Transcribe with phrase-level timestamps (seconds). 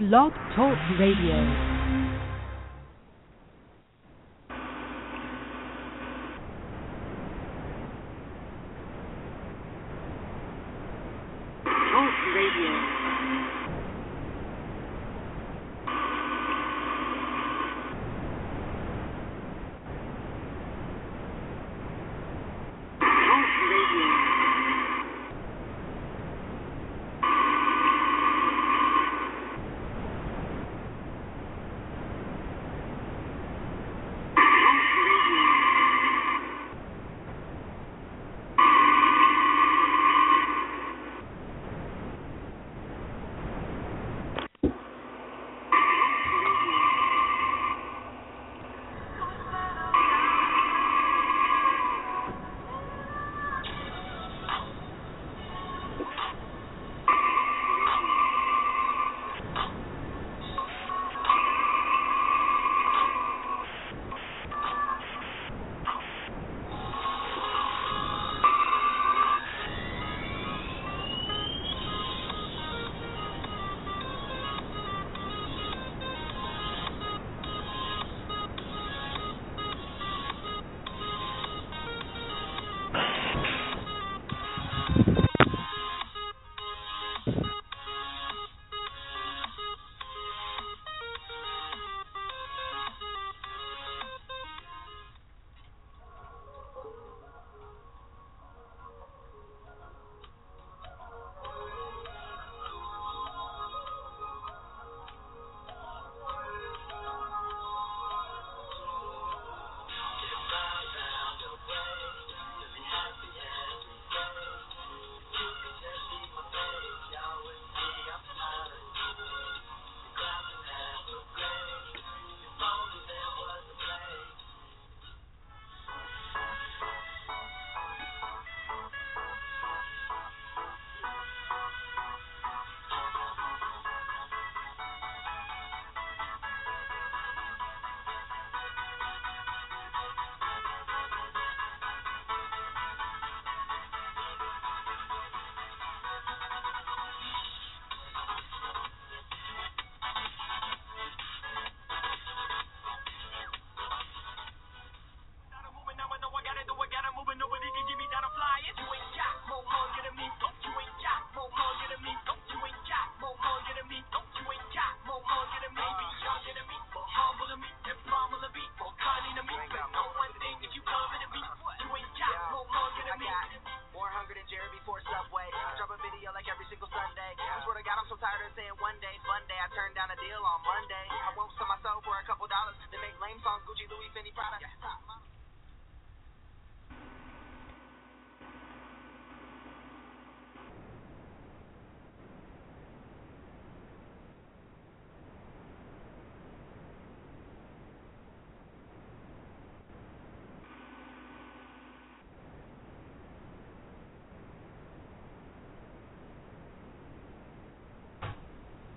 [0.00, 1.73] Blog Talk Radio.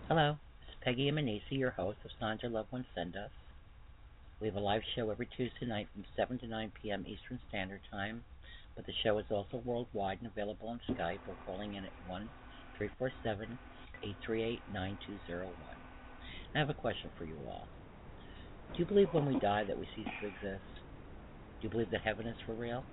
[0.10, 3.30] Hello, this is Peggy Emanisi, your host of Signs Loved Ones Send Us.
[4.40, 7.04] We have a live show every Tuesday night from 7 to 9 p.m.
[7.06, 8.24] Eastern Standard Time,
[8.78, 12.30] but the show is also worldwide and available on Skype or calling in at 1
[12.78, 13.60] 347
[14.02, 15.52] 838 9201.
[16.56, 17.68] I have a question for you all.
[18.72, 20.72] Do you believe when we die that we cease to exist?
[21.60, 22.86] Do you believe that heaven is for real?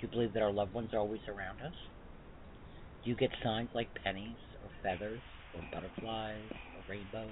[0.00, 1.78] Do you believe that our loved ones are always around us?
[3.04, 4.34] Do you get signs like pennies
[4.64, 5.20] or feathers
[5.58, 7.30] or butterflies or rainbows?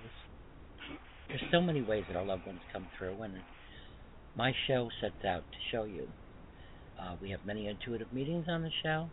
[1.29, 3.35] There's so many ways that our loved ones come through, and
[4.37, 6.09] my show sets out to show you.
[7.01, 9.09] Uh, we have many intuitive meetings on the show,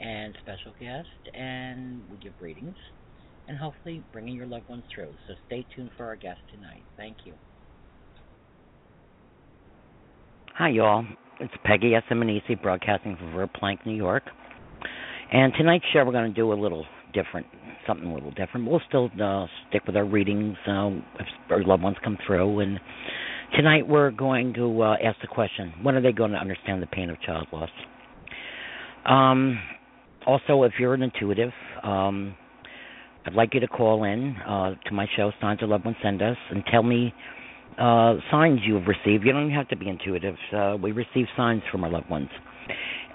[0.00, 2.76] and special guests, and we give readings,
[3.48, 5.12] and hopefully bringing your loved ones through.
[5.26, 6.82] So stay tuned for our guest tonight.
[6.96, 7.34] Thank you.
[10.54, 11.04] Hi, y'all.
[11.38, 12.02] It's Peggy S.
[12.62, 14.22] Broadcasting from Verplanck, New York.
[15.32, 17.46] And tonight's show, we're going to do a little different,
[17.86, 18.68] something a little different.
[18.68, 20.90] We'll still uh, stick with our readings uh,
[21.20, 22.60] if our loved ones come through.
[22.60, 22.80] And
[23.54, 26.86] tonight, we're going to uh, ask the question when are they going to understand the
[26.86, 27.70] pain of child loss?
[29.04, 29.58] Um,
[30.26, 31.52] also, if you're an intuitive,
[31.82, 32.34] um,
[33.24, 36.22] I'd like you to call in uh, to my show, Signs of Loved Ones Send
[36.22, 37.12] Us, and tell me
[37.78, 39.24] uh, signs you've received.
[39.24, 40.36] You don't have to be intuitive.
[40.52, 42.28] Uh, we receive signs from our loved ones.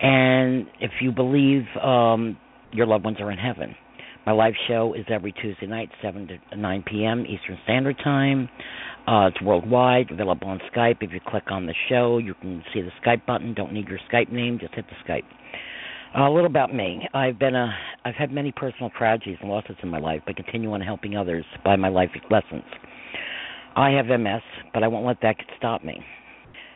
[0.01, 2.37] And if you believe um,
[2.71, 3.75] your loved ones are in heaven,
[4.23, 7.25] My live show is every Tuesday night, 7 to 9 p.m.
[7.25, 8.49] Eastern Standard Time.
[9.07, 10.97] Uh, it's worldwide, available on Skype.
[11.01, 13.55] If you click on the show, you can see the Skype button.
[13.55, 15.23] Don't need your Skype name, just hit the Skype.
[16.15, 17.07] Uh, a little about me.
[17.15, 17.73] I've been a
[18.05, 21.45] I've had many personal tragedies and losses in my life, but continue on helping others
[21.65, 22.63] by my life lessons.
[23.75, 24.41] I have MS,
[24.71, 25.99] but I won't let that stop me.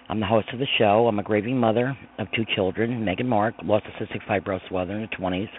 [0.08, 1.08] I'm the host of the show.
[1.08, 5.00] I'm a grieving mother of two children, Megan Mark, lost to cystic fibrosis while in
[5.00, 5.50] their 20s.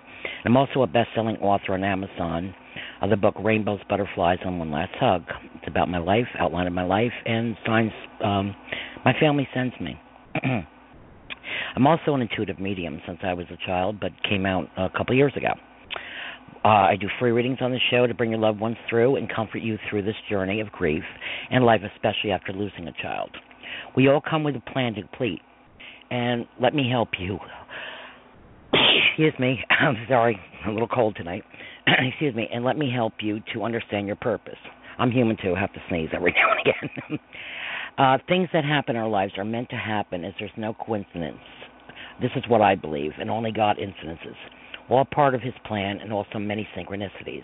[0.45, 2.55] I'm also a best-selling author on Amazon
[3.03, 5.25] of the book Rainbows, Butterflies, and One Last Hug.
[5.57, 7.91] It's about my life, outline of my life, and signs
[8.25, 8.55] um,
[9.05, 10.01] my family sends me.
[11.77, 15.17] I'm also an intuitive medium since I was a child, but came out a couple
[15.17, 15.55] years ago.
[16.65, 19.29] Uh, I do free readings on the show to bring your loved ones through and
[19.33, 21.05] comfort you through this journey of grief
[21.51, 23.31] and life, especially after losing a child.
[23.97, 25.41] We all come with a plan to complete,
[26.11, 27.39] and let me help you.
[29.09, 31.45] Excuse me, I'm sorry, I'm a little cold tonight.
[31.87, 34.59] Excuse me, and let me help you to understand your purpose.
[34.99, 37.19] I'm human too, I have to sneeze every now and again.
[37.99, 41.39] uh, things that happen in our lives are meant to happen as there's no coincidence.
[42.21, 44.37] This is what I believe, and only God incidences.
[44.89, 47.43] All part of his plan and also many synchronicities.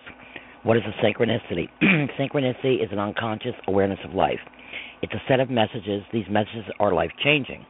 [0.63, 1.69] What is a synchronicity?
[2.19, 4.39] synchronicity is an unconscious awareness of life.
[5.03, 6.03] It's a set of messages.
[6.13, 7.67] These messages are life changing.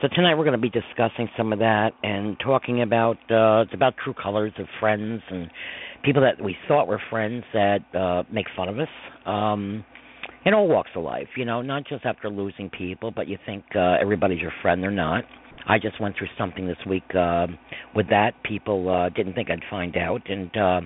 [0.00, 3.74] So tonight we're going to be discussing some of that and talking about uh, it's
[3.74, 5.50] about true colors of friends and
[6.04, 8.88] people that we thought were friends that uh, make fun of us.
[9.26, 9.84] Um,
[10.44, 13.64] in all walks of life, you know, not just after losing people, but you think
[13.74, 14.80] uh, everybody's your friend.
[14.80, 15.24] They're not.
[15.66, 17.48] I just went through something this week uh,
[17.94, 18.34] with that.
[18.44, 20.80] People uh, didn't think I'd find out, and uh,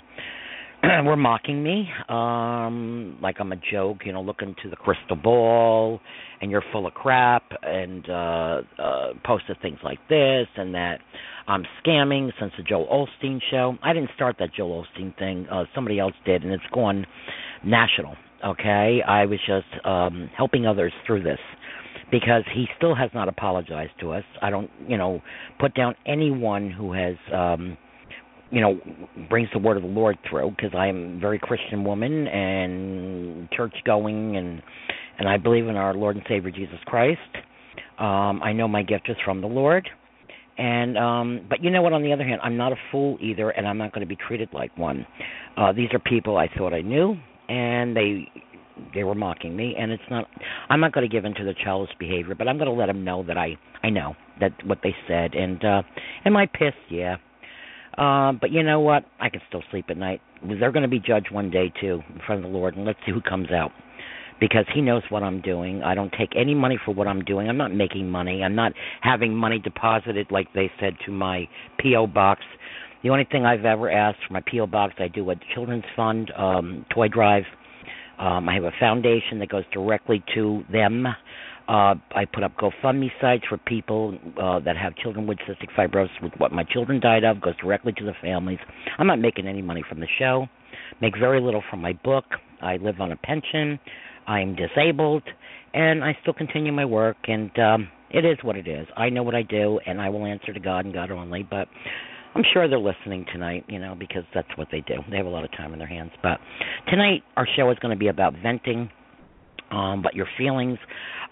[1.05, 3.99] were mocking me, um, like I'm a joke.
[4.05, 6.00] You know, look into the crystal ball,
[6.40, 10.99] and you're full of crap, and uh, uh, posted things like this and that.
[11.46, 13.76] I'm scamming since the Joel Osteen show.
[13.82, 15.46] I didn't start that Joel Osteen thing.
[15.50, 17.06] Uh, somebody else did, and it's gone
[17.64, 18.17] national.
[18.44, 21.38] Okay, I was just um, helping others through this
[22.11, 24.25] because he still has not apologized to us.
[24.40, 25.23] I don't, you know,
[25.58, 27.78] put down anyone who has, um,
[28.52, 28.78] you know,
[29.31, 33.50] brings the word of the Lord through because I am a very Christian woman and
[33.50, 34.62] church going and
[35.19, 37.20] and I believe in our Lord and Savior Jesus Christ.
[37.99, 39.88] Um, I know my gift is from the Lord.
[40.58, 43.49] And um but you know what on the other hand, I'm not a fool either
[43.50, 45.06] and I'm not going to be treated like one.
[45.56, 47.16] Uh these are people I thought I knew
[47.49, 48.28] and they
[48.94, 50.26] they were mocking me and it's not
[50.69, 53.02] I'm not going to give into the childish behavior, but I'm going to let them
[53.02, 55.82] know that I I know that what they said and uh
[56.26, 56.76] am I pissed?
[56.90, 57.16] Yeah.
[57.99, 59.05] Uh, but you know what?
[59.21, 60.21] I can still sleep at night.
[60.43, 62.99] They're going to be judged one day too in front of the Lord, and let's
[63.05, 63.71] see who comes out.
[64.41, 65.83] Because He knows what I'm doing.
[65.83, 67.49] I don't take any money for what I'm doing.
[67.49, 68.43] I'm not making money.
[68.43, 71.49] I'm not having money deposited, like they said, to my
[71.79, 72.09] P.O.
[72.09, 72.41] box.
[73.05, 74.67] The only thing I've ever asked for my P.O.
[74.67, 77.45] box, I do a children's fund, um, toy drive
[78.23, 81.06] um, I have a foundation that goes directly to them.
[81.73, 86.11] Uh, I put up GoFundMe sites for people uh, that have children with cystic fibrosis.
[86.23, 88.59] With what my children died of goes directly to the families.
[88.99, 90.49] I'm not making any money from the show.
[91.01, 92.27] Make very little from my book.
[92.61, 93.81] I live on a pension.
[94.27, 95.23] I'm disabled,
[95.73, 97.17] and I still continue my work.
[97.27, 98.87] And um, it is what it is.
[98.95, 101.43] I know what I do, and I will answer to God and God only.
[101.43, 101.69] But
[102.35, 104.97] I'm sure they're listening tonight, you know, because that's what they do.
[105.11, 106.13] They have a lot of time in their hands.
[106.23, 106.39] But
[106.89, 108.91] tonight, our show is going to be about venting,
[109.73, 110.79] um, but your feelings.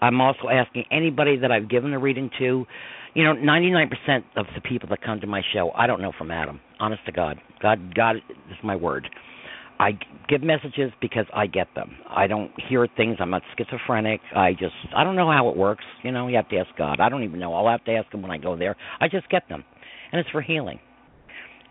[0.01, 2.65] I'm also asking anybody that I've given a reading to,
[3.13, 3.87] you know, 99%
[4.35, 6.59] of the people that come to my show, I don't know from Adam.
[6.79, 9.07] Honest to God, God, God is my word.
[9.79, 9.97] I
[10.29, 11.95] give messages because I get them.
[12.07, 13.17] I don't hear things.
[13.19, 14.21] I'm not schizophrenic.
[14.35, 15.83] I just I don't know how it works.
[16.03, 16.99] You know, you have to ask God.
[16.99, 17.55] I don't even know.
[17.55, 18.75] I'll have to ask him when I go there.
[18.99, 19.63] I just get them,
[20.11, 20.79] and it's for healing.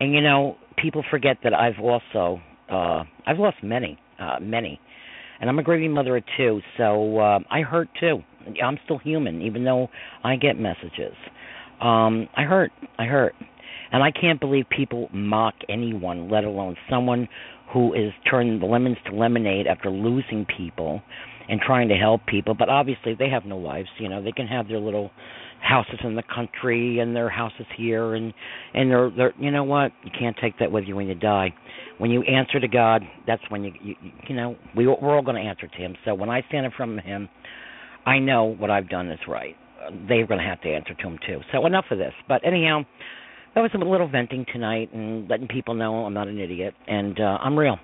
[0.01, 4.77] And you know, people forget that I've also uh I've lost many, uh many.
[5.41, 8.19] And I'm a grieving mother of two, so uh, I hurt too.
[8.63, 9.89] I'm still human, even though
[10.23, 11.15] I get messages.
[11.81, 12.71] Um, I hurt.
[12.99, 13.33] I hurt.
[13.91, 17.27] And I can't believe people mock anyone, let alone someone
[17.73, 21.01] who is turning the lemons to lemonade after losing people
[21.49, 22.53] and trying to help people.
[22.53, 23.89] But obviously, they have no lives.
[23.99, 25.09] You know, they can have their little
[25.61, 28.33] houses in the country and their houses here and
[28.73, 29.91] and they're they're you know what?
[30.03, 31.53] You can't take that with you when you die.
[31.97, 33.95] When you answer to god that's when you you,
[34.27, 35.95] you know we we're all going to answer to him.
[36.05, 37.29] So when i stand in front of him
[38.05, 39.55] i know what i've done is right.
[40.07, 41.39] They're going to have to answer to him too.
[41.51, 42.13] So enough of this.
[42.27, 42.81] But anyhow
[43.55, 47.19] that was a little venting tonight and letting people know i'm not an idiot and
[47.19, 47.77] uh i'm real.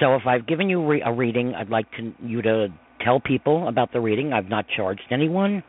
[0.00, 2.68] So if i've given you re- a reading i'd like to you to
[3.04, 4.32] tell people about the reading.
[4.32, 5.62] I've not charged anyone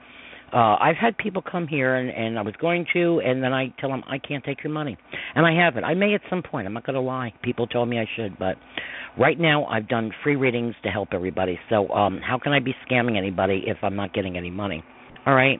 [0.53, 3.73] Uh, I've had people come here and, and I was going to, and then I
[3.79, 4.97] tell them I can't take your money,
[5.33, 5.83] and I haven't.
[5.83, 6.67] I may at some point.
[6.67, 7.33] I'm not going to lie.
[7.41, 8.57] People told me I should, but
[9.17, 11.59] right now I've done free readings to help everybody.
[11.69, 14.83] So um, how can I be scamming anybody if I'm not getting any money?
[15.25, 15.59] All right.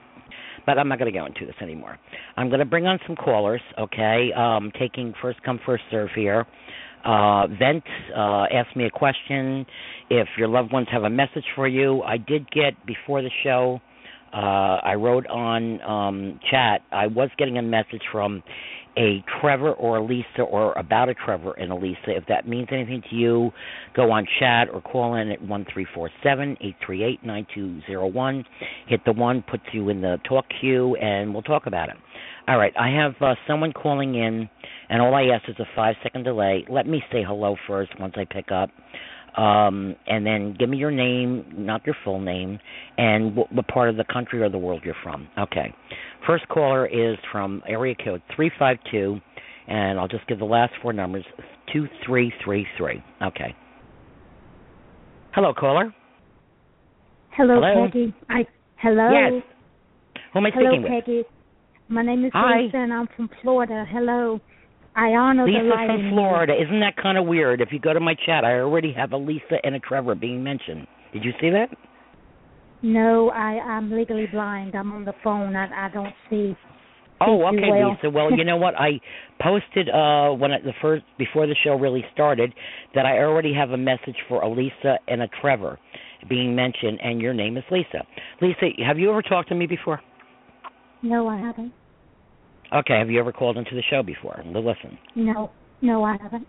[0.66, 1.98] But I'm not going to go into this anymore.
[2.38, 4.30] I'm going to bring on some callers, okay?
[4.38, 6.46] Um, taking first come, first serve here.
[7.04, 7.84] Uh, vent,
[8.16, 9.66] uh, ask me a question.
[10.10, 13.82] If your loved ones have a message for you, I did get before the show.
[14.34, 16.82] Uh, I wrote on um, chat.
[16.92, 18.42] I was getting a message from
[18.98, 21.98] a Trevor or a Lisa or about a Trevor and a Lisa.
[22.08, 23.52] If that means anything to you,
[23.96, 27.46] go on chat or call in at one three four seven eight three eight nine
[27.54, 28.44] two zero one.
[28.88, 31.96] Hit the one, puts you in the talk queue, and we'll talk about it.
[32.48, 34.50] All right, I have uh, someone calling in,
[34.90, 36.66] and all I ask is a five second delay.
[36.70, 38.70] Let me say hello first once I pick up.
[39.38, 42.60] Um, and then give me your name, not your full name,
[42.98, 45.28] and what, what part of the country or the world you're from.
[45.40, 45.74] Okay.
[46.28, 49.20] First caller is from area code 352,
[49.68, 51.26] and I'll just give the last four numbers
[51.74, 53.04] 2333.
[53.24, 53.56] Okay.
[55.34, 55.94] Hello, caller.
[57.32, 57.88] Hello, Hello?
[57.88, 58.14] Peggy.
[58.30, 59.10] I hello.
[59.12, 59.44] Yes.
[60.34, 60.92] Who am I Hello, speaking with?
[60.92, 61.24] Hello, Peggy.
[61.88, 62.62] My name is Hi.
[62.62, 63.86] Lisa, and I'm from Florida.
[63.90, 64.40] Hello.
[64.96, 66.10] I honor the Lisa light from.
[66.12, 66.54] Florida.
[66.54, 67.62] Isn't that kind of weird?
[67.62, 70.44] If you go to my chat, I already have a Lisa and a Trevor being
[70.44, 70.88] mentioned.
[71.14, 71.68] Did you see that?
[72.82, 74.76] No, I I'm legally blind.
[74.76, 75.56] I'm on the phone.
[75.56, 76.56] I I don't see.
[77.22, 77.92] Oh, okay, Will.
[77.92, 78.10] Lisa.
[78.10, 78.76] Well, you know what?
[78.76, 79.00] I
[79.42, 82.54] posted uh when it, the first before the show really started
[82.94, 85.80] that I already have a message for a Lisa and a Trevor
[86.30, 88.06] being mentioned, and your name is Lisa.
[88.42, 90.02] Lisa, have you ever talked to me before?
[91.02, 91.74] No, I haven't.
[92.74, 94.36] Okay, have you ever called into the show before?
[94.36, 94.98] To listen.
[95.16, 95.52] No,
[95.82, 96.48] no, I haven't.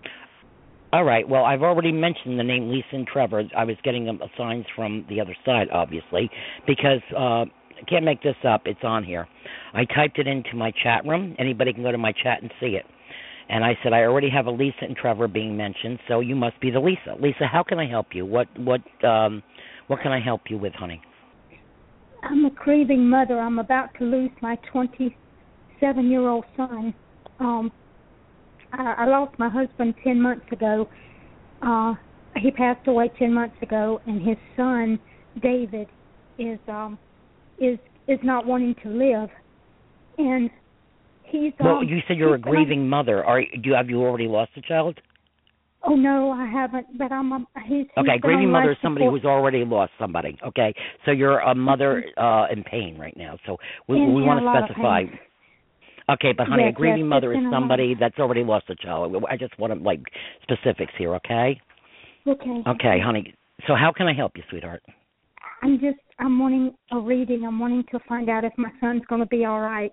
[0.92, 1.28] All right.
[1.28, 3.42] Well, I've already mentioned the name Lisa and Trevor.
[3.56, 6.30] I was getting them signs from the other side, obviously,
[6.66, 8.62] because uh, I can't make this up.
[8.66, 9.26] It's on here.
[9.74, 11.34] I typed it into my chat room.
[11.38, 12.84] Anybody can go to my chat and see it.
[13.48, 16.58] And I said I already have a Lisa and Trevor being mentioned, so you must
[16.60, 17.16] be the Lisa.
[17.20, 18.24] Lisa, how can I help you?
[18.24, 19.42] What what um
[19.88, 21.02] what can I help you with, honey?
[22.22, 23.38] I'm a grieving mother.
[23.38, 24.56] I'm about to lose my
[25.84, 26.94] 27 year old son.
[27.40, 27.70] Um,
[28.72, 30.88] I, I lost my husband 10 months ago.
[31.62, 31.94] Uh,
[32.36, 34.98] he passed away 10 months ago, and his son
[35.42, 35.88] David
[36.38, 36.98] is um
[37.60, 39.28] is is not wanting to live,
[40.18, 40.50] and
[41.24, 43.24] he's Well, um, you said you're a grieving mother.
[43.24, 44.98] Are do you have you already lost a child?
[45.84, 46.98] Oh no, I haven't.
[46.98, 49.20] But I'm a, he's Okay, he's grieving mother is somebody support.
[49.20, 50.38] who's already lost somebody.
[50.46, 50.74] Okay,
[51.04, 53.38] so you're a mother uh in pain right now.
[53.46, 55.04] So we In- we want to specify.
[56.08, 58.18] Okay, but honey, a Yes, grieving yes, mother is in a lot of- somebody that's
[58.18, 59.24] already lost a child.
[59.28, 60.00] I just want to like
[60.42, 61.14] specifics here.
[61.16, 61.60] Okay.
[62.26, 62.62] Okay.
[62.66, 63.34] Okay, honey.
[63.66, 64.82] So how can I help you, sweetheart?
[65.62, 67.44] I'm just I'm wanting a reading.
[67.46, 69.92] I'm wanting to find out if my son's going to be all right,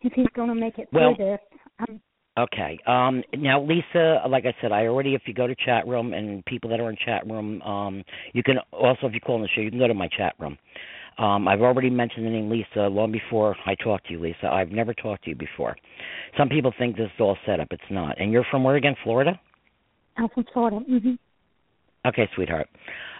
[0.00, 1.40] if he's going to make it Well- through this.
[1.80, 2.00] Um,
[2.38, 2.78] Okay.
[2.86, 6.42] Um now Lisa, like I said, I already if you go to chat room and
[6.46, 9.48] people that are in chat room, um you can also if you call in the
[9.48, 10.56] show, you can go to my chat room.
[11.18, 14.46] Um I've already mentioned the name Lisa long before I talked to you, Lisa.
[14.46, 15.76] I've never talked to you before.
[16.38, 17.68] Some people think this is all set up.
[17.70, 18.20] It's not.
[18.20, 18.94] And you're from where again?
[19.04, 19.38] Florida?
[20.16, 20.78] I'm from Florida.
[20.86, 21.14] hmm
[22.04, 22.68] Okay, sweetheart.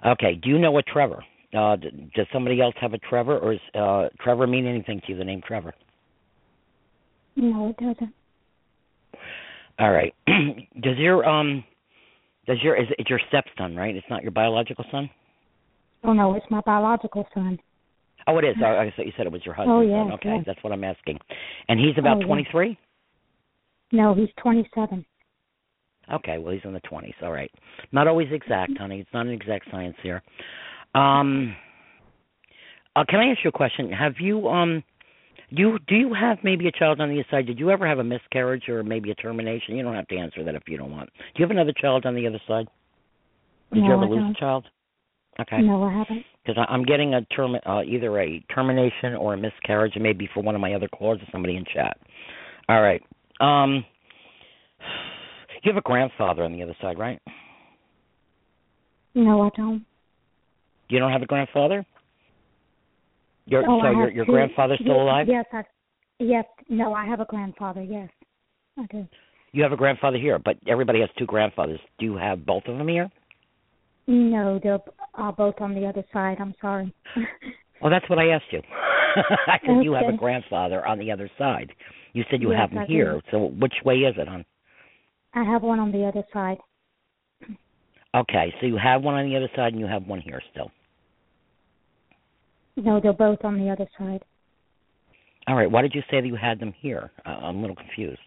[0.04, 1.22] Okay, do you know a Trevor?
[1.56, 5.12] Uh d- does somebody else have a Trevor or is uh Trevor mean anything to
[5.12, 5.74] you the name Trevor?
[7.36, 8.14] No, it doesn't.
[9.78, 10.14] All right.
[10.26, 11.64] does your um
[12.46, 13.94] does your is it's your stepson, right?
[13.94, 15.08] It's not your biological son?
[16.04, 17.58] Oh no, it's my biological son.
[18.26, 18.56] Oh, it is.
[18.64, 19.90] I, I thought you said it was your husband.
[19.90, 20.12] Oh, son.
[20.12, 21.18] Okay, that's what I'm asking.
[21.68, 22.26] And he's about Oh, yes.
[22.26, 22.78] 23.
[23.92, 25.04] No, he's 27.
[26.12, 27.14] Okay, well he's in the 20s.
[27.22, 27.50] All right.
[27.92, 29.00] Not always exact, honey.
[29.00, 30.22] It's not an exact science here.
[30.94, 31.54] Um,
[32.96, 33.90] uh, can I ask you a question?
[33.90, 34.82] Have you um,
[35.50, 37.46] you do you have maybe a child on the other side?
[37.46, 39.76] Did you ever have a miscarriage or maybe a termination?
[39.76, 41.08] You don't have to answer that if you don't want.
[41.16, 42.66] Do you have another child on the other side?
[43.72, 44.66] Did no, you ever lose a child?
[45.40, 45.62] Okay.
[45.62, 46.24] No, I haven't.
[46.44, 50.42] because I'm getting a term, uh, either a termination or a miscarriage, and maybe for
[50.42, 51.96] one of my other callers or somebody in chat.
[52.68, 53.02] All right.
[53.40, 53.84] Um,
[55.62, 57.20] you have a grandfather on the other side, right?
[59.14, 59.84] No, I don't.
[60.88, 61.84] You don't have a grandfather.
[63.46, 64.32] Your oh, so your your two.
[64.32, 65.26] grandfather's still Yes, alive.
[65.28, 65.62] Yes, I.
[66.18, 67.82] Yes, no, I have a grandfather.
[67.82, 68.08] Yes,
[68.78, 69.06] I do.
[69.52, 71.80] You have a grandfather here, but everybody has two grandfathers.
[71.98, 73.10] Do you have both of them here?
[74.06, 74.78] No, they're
[75.14, 76.38] uh, both on the other side.
[76.40, 76.92] I'm sorry.
[77.80, 78.60] Well, that's what I asked you.
[79.46, 81.72] I said you have a grandfather on the other side.
[82.12, 82.92] You said you Yes, have him I do.
[82.92, 83.22] here.
[83.30, 84.44] So which way is it, hon?
[85.34, 86.58] I have one on the other side.
[88.14, 90.70] Okay, so you have one on the other side and you have one here still.
[92.76, 94.22] No, they're both on the other side.
[95.46, 95.70] All right.
[95.70, 97.10] Why did you say that you had them here?
[97.24, 98.20] Uh, I'm a little confused.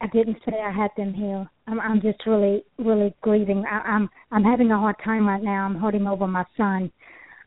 [0.00, 1.48] I didn't say I had them here.
[1.66, 3.64] I'm I'm just really really grieving.
[3.70, 5.64] I, I'm I'm having a hard time right now.
[5.64, 6.90] I'm hurting over my son.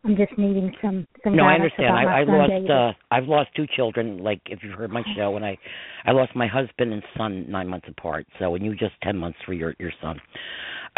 [0.03, 1.95] I'm just needing some some No, I understand.
[1.95, 2.49] I, I son, lost.
[2.49, 2.71] David.
[2.71, 4.17] uh I've lost two children.
[4.23, 5.57] Like if you've heard my show, and I,
[6.05, 8.25] I lost my husband and son nine months apart.
[8.39, 10.19] So, and you just ten months for your your son.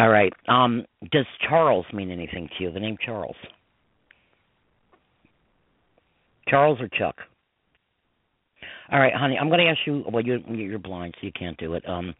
[0.00, 0.32] All right.
[0.48, 2.72] Um, does Charles mean anything to you?
[2.72, 3.36] The name Charles.
[6.48, 7.16] Charles or Chuck?
[8.92, 9.38] All right, honey.
[9.38, 10.04] I'm going to ask you.
[10.10, 11.88] Well, you're you're blind, so you can't do it.
[11.88, 12.14] Um,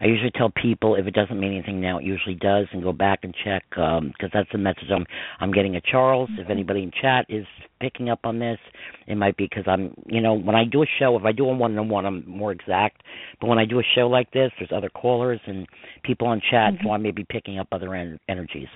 [0.00, 2.92] I usually tell people if it doesn't mean anything now, it usually does, and go
[2.92, 5.06] back and check because that's the message I'm
[5.40, 5.76] I'm getting.
[5.76, 6.28] A Charles.
[6.38, 7.46] If anybody in chat is
[7.80, 8.58] picking up on this,
[9.06, 9.94] it might be because I'm.
[10.06, 12.28] You know, when I do a show, if I do a one on one, I'm
[12.28, 13.02] more exact.
[13.40, 15.66] But when I do a show like this, there's other callers and
[16.02, 18.68] people on chat, so I may be picking up other en- energies.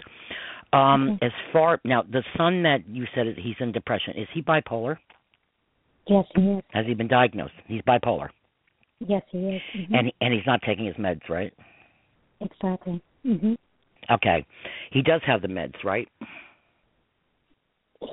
[0.72, 1.26] Um, Okay.
[1.26, 4.14] as far now, the son that you said is- he's in depression.
[4.16, 4.98] Is he bipolar?
[6.08, 6.62] Yes, he is.
[6.72, 7.54] Has he been diagnosed?
[7.66, 8.28] He's bipolar,
[9.00, 9.62] Yes, he is.
[9.74, 11.52] hmm and and he's not taking his meds, right?
[12.40, 13.00] exactly.
[13.22, 13.54] hmm
[14.10, 14.46] Okay,
[14.92, 16.08] he does have the meds, right?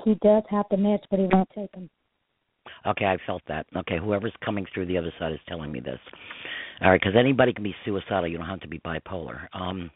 [0.04, 1.88] He does have the meds, but he won't take them.
[2.86, 3.66] Okay, I felt that.
[3.76, 6.00] Okay, whoever's coming through the other side is telling me this.
[6.82, 8.26] All right, because anybody can be suicidal.
[8.26, 9.46] You don't have to be bipolar.
[9.52, 9.90] Um,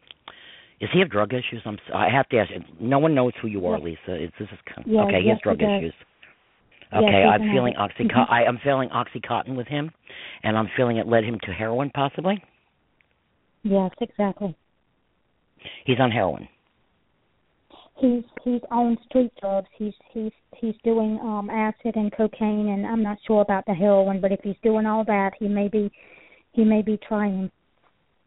[0.81, 1.61] does he have drug issues?
[1.65, 1.75] I'm.
[1.75, 2.51] s- I have to ask.
[2.81, 3.85] No one knows who you are, Yes.
[4.07, 4.15] Lisa.
[4.23, 5.21] It's, this is Yeah, okay.
[5.23, 5.95] he has drug he issues.
[6.93, 8.29] Yes, Okay, he's I'm feeling oxycontin.
[8.29, 8.31] Mhm.
[8.31, 9.91] I, I'm feeling oxycontin with him,
[10.43, 12.43] and I'm feeling it led him to heroin, possibly.
[13.63, 14.57] Yes, exactly.
[15.85, 16.49] He's on heroin.
[17.97, 19.69] He's he's on street drugs.
[19.77, 24.21] He's he's he's doing um acid and cocaine, and I'm not sure about the heroin.
[24.21, 25.91] But if he's doing all that, he may be
[26.53, 27.51] he may be trying.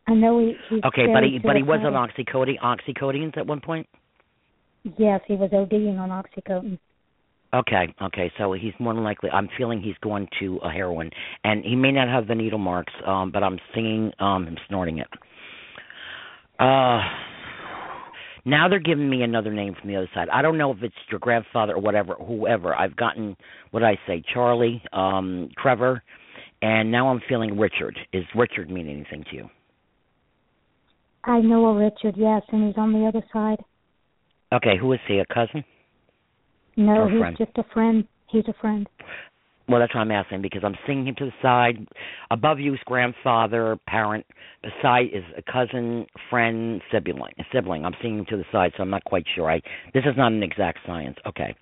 [0.07, 3.61] I know he he's Okay, but he but he was on oxycodone, oxycodone at one
[3.61, 3.87] point.
[4.97, 6.77] Yes, he was ODing on oxycodone.
[7.53, 8.31] Okay, okay.
[8.37, 9.29] So he's more than likely.
[9.29, 11.09] I'm feeling he's going to a heroin,
[11.43, 14.99] and he may not have the needle marks, um, but I'm seeing um him snorting
[14.99, 15.07] it.
[16.59, 17.01] Uh,
[18.45, 20.29] now they're giving me another name from the other side.
[20.31, 22.73] I don't know if it's your grandfather or whatever, whoever.
[22.73, 23.35] I've gotten
[23.71, 26.01] what I say, Charlie, um, Trevor,
[26.61, 27.97] and now I'm feeling Richard.
[28.13, 29.49] Is Richard mean anything to you?
[31.23, 33.59] I know a Richard, yes, and he's on the other side.
[34.53, 35.19] Okay, who is he?
[35.19, 35.63] A cousin?
[36.77, 37.37] No, he's friend.
[37.37, 38.07] just a friend.
[38.29, 38.87] He's a friend.
[39.67, 41.87] Well, that's what I'm asking because I'm seeing him to the side.
[42.29, 44.25] Above you is grandfather, parent.
[44.63, 47.33] Beside is a cousin, friend, sibling.
[47.39, 47.85] A sibling.
[47.85, 49.49] I'm seeing him to the side, so I'm not quite sure.
[49.49, 49.61] I
[49.93, 51.17] this is not an exact science.
[51.25, 51.55] Okay.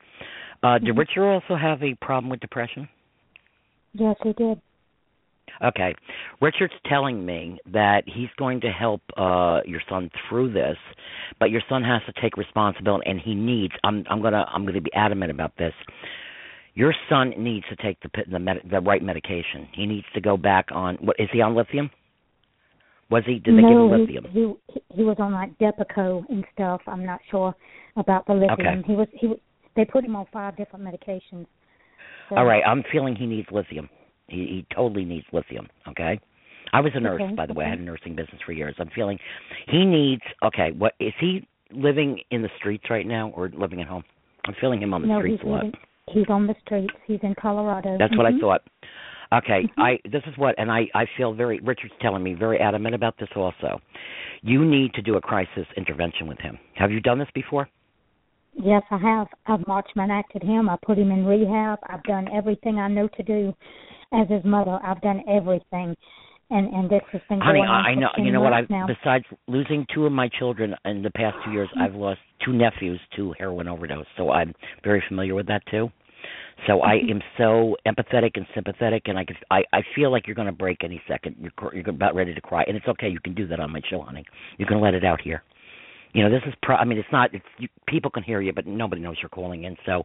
[0.64, 1.00] Uh, did Mhm.
[1.00, 2.90] Richard also have a problem with depression?
[3.94, 4.60] Yes, he did.
[5.64, 5.96] Okay.
[6.42, 10.78] Richard's telling me that he's going to help uh your son through this,
[11.40, 14.64] but your son has to take responsibility and he needs I'm I'm going to I'm
[14.64, 15.74] going to be adamant about this.
[16.76, 19.68] Your son needs to take the the med, the right medication.
[19.74, 21.90] He needs to go back on what is he on lithium?
[23.10, 24.26] Was he did they give him no, lithium?
[24.32, 26.82] he, he he was on like Depakote and stuff.
[26.88, 27.56] I'm not sure
[27.96, 28.80] about the lithium.
[28.80, 28.84] Okay.
[28.86, 29.34] He was he
[29.76, 31.48] they put him on five different medications.
[32.30, 33.90] So, All right, I'm feeling he needs lithium.
[34.30, 36.20] He he totally needs lithium, okay?
[36.72, 37.66] I was a nurse Okay, by the way.
[37.66, 38.76] I had a nursing business for years.
[38.80, 39.18] I'm feeling
[39.68, 43.88] he needs okay, what is he living in the streets right now or living at
[43.88, 44.04] home?
[44.46, 45.64] I'm feeling him on the no, streets he's a lot.
[45.66, 46.94] living, he's on the streets.
[47.06, 47.98] He's in Colorado.
[47.98, 48.40] That's what I Mhm.
[48.40, 48.64] thought.
[49.32, 49.72] Okay, Mhm.
[49.78, 53.18] I this is what and I I feel very Richard's telling me very adamant about
[53.18, 53.82] this also.
[54.42, 56.58] You need to do a crisis intervention with him.
[56.76, 57.68] Have you done this before?
[58.62, 59.28] Yes, I have.
[59.48, 60.70] I've Marchman acted him.
[60.70, 61.80] I put him in rehab.
[61.88, 63.54] I've done everything I know to do
[64.14, 64.80] as his mother.
[64.84, 65.96] I've done everything,
[66.50, 68.10] and and this has been Honey, going on I, I know.
[68.18, 68.54] You know what?
[68.54, 68.88] I months now.
[68.88, 71.82] besides losing two of my children in the past two years, Mm-hmm.
[71.84, 74.06] I've lost two nephews to heroin overdose.
[74.18, 75.90] So I'm very familiar with that too.
[76.68, 77.12] So I Mm-hmm.
[77.12, 80.52] am so empathetic and sympathetic, and I could, I, I feel like you're going to
[80.52, 81.38] break any second.
[81.40, 83.08] You're, you're about ready to cry, and it's okay.
[83.08, 84.26] You can do that on my show, honey.
[84.58, 85.44] You can let it out here.
[86.14, 86.54] You know, this is.
[86.64, 87.34] Pro- I mean, it's not.
[87.34, 89.76] It's you, people can hear you, but nobody knows you're calling in.
[89.86, 90.04] So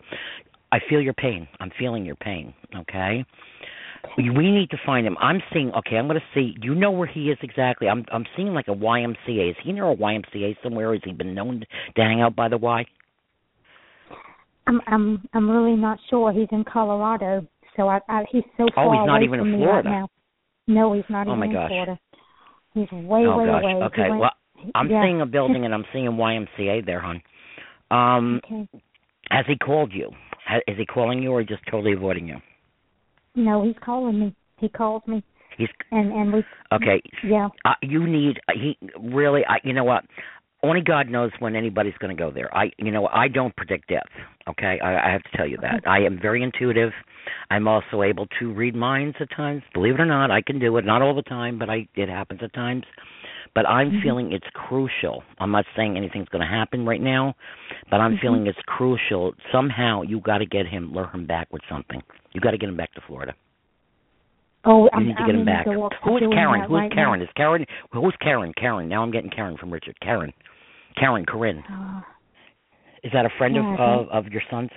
[0.72, 1.48] I feel your pain.
[1.60, 2.52] I'm feeling your pain.
[2.76, 3.24] Okay.
[4.18, 5.16] We need to find him.
[5.18, 5.70] I'm seeing.
[5.72, 6.54] Okay, I'm going to see.
[6.60, 7.88] Do you know where he is exactly?
[7.88, 9.50] I'm I'm seeing like a YMCA.
[9.50, 10.92] Is he near a YMCA somewhere?
[10.92, 11.64] Has he been known
[11.96, 12.84] to hang out by the Y?
[14.66, 16.32] I'm I'm I'm really not sure.
[16.32, 19.48] He's in Colorado, so I, I he's so far Oh, he's not away even from
[19.48, 19.88] in me Florida.
[19.88, 20.08] right now.
[20.66, 21.68] No, he's not Oh, even my in gosh.
[21.70, 21.98] Florida.
[22.74, 23.62] He's way oh way gosh.
[23.62, 23.72] away.
[23.84, 24.08] Okay.
[24.18, 24.30] Well,
[24.74, 25.02] I'm yeah.
[25.02, 27.22] seeing a building and I'm seeing YMCA there, hon.
[27.90, 28.68] Um, Okay.
[29.30, 30.10] has he called you?
[30.68, 32.36] Is he calling you or just totally avoiding you?
[33.34, 34.34] No, he's calling me.
[34.58, 35.22] He calls me,
[35.58, 36.44] He's and and we.
[36.72, 37.02] okay.
[37.24, 37.48] Yeah.
[37.64, 39.42] Uh, you need uh, he really.
[39.48, 40.04] I, you know what?
[40.64, 42.54] only God knows when anybody's going to go there.
[42.56, 44.02] I, you know, I don't predict death.
[44.48, 45.86] Okay, I, I have to tell you that.
[45.86, 46.90] I am very intuitive.
[47.50, 49.62] I'm also able to read minds at times.
[49.74, 50.84] Believe it or not, I can do it.
[50.84, 52.84] Not all the time, but I it happens at times.
[53.54, 54.02] But I'm Mhm.
[54.02, 55.22] feeling it's crucial.
[55.38, 57.34] I'm not saying anything's going to happen right now,
[57.88, 58.20] but I'm Mhm.
[58.20, 59.34] feeling it's crucial.
[59.52, 62.02] Somehow you got to get him, lure him back with something.
[62.32, 63.34] You got to get him back to Florida.
[64.64, 65.66] Oh, You I'm, need to I'm get him back.
[65.66, 65.92] Who is
[66.32, 66.62] Karen?
[66.62, 67.20] Who's right Karen?
[67.20, 67.66] Is Karen?
[67.92, 68.52] Who's Karen?
[68.54, 68.88] Karen.
[68.88, 69.98] Now I'm getting Karen from Richard.
[70.00, 70.32] Karen.
[70.96, 71.24] Karen.
[71.26, 71.62] Corinne.
[71.68, 72.00] Uh,
[73.02, 74.70] Is that a friend Yeah, of, of of your son's?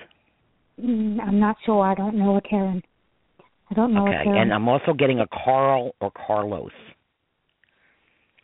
[0.80, 1.86] mm, I'm not sure.
[1.86, 2.84] I don't know a Karen.
[3.72, 6.74] I don't know a Okay, and I'm also getting a Carl or Carlos.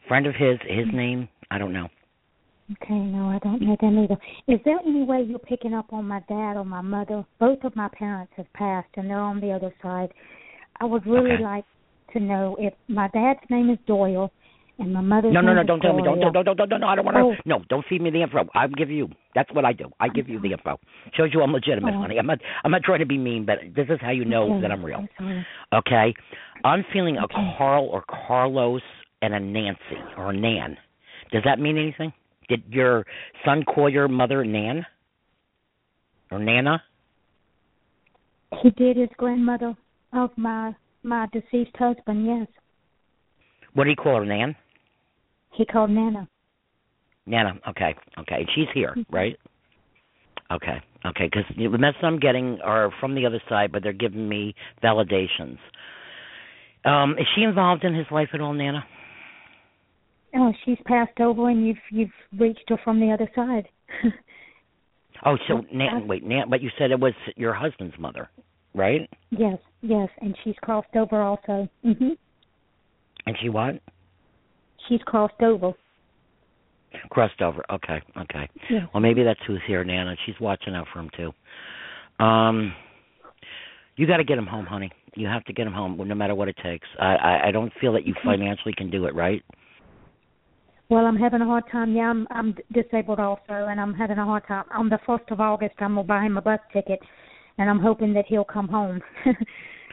[0.08, 1.88] Friend of his, his name, I don't know.
[2.82, 4.18] Okay, no, I don't know them either.
[4.48, 7.26] Is there any way you're picking up on my dad or my mother?
[7.39, 10.10] Both of my parents have passed, and they're on the other side.
[10.80, 11.44] I would really Okay.
[11.44, 11.66] like
[12.13, 14.32] to know if my dad's name is Doyle
[14.80, 16.04] and my mother's No, no, name no, is don't tell me.
[16.04, 17.24] Don't, don't, don't, don't, don't, no, I don't want to.
[17.24, 17.36] Oh.
[17.46, 18.48] No, don't feed me the info.
[18.56, 19.10] I'll give you.
[19.36, 19.89] That's what I do.
[20.00, 20.80] I give you the info.
[21.16, 22.02] Shows you I'm legitimate, Oh.
[22.02, 22.18] honey.
[22.18, 22.39] I'm not.
[22.63, 24.84] I'm not trying to be mean, but this is how you know Okay, that I'm
[24.84, 25.08] real.
[25.18, 25.46] sorry.
[25.74, 26.13] Okay,
[26.63, 27.56] I'm feeling a Okay.
[27.58, 28.82] Carl or Carlos
[29.24, 30.78] and a Nancy or a Nan.
[31.32, 32.12] Does that mean anything?
[32.50, 33.06] Did your
[33.46, 34.86] son call your mother Nan
[36.30, 36.84] or Nana?
[38.62, 39.76] He did his grandmother
[40.12, 42.26] of my my deceased husband.
[42.26, 42.48] Yes,
[43.74, 44.56] What did he call her, Nan?
[45.54, 46.28] he called Nana.
[47.26, 47.54] Nana.
[47.70, 48.46] Okay, okay.
[48.54, 49.06] She's here, Mhm.
[49.10, 49.40] right?
[50.52, 51.26] Okay, okay.
[51.26, 55.58] Because the messages I'm getting are from the other side, but they're giving me validations.
[56.86, 58.86] Um, is she involved in his life at all, Nana?
[60.36, 63.67] Oh, she's passed over, and you've you've reached her from the other side.
[65.26, 66.08] Oh, so Nan.
[66.08, 66.50] Wait, Nan.
[66.50, 68.30] But you said it was your husband's mother,
[68.76, 69.10] right?
[69.30, 71.67] yes, yes, and she's crossed over also.
[71.86, 72.10] Mm-hmm.
[73.26, 73.76] And she what?
[74.89, 75.72] She's crossed over.
[77.10, 77.63] Crossed over.
[77.72, 78.50] Okay, okay.
[78.69, 78.84] Yes.
[78.93, 80.15] Well, maybe that's who's here, Nana.
[80.26, 82.24] She's watching out for him too.
[82.24, 82.74] Um,
[83.96, 84.91] you got to get him home, honey.
[85.15, 86.88] You have to get him home, no matter what it takes.
[87.00, 89.41] I, I, I don't feel that you financially can do it, right?
[90.94, 91.96] Well, I'm having a hard time.
[91.96, 94.66] Yeah, I'm I'm disabled also, and I'm having a hard time.
[94.76, 97.00] On the first of August, I'm gonna buy him a bus ticket,
[97.58, 99.02] and I'm hoping that he'll come home.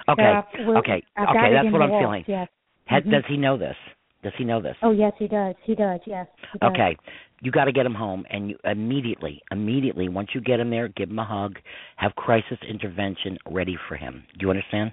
[0.08, 2.24] Okay, I- we'll- okay, I've okay, that's what I'm feeling.
[2.26, 2.48] Yes.
[2.86, 3.10] Has, Mhm.
[3.12, 3.76] Does he know this?
[4.22, 4.76] Does he know this?
[4.82, 5.54] Oh yes, he does.
[5.62, 6.00] He does.
[6.06, 6.26] Yes.
[6.52, 6.70] He does.
[6.72, 6.96] Okay,
[7.42, 10.88] you got to get him home, and you immediately, immediately, once you get him there,
[10.88, 11.58] give him a hug,
[11.96, 14.24] have crisis intervention ready for him.
[14.38, 14.92] Do you understand?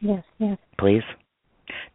[0.00, 0.22] Yes.
[0.38, 0.58] Yes.
[0.78, 1.02] Please.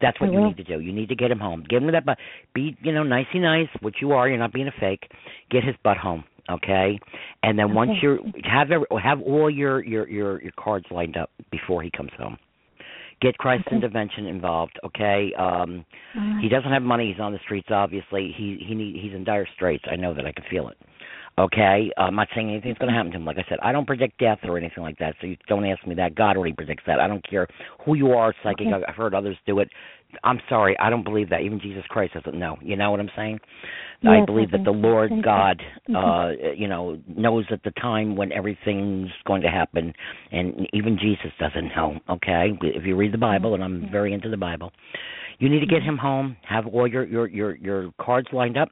[0.01, 0.47] That's what I you will.
[0.47, 0.79] need to do.
[0.79, 1.63] You need to get him home.
[1.69, 2.17] Give him that butt.
[2.53, 4.27] Be, you know, nicey nice, which you are.
[4.27, 5.09] You're not being a fake.
[5.49, 6.99] Get his butt home, okay?
[7.43, 11.29] And then once you're have every, have all your your your your cards lined up
[11.51, 12.38] before he comes home.
[13.21, 13.77] Get crisis Okay.
[13.77, 15.31] intervention involved, okay?
[15.38, 16.39] Um right.
[16.41, 17.12] he doesn't have money.
[17.12, 17.67] He's on the streets.
[17.71, 19.86] Obviously, he he need, he's in dire straits.
[19.89, 20.25] I know that.
[20.25, 20.77] I can feel it.
[21.38, 23.26] Okay, uh, I'm not saying anything's going to happen to him.
[23.26, 25.15] Like I said, I don't predict death or anything like that.
[25.19, 26.13] So you don't ask me that.
[26.13, 27.00] God already predicts that.
[27.00, 27.48] I don't care
[27.84, 28.67] who you are, psychic.
[28.67, 28.84] Okay.
[28.88, 29.69] I've heard others do it.
[30.24, 31.41] I'm sorry, I don't believe that.
[31.41, 32.58] Even Jesus Christ doesn't know.
[32.62, 33.39] You know what I'm saying?
[34.02, 34.72] Yes, I believe I that the.
[34.72, 35.12] Lord.
[35.24, 35.96] God, Mhm.
[35.96, 39.91] uh, you know, knows at the time when everything's going to happen,
[40.32, 42.00] and even Jesus doesn't know.
[42.10, 44.72] Okay, if you read the Bible, and I'm very into the Bible,
[45.39, 45.86] you need to get Mhm.
[45.86, 48.69] him home, have all your your your your cards lined up,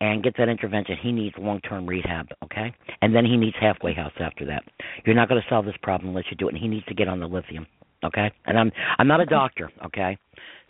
[0.00, 0.96] and get that intervention.
[1.00, 2.28] He needs long term rehab.
[2.44, 4.62] Okay, and then he needs halfway house after that.
[5.04, 6.94] You're not going to solve this problem unless you do it, and he needs to
[6.94, 7.66] get on the lithium.
[8.04, 9.70] Okay, and I'm I'm not a doctor.
[9.86, 10.16] Okay,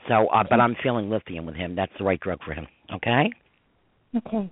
[0.09, 1.75] so uh, but I'm feeling lithium with him.
[1.75, 2.66] That's the right drug for him.
[2.95, 3.31] Okay.
[4.16, 4.51] Okay.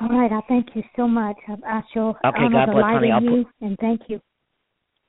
[0.00, 0.30] All right.
[0.30, 1.36] I thank you so much.
[1.48, 3.10] I, I shall Okay, God bless, honey.
[3.10, 4.20] I'll put- you, and thank you.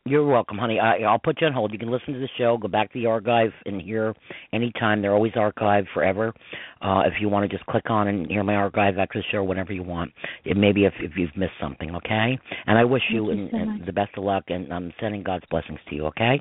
[0.05, 0.79] You're welcome, honey.
[0.79, 1.71] I, I'll put you on hold.
[1.71, 4.15] You can listen to the show, go back to the archive, and hear
[4.51, 4.99] anytime.
[4.99, 6.33] They're always archived forever.
[6.81, 9.43] Uh, if you want to just click on and hear my archive after the show,
[9.43, 10.11] whenever you want.
[10.43, 12.39] It maybe if if you've missed something, okay?
[12.65, 15.21] And I wish you, you and, so and the best of luck, and I'm sending
[15.21, 16.39] God's blessings to you, okay?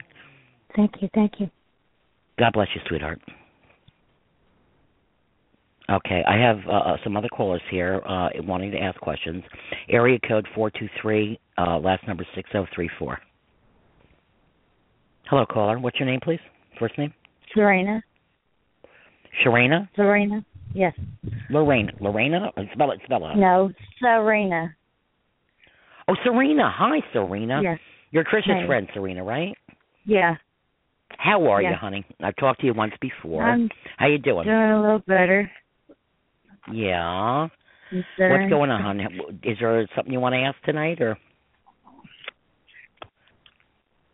[0.75, 1.11] Thank you.
[1.15, 1.51] Thank you.
[2.39, 3.21] God bless you, sweetheart.
[5.91, 9.45] Okay, I have uh, uh, some other callers here uh, wanting to ask questions.
[9.91, 13.19] Area code four two three, uh, last number six zero three four.
[15.31, 15.79] Hello, caller.
[15.79, 16.41] What's your name, please?
[16.77, 17.15] First name?
[17.55, 18.03] Serena.
[19.47, 19.89] Sharena?
[19.95, 20.45] Serena.
[20.75, 20.93] Yes.
[21.51, 21.89] Lorraine.
[22.01, 22.51] Lorena?
[22.57, 22.99] Uh, Spell it.
[23.05, 23.37] Spell it.
[23.37, 24.75] No, Serena.
[26.09, 26.69] Oh, Serena.
[26.77, 27.61] Hi, Serena.
[27.63, 27.79] Yes.
[28.11, 28.67] You're Hey.
[28.67, 29.57] friend, Serena, right?
[30.05, 30.35] Yeah.
[31.17, 32.05] How are you, honey?
[32.21, 33.45] I've talked to you once before.
[33.45, 34.47] I'm How you doing?
[34.47, 35.49] doing a little better.
[36.73, 37.47] Yeah.
[37.93, 39.07] What's going on, honey?
[39.45, 41.17] Is there something you want to ask tonight, or?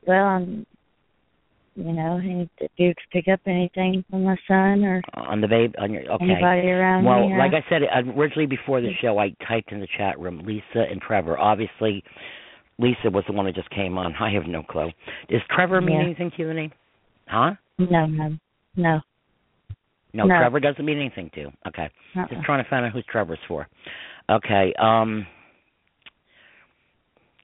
[0.06, 0.66] Well, I'm
[1.76, 5.46] you know, any, if you could pick up anything from my son or on the
[5.46, 6.24] babe on your okay.
[6.24, 7.82] anybody around Well, like I said
[8.16, 11.38] originally before the show, I typed in the chat room Lisa and Trevor.
[11.38, 12.02] Obviously,
[12.78, 14.14] Lisa was the one that just came on.
[14.20, 14.90] I have no clue.
[15.28, 16.04] Does Trevor mean Yeah.
[16.06, 16.72] anything to you, name?
[17.28, 17.54] Huh?
[17.78, 18.36] no, no,
[18.76, 19.00] no.
[20.14, 20.38] No, No.
[20.38, 21.52] Trevor doesn't mean anything to you.
[21.68, 21.90] Okay.
[22.16, 22.26] Uh-uh.
[22.28, 23.68] Just trying to find out who's Trevor's for.
[24.30, 24.72] Okay.
[24.78, 25.26] Um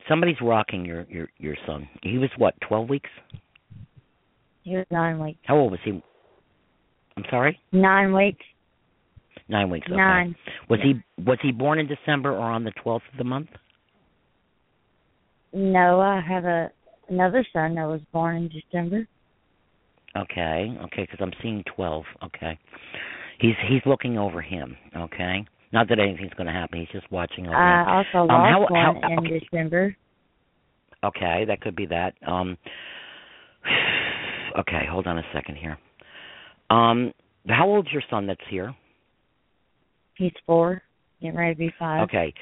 [0.09, 1.87] somebody's rocking your your your son.
[2.03, 3.11] He was what, 12 weeks?
[4.63, 5.39] He was nine weeks.
[5.45, 6.03] How old was he?
[7.17, 7.59] I'm sorry?
[7.73, 8.45] Nine weeks.
[9.49, 9.87] 9 weeks.
[9.87, 9.97] Okay.
[9.97, 10.35] Nine.
[10.71, 13.49] Was he was he born in December or on the 12th of the month?
[15.53, 16.71] No, I have a
[17.09, 19.07] another son that was born in December.
[20.17, 20.75] Okay.
[20.85, 22.05] Okay, cuz I'm seeing 12.
[22.25, 22.59] Okay.
[23.41, 25.45] He's he's looking over him, okay?
[25.73, 26.79] Not that anything's going to happen.
[26.81, 27.61] He's just watching over him.
[27.89, 28.61] I also Um, lost how-
[28.93, 29.39] one how- in okay.
[29.41, 29.97] December.
[31.05, 32.15] Okay, that could be that.
[32.27, 32.57] Um
[34.59, 35.79] Okay, hold on a second here.
[36.71, 37.13] Um
[37.49, 38.75] how old's your son that's here?
[40.17, 40.83] He's four,
[41.21, 42.03] getting ready to be five.
[42.05, 42.33] Okay.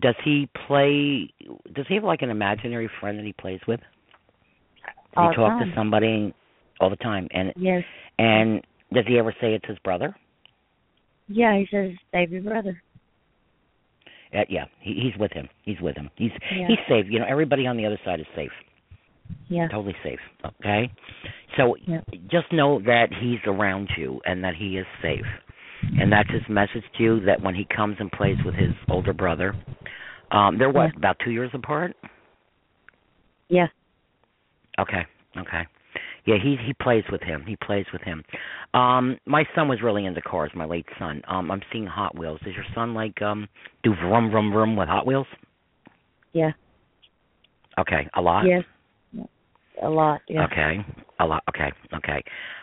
[0.00, 1.32] Does he play
[1.74, 3.80] does he have like an imaginary friend that he plays with?
[3.80, 5.68] Does All he talk time.
[5.70, 6.34] to somebody
[6.80, 7.26] all the time?
[7.32, 7.82] And Yes.
[8.18, 10.14] and does he ever say it's his brother?
[11.26, 12.80] Yeah, he says baby brother.
[14.32, 15.48] Uh, yeah, he, he's with him.
[15.62, 16.10] He's with him.
[16.16, 16.68] He's Yeah.
[16.68, 17.06] he's safe.
[17.08, 18.52] You know, everybody on the other side is safe.
[19.48, 19.68] Yeah.
[19.68, 20.20] Totally safe.
[20.44, 20.90] Okay?
[21.56, 22.00] So Yeah.
[22.28, 25.26] just know that he's around you and that he is safe.
[25.98, 29.12] And that's his message to you that when he comes and plays with his older
[29.12, 29.54] brother,
[30.30, 30.96] um they're what, Yeah.
[30.96, 31.96] about 2 years apart?
[33.48, 33.68] Yeah.
[34.78, 35.06] Okay.
[35.36, 35.66] Okay.
[36.26, 37.44] Yeah, he he plays with him.
[37.46, 38.22] He plays with him.
[38.74, 41.22] Um my son was really into cars, my late son.
[41.26, 42.40] Um I'm seeing Hot Wheels.
[42.44, 43.48] Does your son like um
[43.82, 45.26] do vroom vroom vroom with Hot Wheels?
[46.32, 46.52] Yeah.
[47.78, 48.44] Okay, a lot.
[48.44, 48.64] Yes.
[49.82, 50.20] A lot.
[50.28, 50.44] Yeah.
[50.44, 50.84] Okay,
[51.20, 51.42] a lot.
[51.48, 52.22] Okay, okay.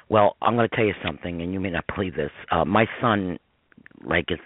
[0.10, 2.32] Well, I'm going to tell you something, and you may not believe this.
[2.52, 3.38] Uh, my son,
[4.04, 4.40] like, is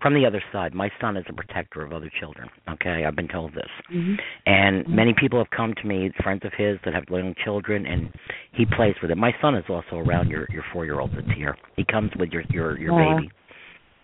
[0.00, 0.74] from the other side.
[0.74, 2.48] My son is a protector of other children.
[2.68, 4.20] Okay, I've been told this, Mhm.
[4.46, 4.88] and Mhm.
[4.94, 8.12] many people have come to me, friends of his that have young children, and
[8.52, 9.18] he plays with them.
[9.18, 11.56] My son is also around your your four year old that's here.
[11.76, 13.16] He comes with your your your Wow.
[13.16, 13.30] baby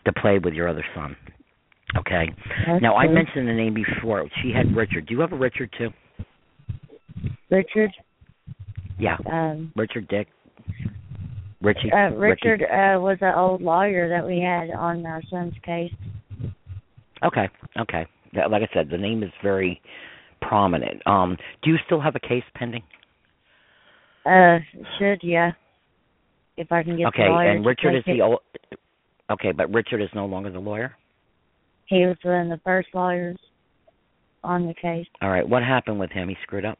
[0.04, 1.16] to play with your other son.
[1.96, 2.32] Okay.
[2.66, 4.28] That's now I mentioned the name before.
[4.42, 5.06] She had Richard.
[5.06, 5.92] Do you have a Richard too?
[7.50, 7.90] Richard.
[8.98, 10.28] Yeah, Um, Richard Dick.
[11.62, 11.92] Richie.
[11.92, 15.92] uh, Richard uh, was an old lawyer that we had on our son's case.
[17.22, 18.06] Okay, okay.
[18.34, 19.80] Like I said, the name is very
[20.40, 21.06] prominent.
[21.06, 22.82] Um, do you still have a case pending?
[24.24, 24.58] Uh,
[24.98, 25.52] should yeah.
[26.56, 28.12] If I can get okay, the lawyer and Richard is it.
[28.12, 28.40] the old.
[29.30, 30.94] Okay, but Richard is no longer the lawyer.
[31.86, 33.38] He was one of the first lawyers
[34.44, 35.06] on the case.
[35.22, 36.28] All right, what happened with him?
[36.28, 36.78] He screwed up.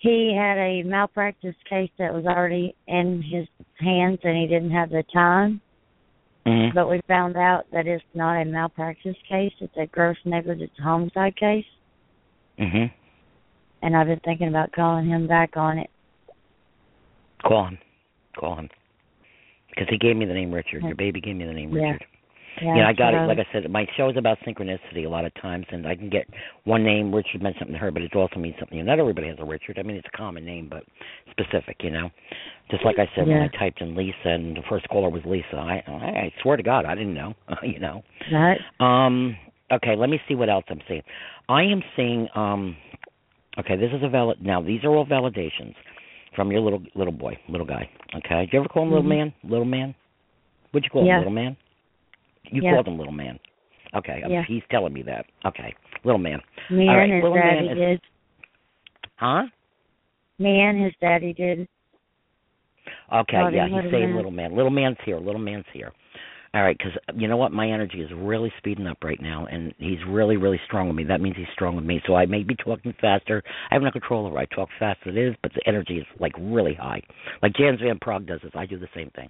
[0.00, 3.46] He had a malpractice case that was already in his
[3.78, 5.60] hands, and he didn't have the time.
[6.46, 6.74] Mm-hmm.
[6.74, 11.36] But we found out that it's not a malpractice case; it's a gross negligence homicide
[11.36, 11.66] case.
[12.58, 12.86] Mm-hmm.
[13.82, 15.90] And I've been thinking about calling him back on it.
[17.46, 17.78] Call him.
[18.38, 18.70] Call him.
[19.68, 20.82] Because he gave me the name Richard.
[20.82, 22.00] Your baby gave me the name Richard.
[22.00, 22.19] Yeah,
[22.62, 23.26] Yeah, I got it.
[23.26, 26.10] Like I said, my show is about synchronicity a lot of times, and I can
[26.10, 26.26] get
[26.64, 27.14] one name.
[27.14, 28.84] Richard meant something to her, but it also means something.
[28.84, 29.78] Not everybody has a Richard.
[29.78, 30.84] I mean, it's a common name, but
[31.30, 31.76] specific.
[31.80, 32.10] You know,
[32.70, 35.56] just like I said when I typed in Lisa, and the first caller was Lisa.
[35.56, 37.34] I I, I swear to God, I didn't know.
[37.62, 38.02] you know.
[38.32, 38.58] Right.
[38.80, 39.36] Um.
[39.72, 41.02] Okay, let me see what else I'm seeing.
[41.48, 42.28] I am seeing.
[42.34, 42.76] Um.
[43.58, 44.38] Okay, this is a valid.
[44.42, 45.74] Now these are all validations
[46.36, 47.88] from your little little boy, little guy.
[48.14, 49.08] Okay, did you ever call him little Mhm.
[49.08, 49.32] man?
[49.44, 49.94] Little man?
[50.70, 51.14] What'd you call Yeah.
[51.14, 51.56] him, little man?
[52.44, 53.38] You called him little man.
[53.94, 54.42] Okay, Yeah.
[54.46, 55.26] he's telling me that.
[55.44, 55.74] Okay,
[56.04, 56.40] little man.
[56.70, 58.00] Me All and his little man daddy is- did.
[59.16, 59.46] Huh?
[60.38, 61.68] Me and his daddy did.
[63.12, 64.16] Okay, Called yeah, he's saying man.
[64.16, 64.54] little man.
[64.56, 65.18] Little man's here.
[65.18, 65.92] Little man's here.
[66.52, 69.72] All right, because you know what, my energy is really speeding up right now, and
[69.78, 71.04] he's really, really strong with me.
[71.04, 72.02] That means he's strong with me.
[72.06, 73.40] So I may be talking faster.
[73.70, 74.36] I have no control over.
[74.40, 74.48] it.
[74.50, 77.02] I talk fast as it is, but the energy is like really high.
[77.40, 78.50] Like James Van Praagh does this.
[78.56, 79.28] I do the same thing.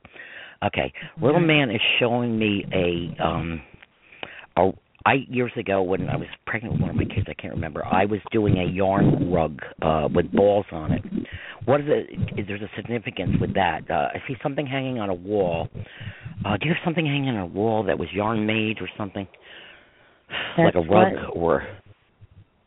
[0.63, 0.93] Okay,
[1.23, 3.63] little man is showing me a um,
[4.57, 4.71] a
[5.07, 7.83] I years ago when I was pregnant with one of my kids, I can't remember.
[7.87, 11.03] I was doing a yarn rug uh with balls on it.
[11.65, 12.39] What is it?
[12.39, 13.91] Is there's a significance with that?
[13.91, 15.69] Uh, I see something hanging on a wall.
[16.45, 19.27] Uh, do you have something hanging on a wall that was yarn made or something,
[20.59, 21.63] like a rug what- or?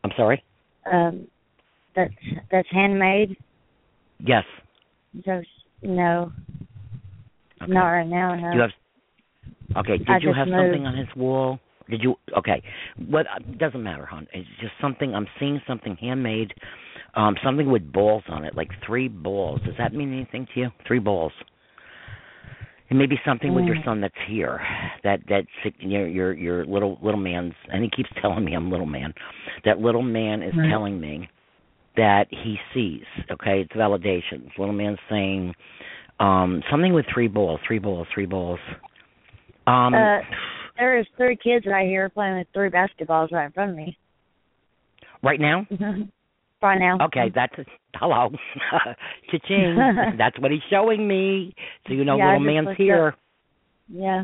[0.03, 0.43] I'm sorry.
[0.91, 1.27] Um,
[1.95, 2.13] that's
[2.51, 3.37] that's handmade.
[4.19, 4.43] Yes.
[5.25, 5.43] So
[5.83, 6.31] no,
[7.63, 7.73] Okay.
[7.73, 8.35] not right now.
[8.35, 8.53] No.
[8.53, 8.71] You have.
[9.77, 9.97] Okay.
[9.97, 10.59] Did I you have moved.
[10.59, 11.59] something on his wall?
[11.89, 12.15] Did you?
[12.37, 12.61] Okay.
[13.09, 13.25] What?
[13.27, 14.27] uh, Doesn't matter, hon.
[14.33, 15.13] It's just something.
[15.13, 16.53] I'm seeing something handmade,
[17.15, 19.61] Um, something with balls on it, like three balls.
[19.65, 20.71] Does that mean anything to you?
[20.87, 21.33] Three balls.
[22.89, 23.85] It may be something with your Mm.
[23.85, 24.61] son that's here.
[25.03, 25.45] That that
[25.79, 29.13] your your your little little man's, and he keeps telling me I'm little man.
[29.65, 30.69] That little man is Right.
[30.69, 31.27] telling me
[31.95, 33.05] that he sees.
[33.31, 34.57] Okay, it's validations.
[34.57, 35.55] Little man's saying
[36.23, 38.59] um something with three balls, three balls, three balls.
[39.67, 40.19] Um, Uh,
[40.77, 43.97] There is three kids right here playing with three basketballs right in front of me.
[45.21, 45.65] right now.
[46.61, 46.97] right now.
[47.05, 47.53] Okay, that's
[47.95, 48.29] hello,
[49.31, 50.15] cha-ching.
[50.17, 51.53] that's what he's showing me.
[51.87, 53.15] So you know, Yeah, little man's here.
[53.87, 54.23] Yeah.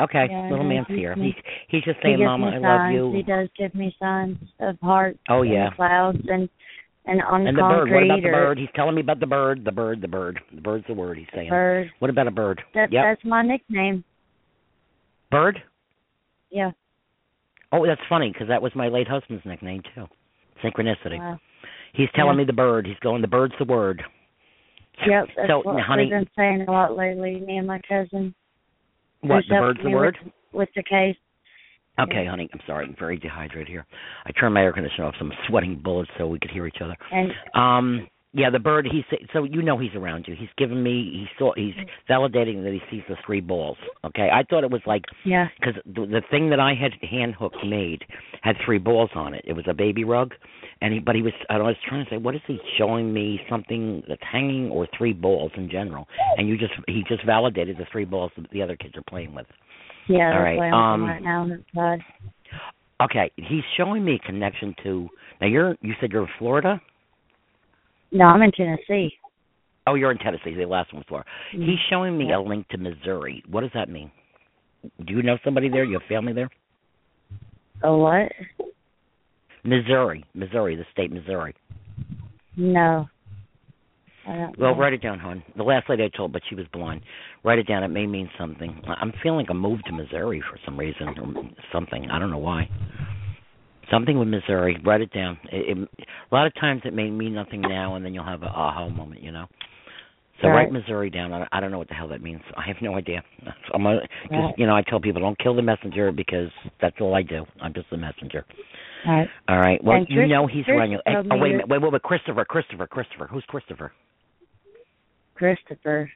[0.00, 1.16] Okay, Yeah, little man's here.
[1.16, 1.34] me.
[1.34, 4.76] He's he's just saying, gives "Mama, I love you." He does give me signs of
[4.80, 5.70] hearts Oh, yeah.
[5.74, 6.48] clouds and
[7.08, 7.90] and on and the bird.
[7.90, 8.58] What about the bird?
[8.58, 9.64] He's telling me about the bird.
[9.64, 10.00] The bird.
[10.00, 10.40] The bird.
[10.54, 11.48] The bird's the word he's saying.
[11.48, 11.90] bird.
[11.98, 12.60] What about a bird?
[12.74, 13.04] That yep.
[13.04, 14.04] that's my nickname.
[15.30, 15.62] Bird.
[16.50, 16.70] Yeah.
[17.72, 20.06] Oh, that's funny because that was my late husband's nickname too.
[20.62, 21.18] Synchronicity.
[21.18, 21.38] Wow.
[21.92, 22.38] He's telling Yeah.
[22.38, 22.86] me the bird.
[22.86, 23.22] He's going.
[23.22, 24.02] The bird's the word.
[25.06, 25.28] Yep.
[25.36, 27.40] That's So, what honey- we've been saying a lot lately.
[27.40, 28.34] Me and my cousin.
[29.20, 29.44] What?
[29.48, 30.16] The bird's the word.
[30.22, 31.16] With, with the case.
[31.98, 32.30] Okay, Yeah.
[32.30, 32.48] honey.
[32.52, 32.86] I'm sorry.
[32.86, 33.86] I'm very dehydrated here.
[34.26, 36.80] I turned my air conditioner off, so I'm sweating bullets so we could hear each
[36.80, 36.96] other.
[37.10, 38.86] And Um, yeah, the bird.
[38.86, 40.34] He's so you know he's around you.
[40.34, 41.10] He's giving me.
[41.10, 41.54] He saw.
[41.54, 41.74] He's
[42.08, 43.78] validating that he sees the three balls.
[44.04, 45.48] Okay, I thought it was like yeah.
[45.58, 48.04] because the, the thing that I had hand hooked made
[48.42, 49.42] had three balls on it.
[49.46, 50.34] It was a baby rug,
[50.82, 51.32] and he but he was.
[51.48, 53.40] I was trying to say, what is he showing me?
[53.48, 56.06] Something that's hanging or three balls in general?
[56.36, 59.34] And you just he just validated the three balls that the other kids are playing
[59.34, 59.46] with.
[60.08, 61.98] Yeah, All that's why I'm um, right now.
[63.00, 65.08] Okay, he's showing me a connection to.
[65.40, 66.80] Now you're you said you're in Florida.
[68.10, 69.12] No, I'm in Tennessee.
[69.86, 70.54] Oh, you're in Tennessee.
[70.54, 71.28] The last one was Florida.
[71.54, 71.66] Mm.
[71.66, 72.38] He's showing me Yeah.
[72.38, 73.42] a link to Missouri.
[73.48, 74.10] What does that mean?
[75.04, 75.84] Do you know somebody there?
[75.84, 76.50] You have family there?
[77.82, 78.32] A what?
[79.64, 81.54] Missouri, Missouri, the state Missouri.
[82.56, 83.08] No.
[84.36, 85.42] Don't Well, write it down, hon.
[85.56, 87.00] The last lady I told, but she was blind.
[87.44, 87.82] Write it down.
[87.82, 88.80] It may mean something.
[89.00, 92.10] I'm feeling like a move to Missouri for some reason or something.
[92.10, 92.68] I don't know why.
[93.90, 94.78] Something with Missouri.
[94.84, 95.38] Write it down.
[95.50, 95.88] It, it,
[96.30, 98.88] a lot of times it may mean nothing now, and then you'll have a aha
[98.90, 99.22] moment.
[99.22, 99.46] You know.
[100.42, 100.64] So Right.
[100.64, 101.32] write Missouri down.
[101.32, 102.42] I, I don't know what the hell that means.
[102.56, 103.24] I have no idea.
[103.74, 104.54] I'm a, just Right.
[104.58, 107.44] you know I tell people don't kill the messenger because that's all I do.
[107.62, 108.44] I'm just the messenger.
[109.06, 109.28] All right.
[109.48, 109.82] All right.
[109.82, 110.76] Well, And you Chris- know he's Chris.
[110.78, 111.68] Hey, oh wait, a that- minute.
[111.68, 112.02] wait, wait, wait.
[112.02, 113.26] Christopher, Christopher, Christopher.
[113.28, 113.90] Who's Christopher?
[115.38, 116.10] Christopher.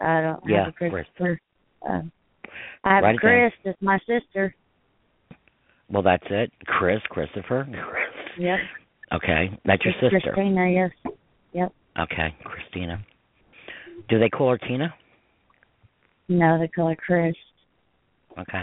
[0.00, 1.40] I don't Yeah, have a Christopher.
[1.88, 2.12] Um,
[2.84, 3.50] I have Write a down.
[3.50, 3.52] Chris.
[3.64, 4.54] That's my sister.
[5.90, 6.52] Well, that's it.
[6.66, 7.66] Chris, Christopher.
[8.38, 8.58] Yep.
[9.14, 10.32] Okay, that's your It's sister.
[10.32, 10.90] Christina, yes.
[11.52, 11.72] Yep.
[11.98, 13.04] Okay, Christina.
[14.08, 14.94] Do they call her Tina?
[16.28, 17.34] No, they call her Chris.
[18.38, 18.62] Okay.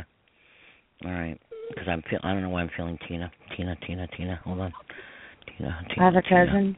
[1.05, 1.39] All right.
[1.69, 2.19] Because I'm feel.
[2.23, 3.31] I don't know why I'm feeling Tina.
[3.55, 3.75] Tina.
[3.85, 4.07] Tina.
[4.17, 4.39] Tina.
[4.43, 4.73] Hold on.
[5.57, 5.85] Tina.
[5.89, 6.01] Tina.
[6.01, 6.45] I have a Tina.
[6.47, 6.77] cousin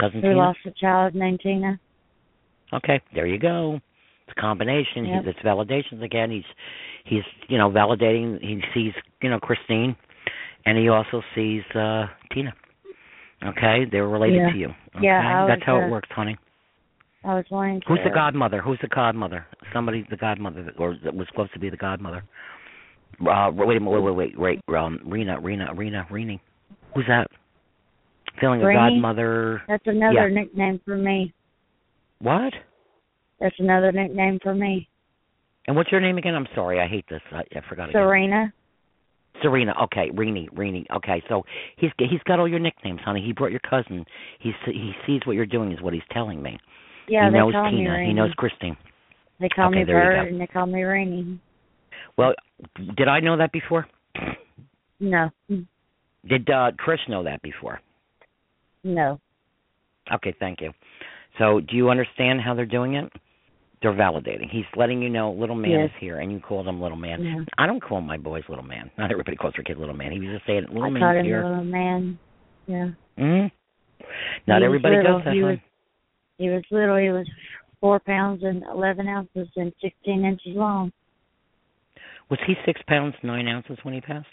[0.00, 0.36] Cousin who Tina.
[0.36, 1.78] lost a child named Tina.
[2.72, 3.80] Okay, there you go.
[4.26, 5.04] It's a combination.
[5.04, 5.24] Yep.
[5.24, 6.30] He, it's validations again.
[6.30, 6.44] He's
[7.04, 8.40] he's you know validating.
[8.40, 9.96] He sees you know Christine,
[10.64, 12.52] and he also sees uh Tina.
[13.44, 14.52] Okay, they're related Yeah.
[14.52, 14.68] to you.
[14.96, 15.06] Okay?
[15.06, 16.36] Yeah, that's was, how uh, it works, honey.
[17.24, 17.86] I was wanting to.
[17.86, 18.60] Who's the godmother?
[18.60, 19.46] Who's the godmother?
[19.72, 22.24] Somebody, the godmother, or that was supposed to be the godmother.
[23.20, 24.76] Uh, wait a minute, wait, wait, wait, wait.
[24.76, 26.36] Um, Rena, Rena, Rena, Rena.
[26.94, 27.28] Who's that?
[28.40, 29.62] Feeling a godmother.
[29.68, 30.34] That's another Yeah.
[30.34, 31.32] nickname for me.
[32.18, 32.54] What?
[33.40, 34.88] That's another nickname for me.
[35.66, 36.34] And what's your name again?
[36.34, 37.22] I'm sorry, I hate this.
[37.30, 38.02] I, I forgot again.
[38.02, 38.52] Serena.
[39.42, 39.74] Serena.
[39.84, 40.86] Okay, Renee, Renee.
[40.96, 41.44] Okay, so
[41.76, 43.22] he's he's got all your nicknames, honey.
[43.24, 44.04] He brought your cousin.
[44.40, 46.58] He's he sees what you're doing, is what he's telling me.
[47.08, 48.04] Yeah, he they knows call me Tina.
[48.04, 48.76] He knows Christine.
[49.40, 51.40] They call Okay, me Bird and they call me Rainy.
[52.16, 52.34] Well,
[52.96, 53.86] did I know that before?
[55.00, 57.80] No, Did uh Trish know that before?
[58.84, 59.20] No.
[60.12, 60.72] Okay, thank you.
[61.38, 63.10] So, do you understand how they're doing it?
[63.80, 64.48] They're validating.
[64.50, 65.86] He's letting you know little man Yes.
[65.90, 67.24] is here, and you called him little man.
[67.24, 67.44] Yeah.
[67.58, 68.90] I don't call my boys little man.
[68.96, 70.12] Not everybody calls their kid little man.
[70.12, 71.44] He was just saying little I him here.
[71.44, 72.18] little man.
[72.66, 72.90] Yeah.
[73.16, 73.46] hmm
[74.46, 75.18] Not He everybody little.
[75.18, 75.34] does that.
[75.34, 75.58] He was
[76.38, 76.96] he was little.
[76.96, 77.26] He was
[77.80, 80.92] four pounds and eleven ounces and sixteen inches long.
[82.30, 84.26] Was he six pounds nine ounces when he passed?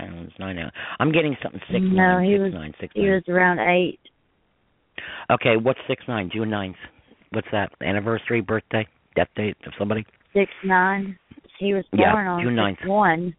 [0.00, 0.78] Pounds nine ounces.
[0.98, 3.10] I'm getting something six No, nine, he six was- nine, six He nine.
[3.12, 4.00] was around eight.
[5.30, 6.30] Okay, what's six nine?
[6.32, 6.76] June ninth.
[7.30, 7.72] What's that?
[7.80, 10.04] Anniversary, birthday, death date of somebody?
[10.32, 11.16] Six nine.
[11.58, 12.88] He was Yeah, born on June six 9th.
[12.88, 13.34] one.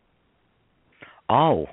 [1.29, 1.67] Oh.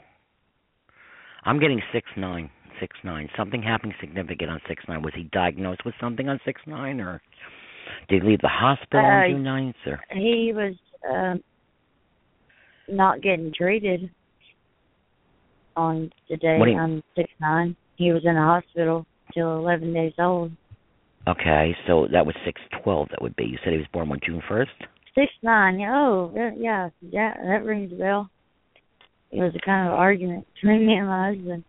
[1.45, 2.51] I'm getting six nine.
[2.81, 3.29] Six nine.
[3.37, 5.03] Something happened significant on six nine.
[5.03, 7.21] Was he diagnosed with something on six nine or
[8.09, 10.75] did he leave the hospital Uh, on June ninth or He was
[11.09, 11.43] um
[12.89, 14.11] not getting treated
[15.79, 17.76] on the day you- I'm six nine.
[17.97, 20.53] He was in the hospital till eleven days old.
[21.26, 23.09] Okay, so that was six twelve.
[23.11, 23.45] That would be.
[23.45, 24.72] You said he was born on June first.
[25.14, 25.79] Six nine.
[25.79, 28.31] yeah, Oh, yeah, yeah, that rings a bell.
[29.31, 31.64] It was a kind of argument between me and my husband.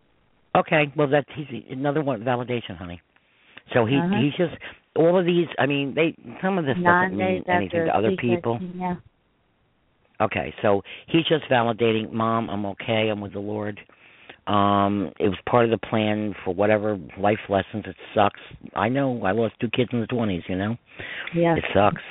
[0.56, 3.00] Okay, well that's he's another one validation, honey.
[3.72, 4.18] So he Uh-huh.
[4.20, 4.54] he's just
[4.96, 5.46] all of these.
[5.58, 8.58] I mean, they some of this Nine doesn't mean anything to other people.
[8.74, 8.96] Yeah.
[10.20, 13.08] Okay, so he's just validating, Mom, I'm okay.
[13.08, 13.80] I'm with the Lord.
[14.46, 17.84] Um, it was part of the plan for whatever life lessons.
[17.86, 18.40] It sucks.
[18.74, 19.22] I know.
[19.24, 20.42] I lost two kids in the twenties.
[20.48, 20.76] You know,
[21.34, 21.56] Yeah.
[21.56, 22.02] it sucks.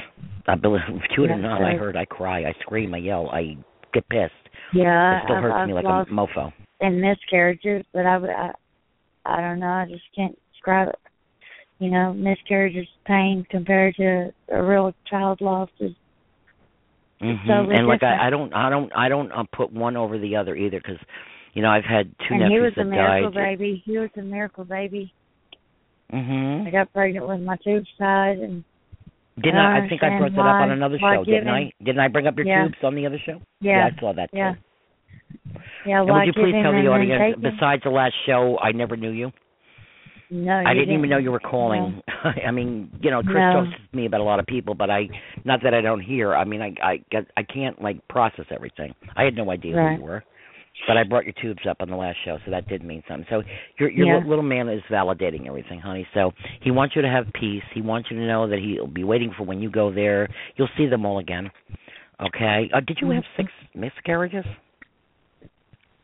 [0.47, 0.81] I believe
[1.15, 1.61] two Yeah, or not.
[1.61, 1.95] it I heard.
[1.97, 2.41] I cry.
[2.45, 2.93] I scream.
[2.93, 3.29] I yell.
[3.29, 3.57] I
[3.93, 4.31] get pissed.
[4.73, 5.17] Yeah.
[5.17, 6.53] It still I've, hurts I've me like a mofo.
[6.81, 8.51] in miscarriages, but I would I,
[9.25, 10.95] I don't know, I just can't describe it.
[11.79, 15.91] You know, miscarriages pain compared to a real child loss is
[17.19, 18.03] hmm so and like.
[18.03, 20.99] I, I don't, I don't, I don't uh, put one over the other either because,
[21.53, 23.57] you know, I've had two and he was a miracle died.
[23.57, 23.81] baby.
[23.85, 25.13] He was a miracle baby.
[26.11, 28.63] hmm I got pregnant with my tubes tied and
[29.37, 29.89] Didn't I I?
[29.89, 31.71] Think I brought that up on another show, didn't I?
[31.83, 32.63] Didn't I bring up your Yeah.
[32.63, 33.41] tubes on the other show?
[33.61, 33.89] yeah.
[33.95, 34.37] I saw that too.
[34.37, 34.53] Yeah.
[35.85, 39.11] Yeah, And would you please tell the audience, besides the last show, I never knew
[39.11, 39.31] you.
[40.31, 41.49] No, I you didn't even know you were No.
[41.49, 42.01] calling.
[42.45, 43.63] I mean, you know, Chris No.
[43.63, 45.09] talks to me about a lot of people, but I,
[45.45, 46.35] not that I don't hear.
[46.35, 46.99] I mean, I, I,
[47.37, 48.93] I can't like process everything.
[49.15, 49.93] I had no idea Right.
[49.95, 50.23] who you were,
[50.87, 53.25] but I brought your tubes up on the last show, so that did mean something.
[53.29, 53.43] So
[53.79, 54.23] your your Yeah.
[54.25, 56.07] little man is validating everything, honey.
[56.13, 57.63] So he wants you to have peace.
[57.73, 60.27] He wants you to know that he'll be waiting for when you go there.
[60.55, 61.51] You'll see them all again.
[62.21, 62.69] Okay.
[62.73, 63.43] Uh, did you have Mm-hmm.
[63.43, 64.45] six miscarriages?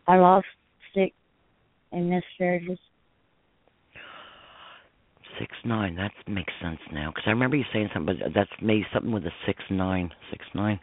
[0.07, 0.45] I lost
[0.93, 1.13] six
[1.91, 2.79] in miscarriages.
[5.39, 5.95] Six nine.
[5.95, 9.25] That makes sense now because I remember you saying something, but that's maybe something with
[9.25, 10.09] a six nine.
[10.31, 10.79] Six nine.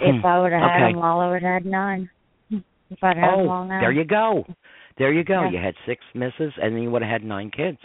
[0.00, 0.26] If Hmm.
[0.26, 0.92] I would have had Okay.
[0.94, 2.08] them all, I would have had nine.
[2.90, 3.80] If I'd had oh, them all now.
[3.80, 4.44] there you go.
[4.98, 5.44] There you go.
[5.44, 5.50] Yeah.
[5.50, 7.78] You had six misses, and then you would have had nine kids.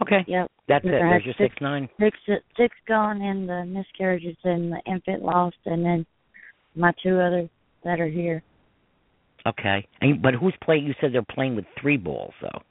[0.00, 0.50] Okay, Yep.
[0.68, 0.96] that's If it.
[1.02, 1.88] I There's your six- six nine.
[2.00, 2.18] Six
[2.56, 6.06] six gone in the miscarriages and the infant lost, and then
[6.74, 7.48] my two others
[7.84, 8.42] that are here.
[9.46, 10.86] Okay, and, but who's playing?
[10.86, 12.62] You said they're playing with three balls, though.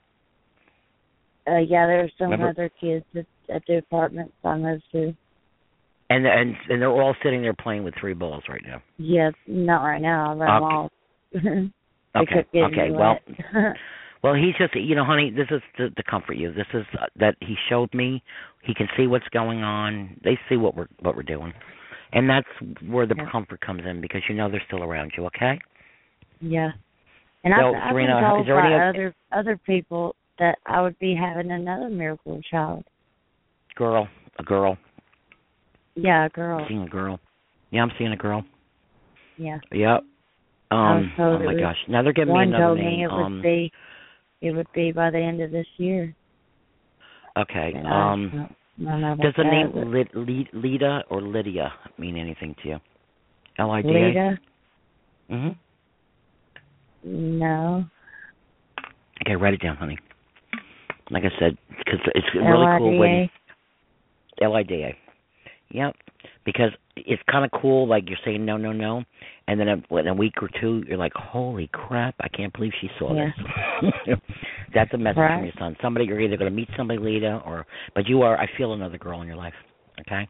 [1.47, 5.13] Uh, yeah, there's some Remember- other kids at, at the apartment on those two.
[6.09, 8.81] And and and they're all sitting there playing with three balls right now.
[8.97, 10.35] Yes, not right now.
[10.35, 10.65] They're Okay.
[10.75, 10.89] all.
[11.33, 11.39] They
[12.15, 12.91] Okay, okay.
[12.91, 13.17] Well,
[14.23, 15.31] well, he's just you know, honey.
[15.31, 16.53] This is to, to comfort you.
[16.53, 18.23] This is uh, that he showed me.
[18.63, 20.19] He can see what's going on.
[20.23, 21.53] They see what we're what we're doing,
[22.13, 22.47] and that's
[22.87, 23.29] where the Yeah.
[23.31, 25.25] comfort comes in because you know they're still around you.
[25.27, 25.59] Okay.
[26.41, 26.71] yeah.
[27.43, 31.15] And So, I've, I've been told by any other other people that I would be
[31.15, 32.83] having another miracle child.
[33.75, 34.07] Girl,
[34.37, 34.77] a girl.
[35.95, 36.59] Yeah, a girl.
[36.59, 37.19] I'm seeing a girl.
[37.71, 38.43] Yeah, I'm seeing a girl.
[39.37, 39.59] Yeah.
[39.71, 40.01] Yep.
[40.71, 41.11] Um.
[41.19, 41.77] Oh my gosh.
[41.87, 42.97] Now they're giving me another told name.
[42.97, 43.41] me it would um.
[43.41, 43.71] be
[44.41, 46.15] it would be by the end of this year.
[47.37, 47.73] Okay.
[47.75, 48.31] And Um.
[48.31, 52.55] don't- I don't know about Does the name Lid, Lid, Lida or Lydia mean anything
[52.63, 52.79] to you?
[53.59, 53.91] L I D A.
[53.91, 54.39] Lita?
[55.29, 55.55] Mhm.
[57.03, 57.85] No.
[59.21, 59.99] Okay, write it down, honey.
[61.11, 63.29] Like I said, because it's really cool when
[64.41, 64.97] L I D A.
[65.69, 65.95] Yep.
[66.43, 69.03] Because it's kind of cool, like you're saying no, no, no,
[69.47, 72.71] and then a, in a week or two, you're like, holy crap, I can't believe
[72.81, 73.31] she saw Yeah.
[73.81, 74.17] this.
[74.73, 75.35] That's a message Right.
[75.35, 75.75] from your son.
[75.81, 77.65] Somebody you're either going to meet somebody, Lita, or
[77.95, 78.37] but you are.
[78.39, 79.53] I feel another girl in your life.
[80.01, 80.27] Okay.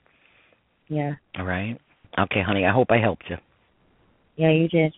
[0.88, 1.14] Yeah.
[1.38, 1.80] All right.
[2.20, 2.66] Okay, honey.
[2.66, 3.38] I hope I helped you.
[4.36, 4.93] Yeah, you did.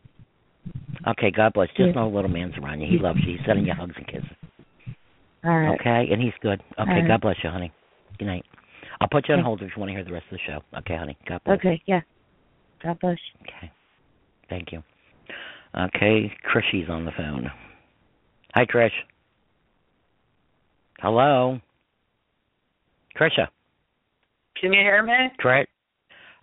[1.07, 1.32] Okay.
[1.32, 1.68] God bless.
[1.70, 1.91] Just Yeah.
[1.91, 2.88] know little man's around you.
[2.89, 3.38] He loves you.
[3.38, 4.30] He's sending you hugs and kisses.
[5.43, 5.80] All right.
[5.80, 6.61] Okay, and he's good.
[6.80, 6.91] Okay.
[6.91, 7.07] Right.
[7.07, 7.72] God bless you, honey.
[8.18, 8.45] Good night.
[9.04, 9.43] I'll put you on Yeah.
[9.43, 10.64] hold if you want to hear the rest of the show.
[10.80, 11.18] Okay, honey.
[11.28, 11.58] God bless.
[11.58, 12.01] Okay, yeah.
[12.82, 13.18] God bless.
[13.41, 13.70] Okay.
[14.49, 14.82] Thank you.
[15.76, 17.51] Okay, Trishy's on the phone.
[18.56, 18.93] Hi, Trish.
[20.99, 21.60] Hello.
[23.20, 23.49] Trisha.
[24.60, 25.14] Can you hear me?
[25.43, 25.66] Trish.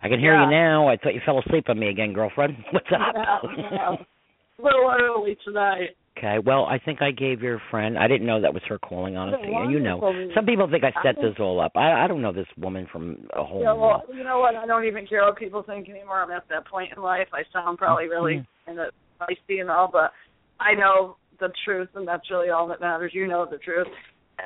[0.03, 0.45] I can hear Yeah.
[0.45, 0.87] you now.
[0.87, 2.63] I thought you fell asleep on me again, girlfriend.
[2.71, 3.15] What's up?
[3.57, 3.95] Yeah, yeah.
[3.95, 5.95] A little early tonight.
[6.17, 6.37] Okay.
[6.45, 7.97] Well, I think I gave your friend.
[7.97, 9.53] I didn't know that was her calling, honestly.
[9.53, 9.99] And you know,
[10.35, 11.71] some people think I set this all up.
[11.75, 13.61] I I don't know this woman from a whole.
[13.61, 14.55] Yeah, well, you know what?
[14.55, 16.21] I don't even care what people think anymore.
[16.21, 17.27] I'm at that point in life.
[17.33, 18.77] I sound probably really Mm-hmm.
[18.77, 20.11] kind of feisty and all, but
[20.59, 23.11] I know the truth, and that's really all that matters.
[23.15, 23.87] You know the truth.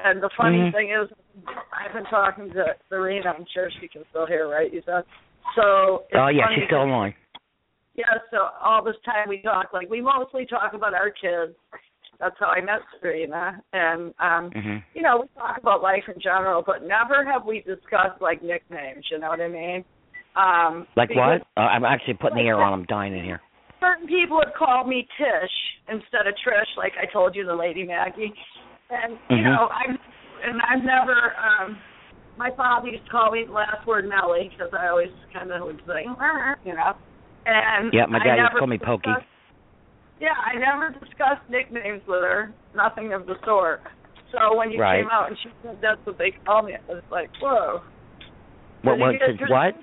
[0.06, 0.72] And the funny Mhm.
[0.72, 1.10] thing is,
[1.74, 3.34] I've been talking to Serena.
[3.38, 4.72] I'm sure she can still hear, right?
[4.72, 5.04] You said.
[5.56, 6.06] So.
[6.14, 7.16] Oh yeah, she's still online.
[7.96, 11.56] Yeah, so all this time we talk, like we mostly talk about our kids.
[12.20, 14.84] That's how I met Serena, and um, Mhm.
[14.94, 19.06] you know, we talk about life in general, but never have we discussed like nicknames.
[19.12, 19.84] You know what I mean?
[20.36, 21.64] Um, Like because what?
[21.64, 22.74] Uh, I'm actually putting the air on.
[22.74, 23.42] I'm dying in here.
[23.80, 25.56] Certain people have called me Tish
[25.88, 28.34] instead of Trish, like I told you, the lady Maggie.
[28.90, 29.56] And you Mhm.
[29.56, 30.00] know, I'm
[30.44, 31.36] and I've never.
[31.38, 31.78] um
[32.38, 35.64] My father used to call me the last word Nellie because I always kind of
[35.64, 36.04] would say,
[36.66, 36.94] you know.
[37.46, 39.14] And Yeah, my dad used to call me Pokey.
[40.20, 42.54] Yeah, I never discussed nicknames with her.
[42.74, 43.82] Nothing of the sort.
[44.32, 45.02] So when you Right.
[45.02, 47.84] came out and she said that's what they call me, I was like, whoa.
[48.82, 49.00] What?
[49.00, 49.16] What?
[49.48, 49.76] what?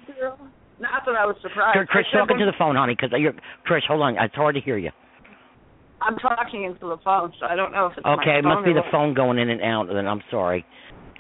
[0.79, 1.79] Not that I was surprised.
[1.79, 3.35] I said talking to the phone, honey, because uh, you're
[3.69, 3.87] Trish.
[3.87, 4.91] Hold on, it's hard to hear you.
[6.01, 8.73] I'm talking into the phone, so I don't know if it's Okay, it must be
[8.73, 9.87] the phone going in and out.
[9.87, 10.65] Then I'm sorry,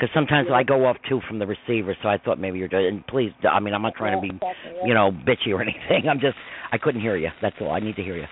[0.03, 1.96] because sometimes I go off too from the receiver.
[2.03, 2.86] So I thought maybe you're doing.
[2.88, 4.36] And please, I mean, I'm not trying to be,
[4.84, 6.09] you know, bitchy or anything.
[6.11, 6.34] I'm just,
[6.72, 7.28] I couldn't hear you.
[7.40, 7.70] That's all.
[7.70, 8.24] I need to hear you.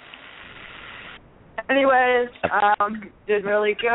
[1.70, 3.88] Anyways, um, did really good.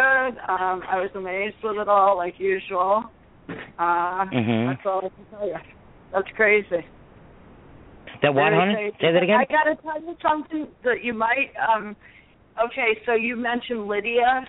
[0.47, 3.03] Um, I was amazed with it all, like usual.
[3.49, 4.69] Uh, Mhm.
[4.69, 5.55] That's all I can tell you.
[6.13, 6.86] That's crazy.
[8.21, 8.91] That what, honey?
[9.01, 9.38] Say that again.
[9.38, 11.51] I gotta tell you something that you might.
[11.67, 11.97] um
[12.63, 14.47] Okay, so you mentioned Lydia.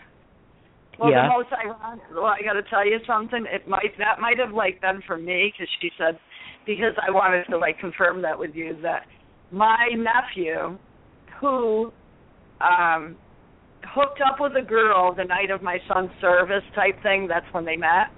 [0.99, 1.23] Well, Yeah.
[1.23, 2.05] the most ironic.
[2.15, 3.45] Well, I got to tell you something.
[3.47, 6.19] It might that might have like been for me because she said
[6.67, 9.03] because I wanted to like confirm that with you that
[9.51, 10.79] my nephew,
[11.41, 11.93] who
[12.61, 13.17] um
[13.95, 17.27] hooked up with a girl the night of my son's service type thing.
[17.29, 18.09] That's when they met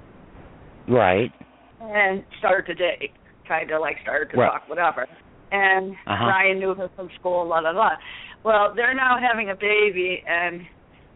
[0.89, 1.31] Right.
[1.81, 3.13] and started to date,
[3.47, 4.51] kind of like started to Right.
[4.53, 5.07] talk, whatever.
[5.51, 6.27] And Uh-huh.
[6.27, 7.97] Ryan knew her from school, la la la.
[8.45, 10.67] Well, they're now having a baby, and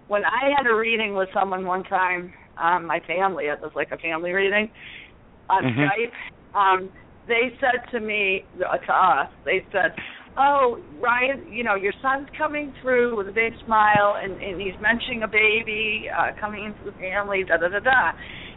[0.09, 3.89] when I had a reading with someone one time, um, my family, it was like
[3.93, 4.71] a family reading
[5.49, 5.89] on Mhm.
[5.89, 6.13] Skype.
[6.55, 6.93] Um,
[7.27, 9.93] they said to me, uh, to us, they said,
[10.37, 14.79] "Oh, Ryan, you know your son's coming through with a big smile, and, and he's
[14.81, 18.13] mentioning a baby uh, coming into the family, da da da da."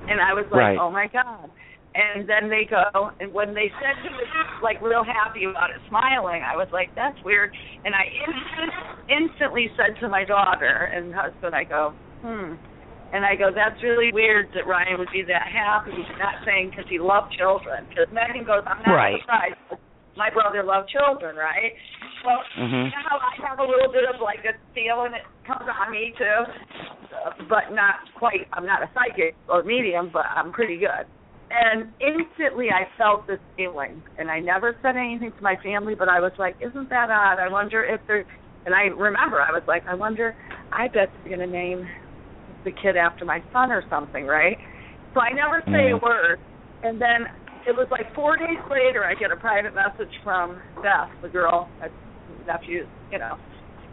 [0.07, 0.77] And I was like, Right.
[0.79, 1.51] "Oh my god."
[1.95, 2.83] And then they go,
[3.21, 4.27] and when they said he was
[4.61, 8.71] like real happy about it, smiling, I was like, "That's weird." And I instant,
[9.07, 12.59] instantly said to my daughter and husband, I go, "Hmm."
[13.13, 16.83] And I go, "That's really weird that Ryan would be that happy." Not saying because
[16.89, 17.87] he loved children.
[17.87, 19.21] Because Megan goes, "I'm not Right.
[19.21, 19.55] surprised.
[20.17, 21.71] My brother loved children, right?"
[22.25, 22.91] Well, Mhm.
[22.91, 25.91] you know how I have a little bit of like a feeling it comes on
[25.91, 26.45] me too,
[27.47, 28.47] but not quite.
[28.51, 31.07] I'm not a psychic or medium, but I'm pretty good.
[31.57, 36.09] And instantly I felt this feeling, and I never said anything to my family, but
[36.09, 37.39] I was like, "Isn't that odd?
[37.39, 38.25] I wonder if they're."
[38.65, 40.35] And I remember I was like, "I wonder.
[40.73, 41.89] I bet they're gonna name
[42.63, 44.59] the kid after my son or something, right?"
[45.13, 46.01] So I never say a Mhm.
[46.01, 46.39] word,
[46.83, 47.29] and then
[47.65, 51.71] it was like four days later I get a private message from Beth, the girl,
[51.79, 51.89] my
[52.45, 53.39] nephew, you know,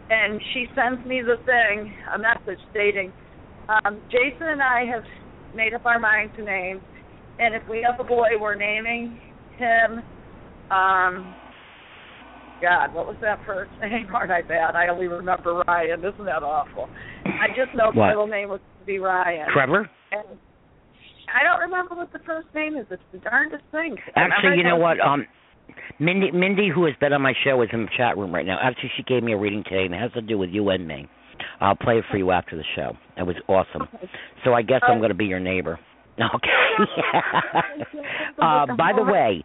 [0.09, 3.13] and she sends me the thing, a message stating,
[3.69, 5.05] um, Jason and I have
[5.53, 6.83] made up our mind to name,
[7.39, 9.19] and if we have a boy, we're naming
[9.57, 9.99] him,
[10.71, 11.33] um,
[12.61, 14.07] God, what was that first name?
[14.13, 14.75] Aren't I bad?
[14.75, 15.99] I only remember Ryan.
[15.99, 16.87] Isn't that awful?
[17.25, 18.07] I just know the What?
[18.09, 19.47] middle name was to be Ryan.
[19.53, 19.89] Trevor.
[20.11, 20.23] And
[21.33, 22.85] I don't remember what the first name is.
[22.89, 23.95] It's the darndest thing.
[24.15, 24.99] Actually, you know what?
[24.99, 25.25] Um,
[25.99, 28.57] Mindy, Mindy, who has been on my show, is in the chat room right now.
[28.61, 30.87] Actually, she gave me a reading today, and it has to do with you and
[30.87, 31.07] me.
[31.59, 32.93] I'll play it for you after the show.
[33.17, 33.87] It was awesome.
[34.43, 35.79] So I guess I'm going to be your neighbor.
[36.19, 36.49] Okay.
[38.41, 39.43] uh, by the way,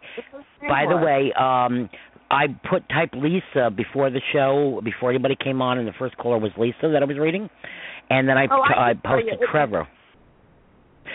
[0.67, 1.89] by the way, um,
[2.31, 6.37] I put type Lisa before the show, before anybody came on, and the first caller
[6.37, 7.49] was Lisa that I was reading,
[8.09, 9.31] and then I Oh, I I can tell you.
[9.31, 9.87] posted Trevor.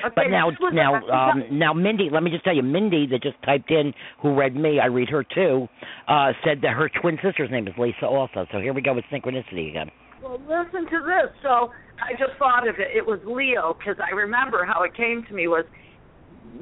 [0.04, 3.36] Okay, But now, now, um, now, Mindy, let me just tell you, Mindy that just
[3.44, 5.68] typed in, who read me, I read her too,
[6.08, 8.44] uh, said that her twin sister's name is Lisa also.
[8.52, 9.90] So here we go with synchronicity again.
[10.24, 11.30] Well, listen to this.
[11.42, 11.70] So
[12.00, 12.96] I just thought of it.
[12.96, 15.66] It was Leo because I remember how it came to me was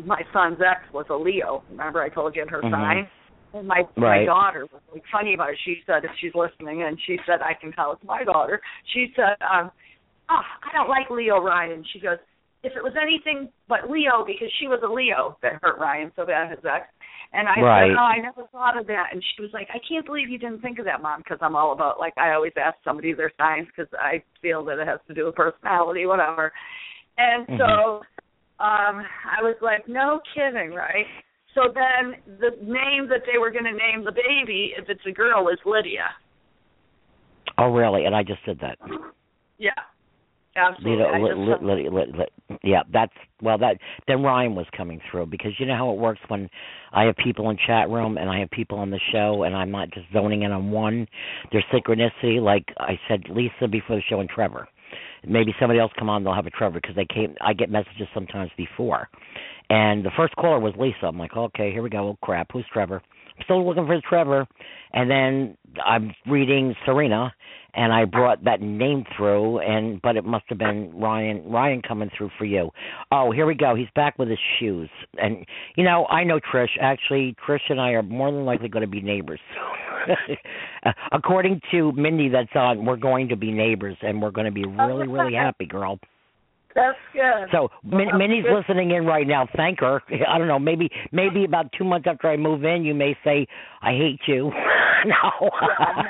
[0.04, 1.62] my son's ex was a Leo.
[1.70, 2.70] Remember I told you in her Mhm.
[2.70, 3.08] sign.
[3.54, 4.20] And my Right.
[4.20, 5.58] my daughter was like funny about it.
[5.60, 8.60] She said if she's listening, and she said I can tell it's my daughter.
[8.86, 9.70] She said, um,
[10.28, 12.18] "Oh, I don't like Leo Ryan." She goes,
[12.62, 16.24] "If it was anything but Leo, because she was a Leo that hurt Ryan so
[16.24, 16.88] bad, his ex."
[17.34, 17.90] And I Right.
[17.90, 20.38] said, "Oh, I never thought of that." And she was like, "I can't believe you
[20.38, 23.32] didn't think of that, Mom," because I'm all about like I always ask somebody their
[23.38, 26.52] signs because I feel that it has to do with personality, whatever.
[27.16, 28.02] And so
[28.60, 31.06] um I was like, "No kidding, right?"
[31.54, 35.12] So then the name that they were going to name the baby, if it's a
[35.12, 36.08] girl, is Lydia.
[37.58, 38.06] Oh, really?
[38.06, 38.78] And I just did that.
[39.58, 39.70] Yeah,
[40.56, 41.04] absolutely.
[41.04, 42.12] Lita, I li, just li, thought- li, li,
[42.50, 43.58] li, yeah, that's well.
[43.58, 43.78] That
[44.08, 46.48] then Ryan was coming through because you know how it works when
[46.92, 49.70] I have people in chat room and I have people on the show and I'm
[49.70, 51.06] not just zoning in on one.
[51.50, 54.68] There's synchronicity, like I said, Lisa before the show and Trevor.
[55.26, 57.34] Maybe somebody else come on, they'll have a Trevor because they came.
[57.40, 59.08] I get messages sometimes before,
[59.70, 61.06] and the first caller was Lisa.
[61.06, 62.08] I'm like, okay, here we go.
[62.08, 63.00] Oh crap, who's Trevor?
[63.44, 64.46] Still looking for Trevor,
[64.92, 67.32] and then I'm reading Serena,
[67.74, 71.42] and I brought that name through, and but it must have been Ryan.
[71.50, 72.70] Ryan coming through for you.
[73.10, 73.74] Oh, here we go.
[73.74, 75.44] He's back with his shoes, and
[75.76, 76.76] you know I know Trish.
[76.80, 79.40] Actually, Trish and I are more than likely going to be neighbors.
[81.12, 82.84] According to Mindy, that's on.
[82.84, 85.98] We're going to be neighbors, and we're going to be oh, really, really happy, girl.
[86.74, 87.48] That's good.
[87.52, 88.54] So Min- Well, Mindy's good.
[88.58, 89.46] listening in right now.
[89.56, 90.02] Thank her.
[90.28, 90.58] I don't know.
[90.58, 93.46] Maybe maybe about two months after I move in, you may say
[93.82, 94.50] I hate you.
[95.06, 95.50] no.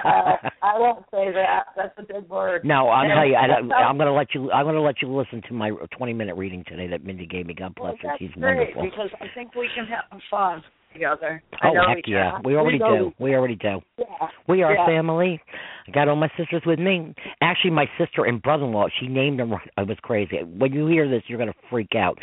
[0.04, 1.66] no, I won't say that.
[1.76, 2.64] That's a big word.
[2.64, 3.34] No, I'll and, tell you.
[3.34, 4.50] I, I'm going to let you.
[4.52, 7.46] I'm going to let you listen to my 20 minute reading today that Mindy gave
[7.46, 7.54] me.
[7.54, 8.16] God bless Well, her.
[8.18, 8.82] She's great wonderful.
[8.82, 11.42] because I think we can have fun together.
[11.60, 13.12] I Oh know heck we yeah, we already know do.
[13.18, 13.80] We already do.
[13.98, 14.04] Yeah.
[14.48, 14.86] We are Yeah.
[14.86, 15.40] family.
[15.88, 17.14] I got all my sisters with me.
[17.40, 18.88] Actually, my sister and brother-in-law.
[19.00, 19.52] She named them.
[19.76, 20.38] It was crazy.
[20.42, 22.18] When you hear this, you're gonna freak out.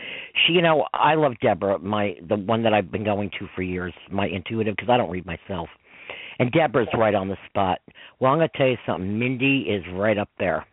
[0.46, 3.62] She, you know, I love Deborah, my the one that I've been going to for
[3.62, 5.70] years, my intuitive, because I don't read myself.
[6.40, 7.80] And Deborah's right on the spot.
[8.20, 9.20] Well, I'm gonna tell you something.
[9.20, 10.66] Mindy is right up there,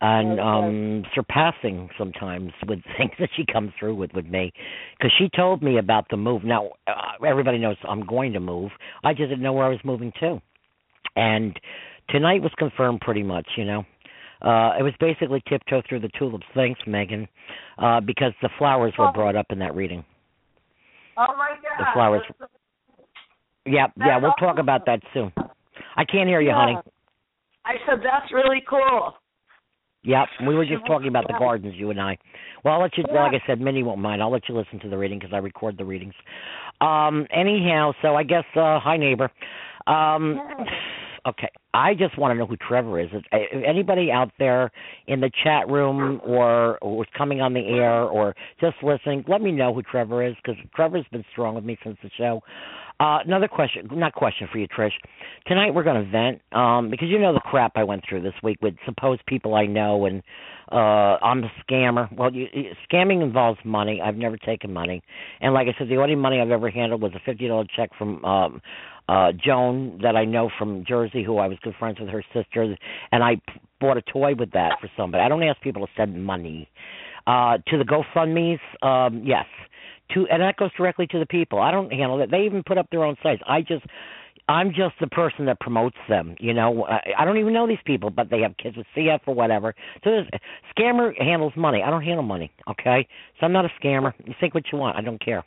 [0.00, 4.52] and um surpassing sometimes with things that she comes through with with me,
[4.98, 6.44] because she told me about the move.
[6.44, 8.70] Now uh, everybody knows I'm going to move.
[9.04, 10.40] I just didn't know where I was moving to
[11.16, 11.58] and
[12.08, 13.80] tonight was confirmed pretty much you know
[14.42, 17.26] uh it was basically tiptoe through the tulips thanks megan
[17.78, 20.04] uh because the flowers were brought up in that reading
[21.16, 21.78] Oh my God.
[21.78, 22.22] The flowers.
[23.66, 25.32] Yeah yeah we'll talk about that soon
[25.96, 26.54] i can't hear you Yeah.
[26.54, 26.76] honey
[27.64, 29.14] I said that's really cool.
[30.02, 32.16] Yep, we were just talking about the gardens, you and I.
[32.64, 33.04] Well, I'll let you.
[33.06, 33.22] Yeah.
[33.22, 34.22] Like I said, Mindy won't mind.
[34.22, 36.14] I'll let you listen to the reading because I record the readings.
[36.80, 39.30] Um, anyhow, so I guess uh, hi neighbor.
[39.86, 40.40] Um,
[41.26, 43.08] okay, I just want to know who Trevor is.
[43.12, 44.70] Is- uh, Anybody out there
[45.06, 49.24] in the chat room or or coming on the air or just listening?
[49.28, 52.42] Let me know who Trevor is because Trevor's been strong with me since the show.
[53.00, 54.92] Uh, another question, not question for you, Trish.
[55.46, 58.34] Tonight we're going to vent um, because you know the crap I went through this
[58.42, 60.22] week with supposed people I know, and
[60.70, 62.14] uh, I'm a scammer.
[62.14, 64.02] Well, you, you- scamming involves money.
[64.04, 65.02] I've never taken money,
[65.40, 67.88] and like I said, the only money I've ever handled was a fifty dollar check
[67.96, 68.60] from um,
[69.08, 72.76] uh, Joan that I know from Jersey, who I was good friends with her sister,
[73.12, 73.40] and I
[73.80, 75.24] bought a toy with that for somebody.
[75.24, 76.68] I don't ask people to send money.
[77.26, 79.46] Uh, to the GoFundmes, um, yes
[80.14, 81.60] to and that goes directly to the people.
[81.60, 82.30] I don't handle it.
[82.30, 83.42] They even put up their own sites.
[83.46, 83.84] I just
[84.48, 86.34] I'm just the person that promotes them.
[86.40, 89.20] You know, I, I don't even know these people, but they have kids with CF
[89.26, 89.74] or whatever.
[90.02, 90.40] So this
[90.76, 91.82] scammer handles money.
[91.84, 92.50] I don't handle money.
[92.68, 93.06] Okay,
[93.38, 94.12] so I'm not a scammer.
[94.24, 94.96] You think what you want.
[94.96, 95.44] I don't care.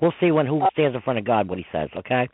[0.00, 1.88] We'll see when who stands in front of God what he says.
[1.96, 2.28] Okay,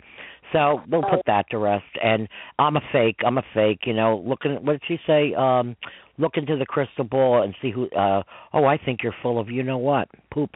[0.52, 1.84] so we'll put that to rest.
[2.02, 3.18] And I'm a fake.
[3.24, 3.80] I'm a fake.
[3.84, 4.54] You know, looking.
[4.64, 5.34] What did she say?
[5.34, 5.76] Um,
[6.18, 7.88] look into the crystal ball and see who.
[7.90, 10.50] uh Oh, I think you're full of you know what poop.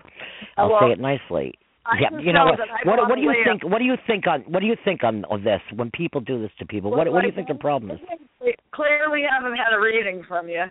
[0.56, 1.54] I'll well, say it nicely.
[1.84, 2.52] I yeah, you know know
[2.84, 2.98] what?
[3.00, 3.64] What, what do you live- think?
[3.64, 4.42] What do you think on?
[4.42, 6.90] What do you think on, on this when people do this to people?
[6.90, 7.98] What, what do you think the problem is?
[8.40, 10.62] We clearly haven't had a reading from you.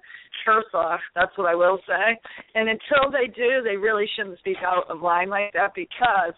[0.46, 2.18] First off, that's what I will say.
[2.56, 6.34] And until they do, they really shouldn't speak out of line like that because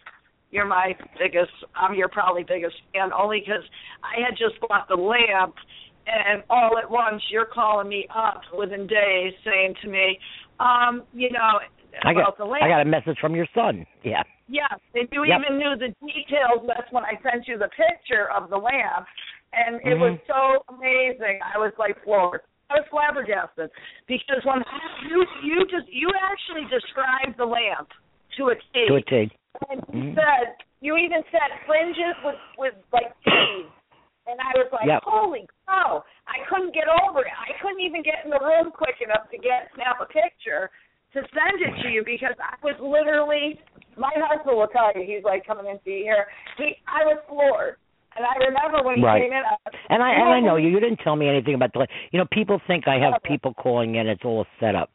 [0.51, 3.63] you're my biggest, I'm your probably biggest fan only because
[4.03, 5.55] I had just bought the lamp
[6.07, 10.17] and all at once you're calling me up within days saying to me,
[10.59, 11.59] um, you know,
[12.03, 12.63] I about got the lamp.
[12.63, 13.85] I got a message from your son.
[14.03, 14.23] Yeah.
[14.47, 15.39] Yes, and you Yep.
[15.45, 16.67] even knew the details.
[16.67, 19.07] That's when I sent you the picture of the lamp,
[19.53, 20.27] and it was Mhm.
[20.27, 21.39] so amazing.
[21.41, 22.41] I was like floored.
[22.69, 23.69] I was flabbergasted
[24.07, 24.63] because when
[25.07, 27.91] you you just you actually described the lamp
[28.37, 29.31] to a T, To a T.
[29.69, 30.15] and you Mhm.
[30.15, 33.69] said you even said fringes with with like beads,
[34.27, 35.03] and I was like, Yep.
[35.03, 36.03] holy cow!
[36.27, 37.33] I couldn't get over it.
[37.35, 40.71] I couldn't even get in the room quick enough to get snap a picture
[41.13, 43.59] to send it to you because I was literally.
[43.97, 46.25] My husband will tell you he's like coming in to see here.
[46.57, 47.77] He, I was floored,
[48.17, 49.21] and I remember when he Right.
[49.21, 49.43] came in.
[49.45, 49.55] I,
[49.93, 50.69] And I and I know you.
[50.69, 51.85] You didn't tell me anything about the.
[52.11, 54.07] You know, people think I have people calling in.
[54.07, 54.89] It's all a setup.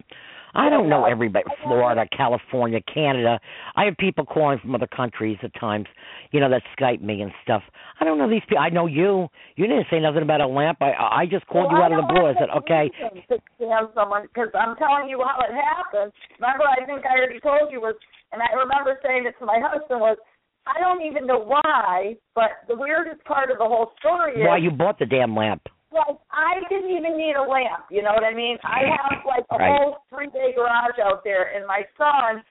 [0.59, 1.45] I don't know everybody.
[1.63, 3.39] Florida, California, Canada.
[3.77, 5.87] I have people calling from other countries at times.
[6.33, 7.63] You know that Skype me and stuff.
[8.01, 8.59] I don't know these people.
[8.59, 9.29] I know you.
[9.55, 10.79] You didn't say nothing about a lamp.
[10.81, 12.27] I I just called Well, you out of the blue.
[12.27, 12.91] I said, okay.
[13.29, 16.13] To scam someone because I'm telling you how it happened.
[16.41, 17.95] Remember, I think I already told you was,
[18.33, 20.19] and I remember saying it to my husband was,
[20.67, 24.59] I don't even know why, but the weirdest part of the whole story is Why
[24.59, 25.63] you bought the damn lamp?
[25.93, 27.89] Like I didn't even need a lamp.
[27.91, 28.59] You know what I mean?
[28.65, 29.69] I have like a Right.
[29.73, 32.43] whole three day garage out there, and my son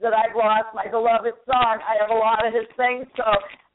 [0.00, 3.06] that I've lost, my beloved son, I have a lot of his things.
[3.16, 3.24] So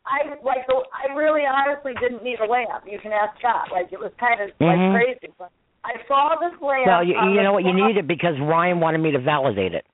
[0.06, 2.86] I like the- I really honestly didn't need a lamp.
[2.86, 3.72] You can ask Scott.
[3.72, 4.68] Like it was kind of Mhm.
[4.94, 5.50] like crazy, but
[5.84, 6.86] I saw this lamp.
[6.86, 7.64] Well, you, you know what?
[7.64, 9.86] You front- need it because Ryan wanted me to validate it.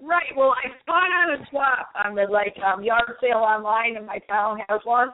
[0.00, 0.34] Right.
[0.34, 4.06] Well, I saw it on a swap on the like um yard sale online, and
[4.06, 5.12] my town has one.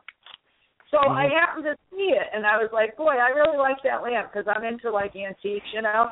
[0.90, 4.02] So I happened to see it, and I was like, "Boy, I really like that
[4.02, 6.08] lamp because I'm into like antiques, you know."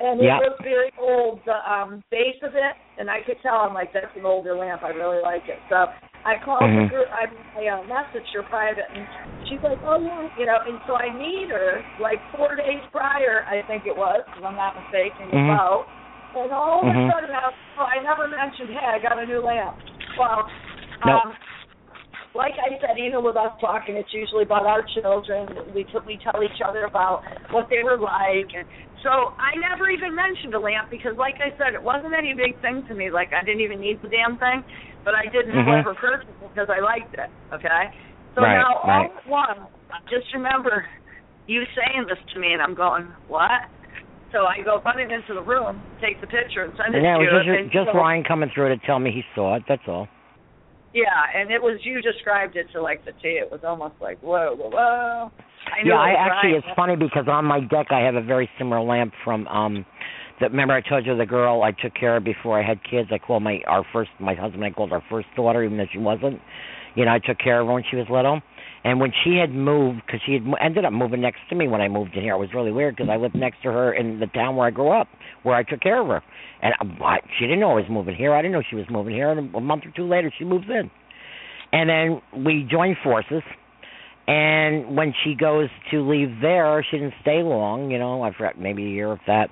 [0.00, 3.60] And it was very old, the um base of it, and I could tell.
[3.64, 4.82] I'm like, "That's an older lamp.
[4.84, 5.86] I really like it." So
[6.24, 6.84] I called Mhm.
[6.84, 7.06] the girl.
[7.12, 7.24] I,
[7.60, 9.06] I uh, messaged her private, and
[9.48, 10.58] she's like, "Oh yeah," you know.
[10.66, 14.56] And so I meet her like four days prior, I think it was, if I'm
[14.56, 15.54] not mistaken, Mhm.
[15.54, 15.86] about.
[16.34, 17.08] And all of Mhm.
[17.08, 19.76] a sudden, I, was, oh, I never mentioned, "Hey, I got a new lamp."
[20.18, 20.44] Well,
[21.04, 21.24] Nope.
[21.24, 21.36] um,
[22.36, 25.48] like I said, even with us talking, it's usually about our children.
[25.74, 28.68] We t- we tell each other about what they were like, and
[29.02, 32.60] so I never even mentioned a lamp because, like I said, it wasn't any big
[32.60, 33.10] thing to me.
[33.10, 34.62] Like I didn't even need the damn thing,
[35.04, 35.64] but I didn't Mhm.
[35.64, 37.30] however purchase it because I liked it.
[37.52, 37.90] Okay,
[38.34, 40.86] so Right, now all at once, I just remember
[41.46, 43.62] you saying this to me, and I'm going, what?
[44.32, 47.14] So I go running into the room, take the picture, and send it And that
[47.14, 47.52] to was you.
[47.52, 49.62] just, and just so- Ryan coming through to tell me he saw it.
[49.68, 50.08] That's all.
[50.96, 53.28] Yeah, and it was you described it to like the T.
[53.36, 55.30] It was almost like whoa, whoa, whoa.
[55.66, 56.62] I Yeah, I actually Ryan.
[56.64, 59.84] it's funny because on my deck I have a very similar lamp from um
[60.40, 63.10] that remember I told you the girl I took care of before I had kids.
[63.12, 65.98] I called my our first my husband I called our first daughter even though she
[65.98, 66.40] wasn't.
[66.94, 68.40] You know, I took care of her when she was little.
[68.86, 71.80] And when she had moved, because she had ended up moving next to me when
[71.80, 74.20] I moved in here, it was really weird because I lived next to her in
[74.20, 75.08] the town where I grew up,
[75.42, 76.22] where I took care of her.
[76.62, 76.72] And
[77.02, 78.32] I, she didn't know I was moving here.
[78.32, 79.32] I didn't know she was moving here.
[79.32, 80.88] And a month or two later, she moves in.
[81.72, 83.42] And then we joined forces.
[84.28, 87.90] And when she goes to leave there, she didn't stay long.
[87.90, 89.50] You know, I forgot maybe a year of that.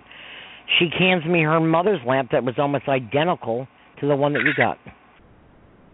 [0.78, 3.66] She hands me her mother's lamp that was almost identical
[3.99, 4.78] to the one that you got.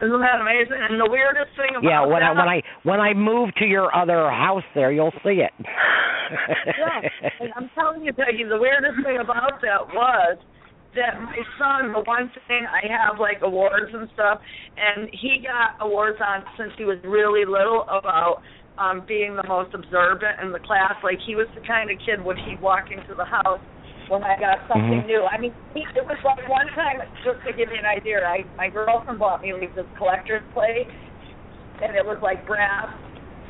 [0.01, 0.81] Isn't that amazing?
[0.81, 3.95] And the weirdest thing about Yeah, when I when I when I move to your
[3.95, 5.53] other house there, you'll see it.
[5.61, 10.39] yeah, and I'm telling you, Peggy, the weirdest thing about that was
[10.95, 14.41] that my son, the one thing I have like awards and stuff,
[14.77, 18.41] and he got awards on since he was really little about
[18.79, 20.97] um being the most observant in the class.
[21.05, 23.61] Like he was the kind of kid when he'd walk into the house
[24.11, 25.07] when I got something Mhm.
[25.07, 25.23] new.
[25.23, 28.69] I mean, it was like one time, just to give you an idea, I my
[28.69, 30.91] girlfriend bought me like this collector's plate,
[31.81, 32.91] and it was like brass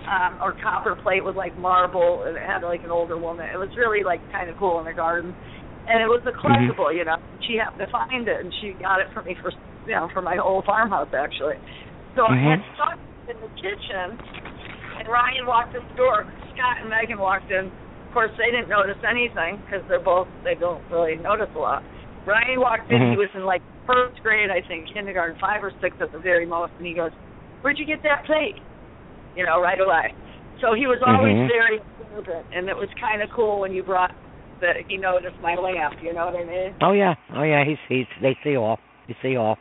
[0.07, 3.47] um or copper plate with like marble, and it had like an older woman.
[3.53, 5.35] It was really like kind of cool in the garden,
[5.89, 7.17] and it was a collectible, you know.
[7.49, 9.51] She happened to find it, and she got it for me for
[9.87, 11.57] you know for my whole farmhouse actually.
[12.15, 12.75] So I had Mhm.
[12.75, 12.99] stuck
[13.33, 14.19] in the kitchen,
[14.99, 16.27] and Ryan walked in the door.
[16.53, 17.73] Scott and Megan walked in.
[18.11, 21.85] Of course, they didn't notice anything because they're both they don't really notice a lot.
[22.27, 22.99] Ryan walked in.
[22.99, 23.11] Mhm.
[23.13, 26.45] He was in like first grade, I think, kindergarten, five or six at the very
[26.45, 27.13] most, and he goes,
[27.63, 28.59] "Where'd you get that plate?"
[29.37, 30.13] You know, right away.
[30.59, 31.49] So he was always Mhm.
[31.49, 34.13] very observant, and it was kind of cool when you brought
[34.59, 36.03] that he noticed my lamp.
[36.03, 36.75] You know what I mean?
[36.83, 37.63] Oh yeah, oh yeah.
[37.63, 38.81] He's he's they see all.
[39.07, 39.57] You see all.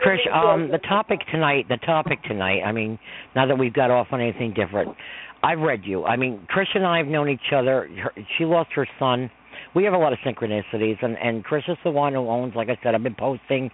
[0.00, 1.68] Trish, um, the topic tonight.
[1.68, 2.62] The topic tonight.
[2.62, 2.98] I mean,
[3.34, 4.96] now that we've got off on anything different,
[5.42, 6.04] I've read you.
[6.04, 7.88] I mean, Trish and I have known each other.
[8.02, 9.30] Her, she lost her son.
[9.74, 12.54] We have a lot of synchronicities, and and Trish is the one who owns.
[12.54, 13.70] Like I said, I've been posting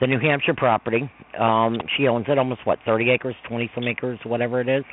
[0.00, 1.10] the New Hampshire property.
[1.38, 4.84] Um, she owns it almost what thirty acres, twenty some acres, whatever it is.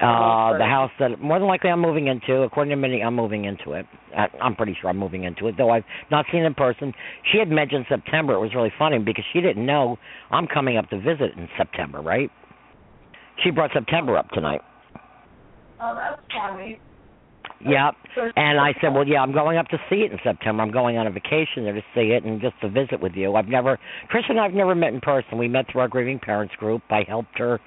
[0.00, 3.44] Uh, the house that more than likely I'm moving into, according to Mindy, I'm moving
[3.44, 3.84] into it.
[4.16, 6.94] I, I'm pretty sure I'm moving into it, though I've not seen it in person.
[7.30, 8.32] She had mentioned September.
[8.34, 9.98] It was really funny because she didn't know
[10.30, 12.30] I'm coming up to visit in September, right?
[13.44, 14.62] She brought September up tonight.
[15.82, 16.78] Oh, that's funny.
[17.62, 17.94] Yep.
[18.36, 20.62] And I said, well, yeah, I'm going up to see it in September.
[20.62, 23.34] I'm going on a vacation there to see it and just to visit with you.
[23.34, 23.78] I've never,
[24.12, 25.36] Trish and I've never met in person.
[25.36, 26.82] We met through our grieving parents group.
[26.90, 27.60] I helped her,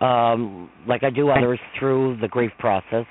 [0.00, 3.06] um, like I do others, through the grief process,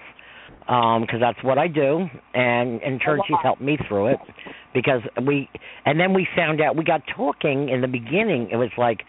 [0.59, 2.05] because that's what I do.
[2.33, 4.19] And in turn, she's helped me through it
[4.73, 5.49] because we,
[5.85, 8.49] and then we found out we got talking in the beginning.
[8.51, 9.01] It was like,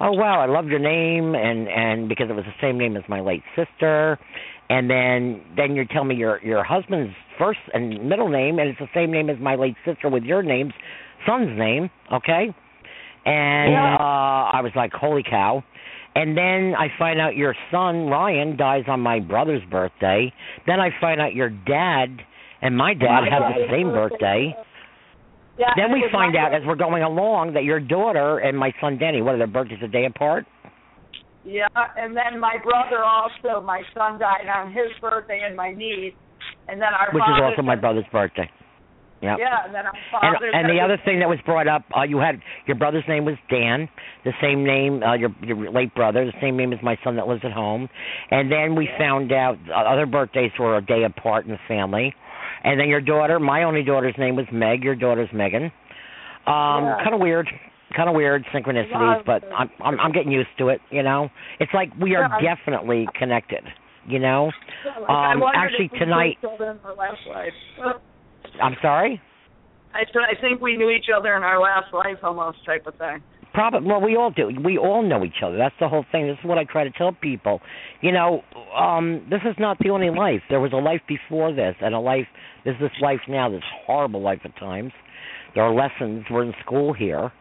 [0.00, 3.02] oh wow, I love your name, and and because it was the same name as
[3.08, 4.18] my late sister,
[4.68, 8.78] and then then you're telling me your your husband's first and middle name, and it's
[8.78, 10.72] the same name as my late sister with your name's
[11.26, 12.54] son's name, okay?
[13.24, 13.96] And Yeah.
[13.96, 15.62] uh I was like, holy cow.
[16.14, 20.32] And then I find out your son Ryan dies on my brother's birthday.
[20.66, 22.22] Then I find out your dad
[22.62, 24.56] and my dad My have the same birthday.
[25.58, 28.98] Yeah, Then we find out as we're going along that your daughter and my son
[28.98, 30.46] Denny, what are their birthdays a day apart?
[31.46, 31.66] Yeah,
[31.96, 36.14] and then my brother also, my son died on his birthday and my niece,
[36.66, 38.50] and then our Which is also my brother's birthday.
[39.22, 39.36] Yeah.
[39.38, 39.92] Yeah, and then our
[40.22, 40.50] And, father.
[40.52, 43.36] and the other thing that was brought up, uh, you had your brother's name was
[43.48, 43.88] Dan,
[44.24, 47.26] the same name, uh, your your late brother, the same name as my son that
[47.26, 47.88] lives at home.
[48.30, 52.12] And then we found out uh, other birthdays were a day apart in the family.
[52.64, 54.82] And then your daughter, my only daughter's name was Meg.
[54.84, 55.64] Your daughter's Megan.
[56.46, 56.96] Um, Yeah.
[57.02, 57.48] kind of weird,
[57.94, 60.80] kind of weird synchronicities, but I'm, I'm I'm getting used to it.
[60.90, 61.28] You know,
[61.60, 62.54] it's like we are Yeah.
[62.56, 63.64] definitely connected.
[64.08, 64.50] You know,
[65.00, 67.52] Like, Um, actually tonight- each other in our last life.
[68.62, 69.20] I'm sorry.
[69.94, 73.22] I I think we knew each other in our last life, almost type of thing.
[73.54, 73.88] Probably.
[73.88, 74.50] Well, we all do.
[74.62, 75.56] We all know each other.
[75.56, 76.26] That's the whole thing.
[76.26, 77.62] This is what I try to tell people.
[78.02, 80.42] You know, um, this is not the only life.
[80.50, 82.26] There was a life before this, and a life.
[82.64, 83.48] There's this life now.
[83.48, 84.92] This horrible life at times.
[85.54, 86.26] There are lessons.
[86.30, 87.32] We're in school here,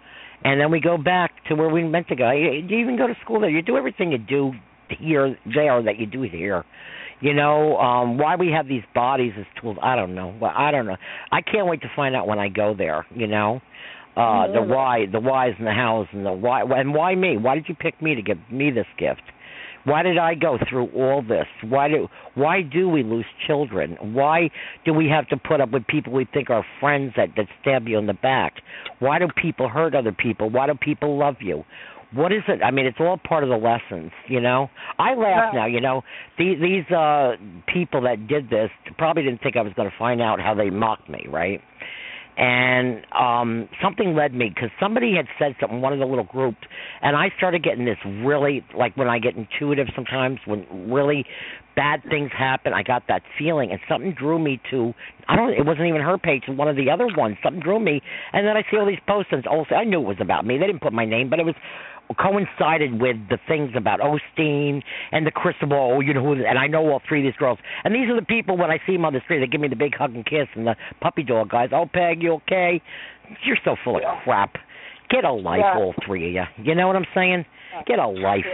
[0.46, 2.30] and then we go back to where we meant to go.
[2.30, 3.50] You, you even go to school there.
[3.50, 4.52] You do everything you do
[4.90, 6.64] here, there that you do here.
[7.20, 10.38] You know, um, why we have these bodies as tools, I don't know.
[10.40, 10.98] Well, I don't know.
[11.32, 13.60] I can't wait to find out when I go there, you know.
[14.16, 17.36] Uh the why, the whys and the hows and the why and why me?
[17.36, 19.24] Why did you pick me to give me this gift?
[19.86, 21.46] Why did I go through all this?
[21.64, 23.98] Why do why do we lose children?
[24.02, 24.50] Why
[24.84, 27.88] do we have to put up with people we think are friends that that stab
[27.88, 28.56] you in the back?
[29.00, 30.50] Why do people hurt other people?
[30.50, 31.64] Why do people love you?
[32.14, 32.64] What is it?
[32.64, 34.70] I mean, it's all part of the lessons, you know.
[34.98, 36.02] I laugh now, you know.
[36.38, 37.34] These these uh
[37.72, 40.70] people that did this probably didn't think I was going to find out how they
[40.70, 41.62] mocked me, right?
[42.38, 46.58] And um something led me because somebody had said something one of the little groups
[47.02, 51.26] and i started getting this really like when i get intuitive sometimes when really
[51.76, 54.94] bad things happen i got that feeling and something drew me to
[55.30, 58.02] i don't it wasn't even her page one of the other ones something drew me
[58.34, 60.58] and then i see all these posts and also i knew it was about me.
[60.58, 61.56] They didn't put my name but it was
[62.14, 64.82] coincided with the things about Osteen
[65.12, 67.58] and the crystal ball, you know, who, and I know all three of these girls.
[67.84, 69.68] And these are the people when I see them on the street, they give me
[69.68, 71.70] the big hug and kiss, and the puppy dog guys.
[71.74, 72.82] Oh, Peg, you okay?
[73.44, 74.56] You're so full of crap.
[75.10, 75.78] Get a life, Yeah.
[75.78, 76.64] all three of you.
[76.64, 77.46] You know what I'm saying?
[77.88, 78.46] Get a life.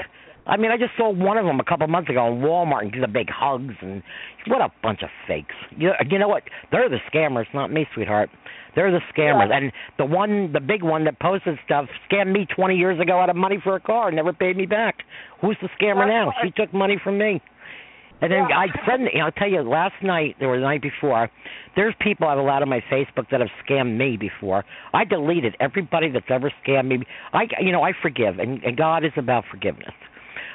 [0.48, 2.92] I mean, I just saw one of them a couple months ago in Walmart and
[2.92, 4.02] do the big hugs, and
[4.48, 5.54] what a bunch of fakes.
[5.78, 6.44] You, you know what?
[6.72, 8.30] They're the scammers, not me, sweetheart.
[8.76, 9.50] They're the scammers.
[9.50, 9.58] Yeah.
[9.58, 9.72] And
[10.02, 13.36] the one, the big one that posted stuff, scammed me 20 years ago out of
[13.36, 15.04] money for a car and never paid me back.
[15.42, 16.34] Who's the scammer now?
[16.44, 17.40] She took money from me.
[18.22, 18.58] And then Yeah.
[18.58, 21.30] I said, I'll tell you, last night or the night before,
[21.76, 24.64] there's people I've allowed on my Facebook that have scammed me before.
[24.92, 27.06] I deleted everybody that's ever scammed me.
[27.34, 29.94] I, you know, I forgive, and, and God is about forgiveness.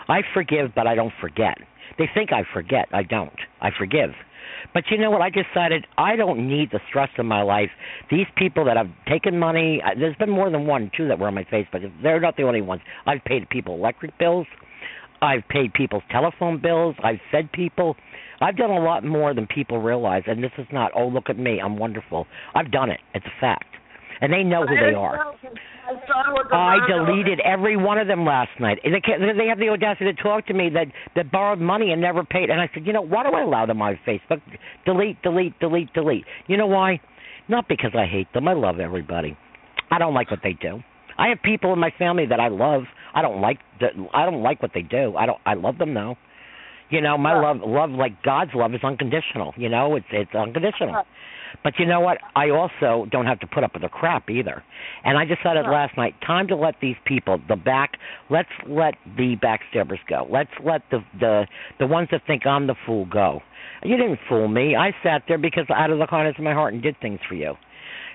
[0.09, 1.59] I forgive, but I don't forget.
[1.99, 2.87] They think I forget.
[2.93, 3.39] I don't.
[3.61, 4.11] I forgive.
[4.75, 5.23] But you know what?
[5.23, 7.71] I decided I don't need the stress in my life.
[8.11, 11.35] These people that have taken money, there's been more than one, two that were on
[11.35, 11.91] my Facebook.
[12.03, 12.83] They're not the only ones.
[13.07, 14.47] I've paid people electric bills.
[15.23, 16.95] I've paid people's telephone bills.
[17.03, 17.97] I've fed people.
[18.41, 20.25] I've done a lot more than people realize.
[20.27, 21.59] And this is not, oh, look at me.
[21.59, 22.27] I'm wonderful.
[22.55, 23.01] I've done it.
[23.15, 23.75] It's a fact.
[24.21, 25.35] And they know who they are.
[25.87, 28.79] My son was a I deleted every one of them last night.
[28.83, 32.25] They they have the audacity to talk to me that that borrowed money and never
[32.25, 32.51] paid.
[32.51, 34.41] And I said, you know, why do I allow them on Facebook?
[34.85, 36.25] Delete, delete, delete, delete.
[36.49, 37.01] You know why?
[37.49, 38.49] Not because I hate them.
[38.49, 39.37] I love everybody.
[39.91, 40.81] I don't like what they do.
[41.19, 42.83] I have people in my family that I love.
[43.15, 45.17] I don't like the, I don't like what they do.
[45.17, 46.17] I don't I love them though.
[46.91, 47.41] You know, my Yeah.
[47.41, 50.91] love love like God's love is unconditional, you know, it's it's unconditional.
[50.91, 51.03] Yeah.
[51.63, 52.19] But you know what?
[52.35, 54.63] I also don't have to put up with their crap either.
[55.05, 55.71] And I decided Yeah.
[55.71, 57.97] last night, time to let these people, the back,
[58.29, 60.27] let's let the backstabbers go.
[60.29, 61.47] Let's let the the
[61.79, 63.43] the ones that think I'm the fool go.
[63.83, 64.77] You didn't fool me.
[64.77, 67.35] I sat there because out of the kindness of my heart and did things for
[67.35, 67.57] you.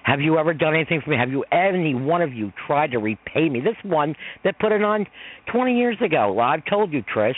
[0.03, 1.17] Have you ever done anything for me?
[1.17, 3.59] Have you any one of you tried to repay me?
[3.59, 5.05] This one that put it on
[5.51, 6.33] 20 years ago.
[6.33, 7.35] Well, I've told you, Trish.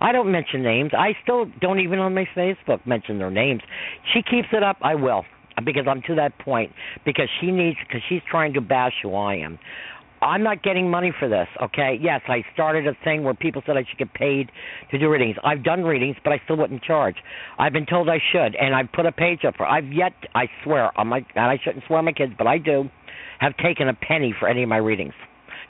[0.00, 0.92] I don't mention names.
[0.96, 3.60] I still don't even on my Facebook mention their names.
[4.14, 4.78] She keeps it up.
[4.80, 5.24] I will
[5.64, 6.72] because I'm to that point
[7.04, 9.58] because she needs because she's trying to bash who I am.
[10.22, 11.98] I'm not getting money for this, okay?
[12.00, 14.50] Yes, I started a thing where people said I should get paid
[14.90, 15.36] to do readings.
[15.44, 17.16] I've done readings, but I still wouldn't charge.
[17.58, 19.66] I've been told I should, and I've put a page up for.
[19.66, 22.56] I've yet, I swear, on my, and I shouldn't swear on my kids, but I
[22.56, 22.88] do,
[23.40, 25.12] have taken a penny for any of my readings.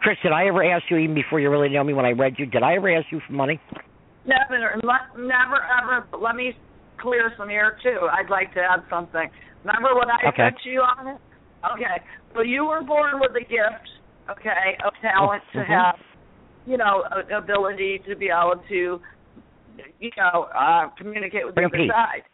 [0.01, 2.35] Chris, did I ever ask you, even before you really know me, when I read
[2.39, 3.61] you, did I ever ask you for money?
[4.27, 4.77] Never,
[5.17, 6.07] never ever.
[6.11, 6.53] But let me
[7.01, 8.09] clear some air too.
[8.11, 9.29] I'd like to add something.
[9.67, 10.51] Remember what I Okay.
[10.55, 11.19] said to you on it?
[11.75, 11.99] Okay.
[12.35, 13.91] So you were born with a gift,
[14.31, 15.67] okay, of talent to Mhm.
[15.67, 15.99] have,
[16.67, 19.03] you know, a- ability to be able to,
[19.99, 22.25] you know, uh communicate with Bring the other side.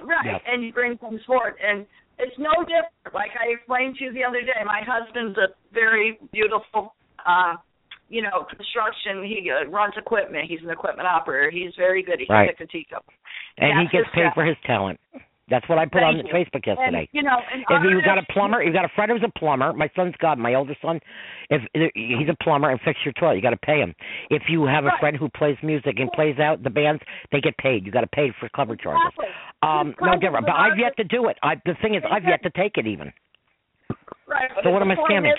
[0.00, 0.24] Right.
[0.24, 0.42] Yes.
[0.46, 1.56] And you bring things forward.
[1.60, 1.86] And
[2.18, 3.12] it's no different.
[3.12, 6.94] Like I explained to you the other day, my husband's a very beautiful
[7.26, 7.56] uh
[8.10, 9.24] you know, construction.
[9.24, 10.44] He uh, runs equipment.
[10.46, 11.50] He's an equipment operator.
[11.50, 12.20] He's very good.
[12.20, 12.60] He can Right.
[12.60, 13.04] a teacup.
[13.56, 14.34] And he gets paid job.
[14.34, 15.00] for his talent.
[15.50, 16.32] That's what I put on Thank you.
[16.32, 17.00] Facebook yesterday.
[17.00, 19.38] And you know, and If you got a plumber, you got a friend who's a
[19.38, 19.74] plumber.
[19.74, 21.00] My son's got my older son.
[21.50, 21.60] If
[21.94, 23.94] he's a plumber and fix your toilet, you got to pay him.
[24.30, 25.00] If you have a Right.
[25.00, 27.84] friend who plays music and plays out the bands, they get paid.
[27.84, 29.02] You got to pay for cover charges.
[29.12, 29.26] Exactly.
[29.62, 30.46] Um, His no different.
[30.46, 31.36] But I've yet to do it.
[31.42, 33.12] I the thing is, I've yet to take it even.
[34.26, 34.50] Right.
[34.62, 35.32] So what am I scamming?
[35.32, 35.38] is-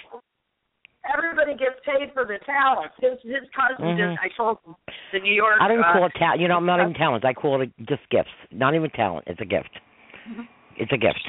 [1.17, 2.91] everybody gets paid for the talent.
[3.01, 3.97] His his cousin Mhm.
[3.97, 4.75] just I told him
[5.11, 5.57] the New York.
[5.59, 6.41] I don't uh, call it talent.
[6.41, 7.25] You know, I'm not even talent.
[7.25, 8.29] I call it just gifts.
[8.51, 9.25] Not even talent.
[9.27, 9.69] It's a gift.
[10.77, 11.23] It's a gift.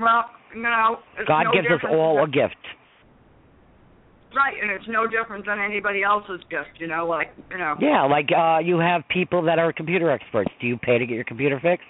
[0.00, 0.24] Well,
[0.56, 0.96] no.
[1.18, 2.56] It's God no gives us all a gift.
[4.34, 6.80] Right, and it's no different than anybody else's gift.
[6.80, 7.76] You know, like you know.
[7.78, 10.50] Yeah, like uh you have people that are computer experts.
[10.60, 11.86] Do you pay to get your computer fixed?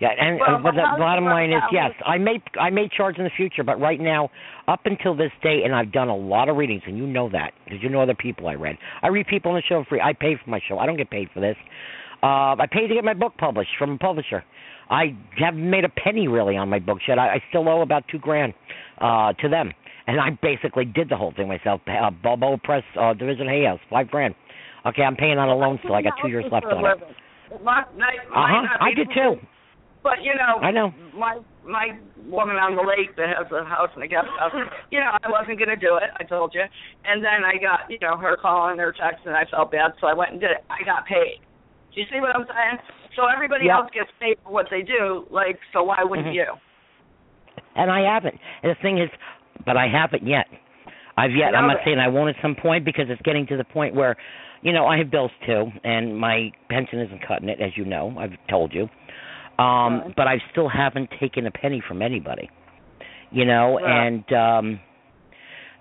[0.00, 3.18] Yeah, and Well, uh, but the bottom line is yes, I may I may charge
[3.18, 4.30] in the future, but right now,
[4.66, 7.52] up until this date, and I've done a lot of readings, and you know that
[7.64, 8.76] because you know other people I read.
[9.02, 10.00] I read people on the show free.
[10.00, 10.78] I pay for my show.
[10.78, 11.56] I don't get paid for this.
[12.22, 14.42] Uh, I paid to get my book published from a publisher.
[14.90, 17.18] I haven't made a penny really on my books yet.
[17.18, 18.54] I, I still owe about two grand
[19.00, 19.72] uh, to them,
[20.06, 21.80] and I basically did the whole thing myself.
[21.86, 24.34] Uh, Balboa Press uh, Division Hay House, five grand.
[24.86, 25.94] Okay, I'm paying on a loan still.
[25.94, 27.00] I got two years left on it.
[27.50, 28.78] It might, might, Uh huh.
[28.80, 29.40] I did too.
[30.02, 30.92] But you know, I know.
[31.16, 31.96] my my
[32.28, 34.52] woman on the lake that has a house and a guest house.
[34.92, 36.12] You know, I wasn't gonna do it.
[36.20, 36.60] I told you.
[37.08, 40.06] And then I got you know her calling, her text, and I felt bad, so
[40.06, 40.64] I went and did it.
[40.68, 41.40] I got paid.
[41.94, 42.78] Do you see what I'm saying?
[43.16, 43.78] So everybody Yeah.
[43.78, 45.26] else gets paid for what they do.
[45.30, 46.34] Like, so why wouldn't Mhm.
[46.34, 46.46] you?
[47.76, 48.38] And I haven't.
[48.62, 49.10] And the thing is,
[49.64, 50.48] but I haven't yet.
[51.16, 51.54] I've yet.
[51.54, 54.16] I'm not saying I won't at some point because it's getting to the point where,
[54.62, 58.14] you know, I have bills too, and my pension isn't cutting it, as you know.
[58.18, 58.88] I've told you.
[59.58, 60.16] Um, Right.
[60.16, 62.50] but I still haven't taken a penny from anybody.
[63.30, 63.84] You know, Right.
[63.86, 64.80] and um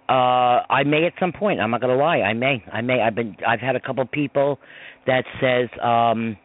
[0.10, 1.60] uh I may at some point.
[1.60, 2.22] I'm not gonna lie.
[2.22, 2.64] I may.
[2.72, 3.02] I may.
[3.02, 3.36] I've been.
[3.48, 4.60] I've had a couple people
[5.08, 6.38] that says, um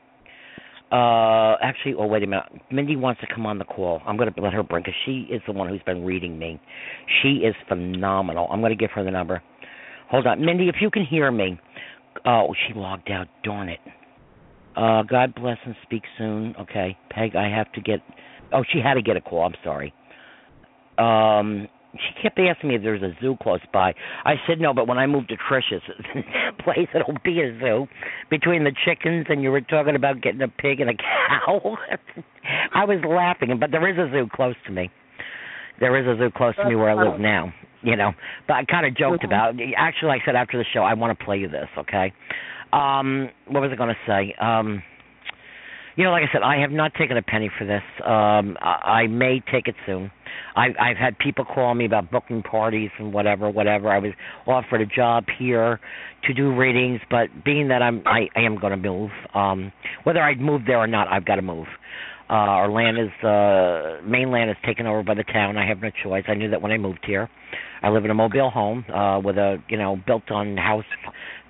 [0.90, 1.94] uh actually.
[1.98, 2.46] Oh wait a minute.
[2.70, 4.00] Mindy wants to come on the call.
[4.06, 6.60] I'm gonna let her bring because she is the one who's been reading me.
[7.22, 8.48] She is phenomenal.
[8.50, 9.42] I'm gonna give her the number.
[10.10, 10.68] Hold on, Mindy.
[10.68, 11.58] If you can hear me.
[12.24, 13.28] Oh, she logged out.
[13.44, 13.80] Darn it.
[14.76, 16.54] Uh, God bless and speak soon.
[16.60, 17.36] Okay, Peg.
[17.36, 18.00] I have to get.
[18.52, 19.44] Oh, she had to get a call.
[19.44, 19.92] I'm sorry.
[20.96, 21.68] Um,
[21.98, 23.94] she kept asking me if there's a zoo close by.
[24.24, 25.82] I said no, but when I moved to Trish's
[26.64, 27.86] place, it'll be a zoo.
[28.30, 31.76] Between the chickens and you were talking about getting a pig and a cow,
[32.74, 33.58] I was laughing.
[33.58, 34.90] But there is a zoo close to me.
[35.80, 37.52] There is a zoo close to me where I live now.
[37.80, 38.10] You know,
[38.48, 39.54] but I kind of joked about.
[39.60, 39.74] It.
[39.76, 41.68] Actually, like I said after the show, I want to play you this.
[41.78, 42.12] Okay.
[42.72, 44.34] Um, what was I going to say?
[44.40, 44.82] Um,
[45.98, 47.82] you know, like I said, I have not taken a penny for this.
[48.04, 50.12] Um, I, I may take it soon.
[50.54, 53.90] I've I've had people call me about booking parties and whatever, whatever.
[53.90, 54.12] I was
[54.46, 55.80] offered a job here
[56.22, 59.72] to do readings, but being that I'm I, I am going to move, um,
[60.04, 61.66] whether I move there or not, I've got to move.
[62.30, 65.56] Uh, our land is uh, mainland is taken over by the town.
[65.56, 66.22] I have no choice.
[66.28, 67.28] I knew that when I moved here.
[67.82, 70.84] I live in a mobile home uh, with a you know built on house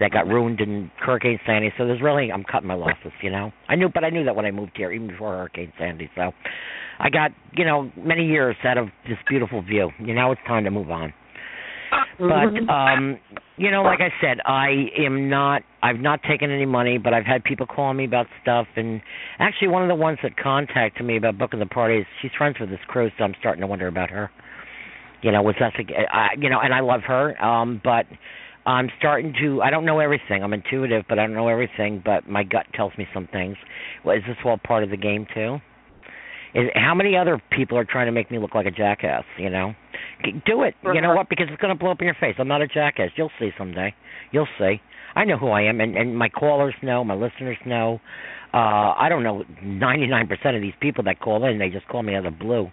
[0.01, 1.72] that got ruined in Hurricane Sandy.
[1.76, 3.12] So there's really I'm cutting my losses.
[3.22, 5.72] You know I knew, but I knew that when I moved here, even before Hurricane
[5.78, 6.11] Sandy.
[6.14, 6.32] So
[6.99, 9.90] I got you know many years out of this beautiful view.
[9.99, 11.12] You know it's time to move on.
[12.18, 13.18] But um
[13.57, 17.26] you know, like I said, I am not I've not taken any money, but I've
[17.26, 19.01] had people calling me about stuff and
[19.38, 22.70] actually one of the ones that contacted me about booking the parties, she's friends with
[22.70, 24.30] this crew, so I'm starting to wonder about her.
[25.22, 25.72] You know, was that
[26.12, 28.07] I you know, and I love her, um, but
[28.69, 30.45] I'm starting to I don't know everything.
[30.45, 33.57] I'm intuitive, but I don't know everything, but my gut tells me some things.
[34.05, 35.57] Well, is this all part of the game too?
[36.55, 39.49] Is, how many other people are trying to make me look like a jackass, you
[39.49, 39.75] know?
[40.47, 40.75] Do it.
[40.95, 41.29] You know what?
[41.29, 42.37] Because it's going to blow up in your face.
[42.39, 43.11] I'm not a jackass.
[43.16, 43.95] You'll see someday.
[44.33, 44.81] You'll see.
[45.14, 48.01] I know who I am, and and my callers know, my listeners know.
[48.53, 51.59] Uh I don't know 99% of these people that call in.
[51.59, 52.71] They just call me out of the blue.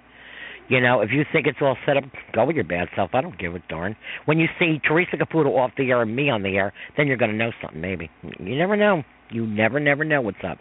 [0.68, 2.04] You know, if you think it's all set up,
[2.34, 3.12] go with your bad self.
[3.14, 3.96] I don't give a darn.
[4.26, 7.18] When you see Teresa Caputo off the air and me on the air, then you're
[7.18, 7.80] going to know something.
[7.80, 8.10] Maybe
[8.40, 9.04] you never know.
[9.30, 10.58] You never, never know what's up.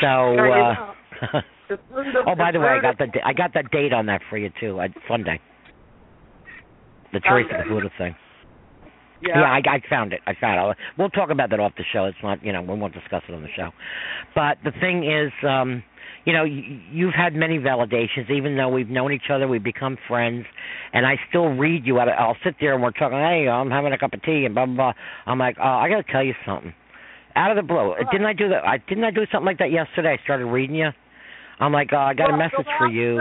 [0.00, 0.06] So.
[0.06, 4.38] uh Oh, by the way, I got the I got that date on that for
[4.38, 4.78] you too.
[4.78, 5.40] Uh, Sunday.
[7.12, 7.64] The Teresa.
[7.66, 8.14] Caputo thing.
[9.22, 9.40] Yeah.
[9.40, 10.20] Yeah, I, I found it.
[10.26, 10.76] I found it.
[10.98, 12.04] We'll talk about that off the show.
[12.04, 13.70] It's not, you know, we won't discuss it on the show.
[14.34, 15.82] But the thing is, um,
[16.26, 18.28] you know, you've had many validations.
[18.30, 20.44] Even though we've known each other, we've become friends,
[20.92, 22.00] and I still read you.
[22.00, 23.16] Out I'll sit there and we're talking.
[23.16, 24.74] Hey, I'm having a cup of tea and blah blah.
[24.74, 24.92] blah.
[25.24, 26.74] I'm like, oh, I got to tell you something.
[27.36, 28.66] Out of the blue, didn't I do that?
[28.66, 30.16] I didn't I do something like that yesterday?
[30.18, 30.88] I started reading you.
[31.60, 33.20] I'm like, oh, I got a message well, for you.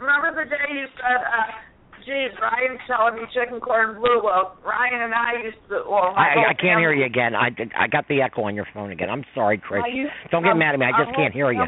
[0.00, 1.52] Remember, the day you said, uh,
[2.00, 4.20] geez, Ryan's telling me chicken cordon bleu.
[4.24, 5.84] Well, Ryan and I used to.
[5.86, 7.36] Well, I, I can't hear you again.
[7.36, 9.10] I I got the echo on your phone again.
[9.10, 9.84] I'm sorry, Chris.
[9.92, 10.86] Used- Don't get um, mad at me.
[10.86, 11.62] I just can't hear you.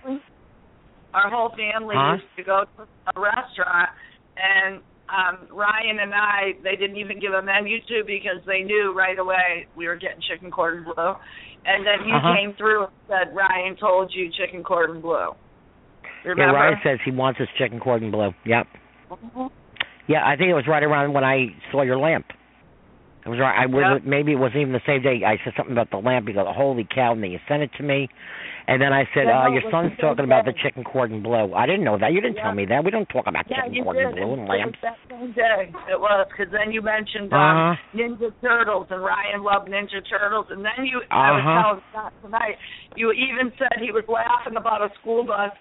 [1.15, 2.15] Our whole family Huh?
[2.17, 2.83] used to go to
[3.17, 3.91] a restaurant,
[4.37, 8.95] and um Ryan and I, they didn't even give a menu to because they knew
[8.97, 11.15] right away we were getting chicken cordon bleu.
[11.65, 12.35] And then you Uh-huh.
[12.35, 15.35] came through and said Ryan told you chicken cordon bleu.
[16.25, 16.53] Remember?
[16.53, 18.33] Yeah, Ryan says he wants his chicken cordon bleu.
[18.45, 18.67] Yep.
[19.11, 19.51] Mhm.
[20.07, 22.27] Yeah, I think it was right around when I saw your lamp.
[23.25, 23.57] It was right.
[23.57, 25.23] I was maybe it wasn't even the same day.
[25.25, 26.27] I said something about the lamp.
[26.27, 27.13] You go, holy cow!
[27.13, 28.09] And then you sent it to me,
[28.73, 31.53] and then I said, Yeah, uh, your son's talking about the chicken cordon bleu.
[31.53, 32.12] I didn't know that.
[32.12, 32.49] You didn't Yeah.
[32.49, 32.81] tell me that.
[32.85, 34.81] We don't talk about Yeah, chicken cordon bleu and it was lamps.
[34.81, 35.68] that same day.
[35.93, 37.77] It was because then you mentioned um, Uh-huh.
[37.93, 41.62] Ninja Turtles and Ryan loved Ninja Turtles, and then you I was Uh-huh.
[41.62, 42.57] telling Scott tonight.
[42.97, 45.53] You even said he was laughing about a school bus.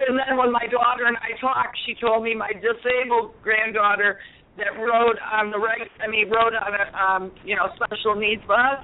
[0.00, 4.18] And then when my daughter and I talked, she told me my disabled granddaughter
[4.56, 8.42] that rode on the reg I mean rode on a um, you know, special needs
[8.46, 8.78] bus.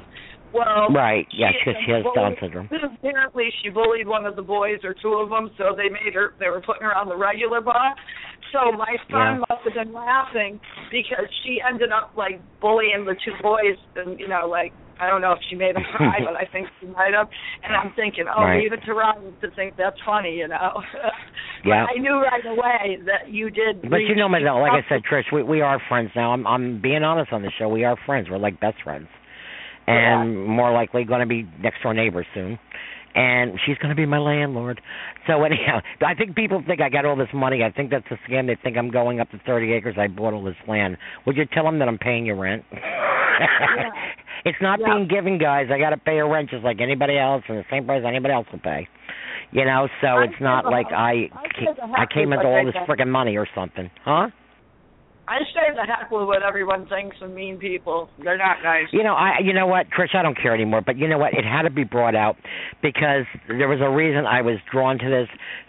[0.55, 1.27] Well, Right.
[1.33, 2.69] Yeah, because she has Down syndrome.
[3.03, 6.35] Apparently, she bullied one of the boys or two of them, so they made her.
[6.39, 7.75] They were putting her on the regular bus.
[8.53, 9.45] So my son Yeah.
[9.51, 10.61] must have been laughing
[10.93, 15.21] because she ended up like bullying the two boys, and you know, like I don't
[15.21, 17.29] know if she made them cry, but I think she might have.
[17.65, 18.63] And I'm thinking, oh, Right.
[18.63, 20.81] leave it to Ryan to think that's funny, you know.
[21.67, 21.87] Yeah.
[21.89, 23.81] I knew right away that you did.
[23.89, 26.33] But you know, Madonna, like I said, Trish, we we are friends now.
[26.33, 27.69] I'm I'm being honest on the show.
[27.71, 28.29] We are friends.
[28.31, 29.09] We're like best friends,
[29.87, 32.59] and more likely going to be next door neighbors soon.
[33.17, 34.81] And she's going to be my landlord.
[35.29, 37.63] So anyhow, I think people think I got all this money.
[37.63, 38.47] I think that's a scam.
[38.49, 39.95] They think I'm going up to 30 acres.
[39.97, 40.97] I bought all this land.
[41.27, 42.65] Would you tell them that I'm paying you rent?
[44.45, 44.87] it's not Yeah.
[44.95, 45.69] being given, guys.
[45.73, 48.35] I got to pay a rent just like anybody else, and the same price anybody
[48.35, 48.89] else will pay.
[49.53, 52.75] You know, so I it's not like I I I came with into all this
[52.89, 54.29] freaking money or something, huh?
[55.27, 58.11] I say the heck with what everyone thinks and mean people.
[58.23, 58.87] They're not nice.
[58.93, 60.83] You know, I you know what, Trish, I don't care anymore.
[60.85, 62.37] But you know what, it had to be brought out
[62.83, 65.29] because there was a reason I was drawn to this.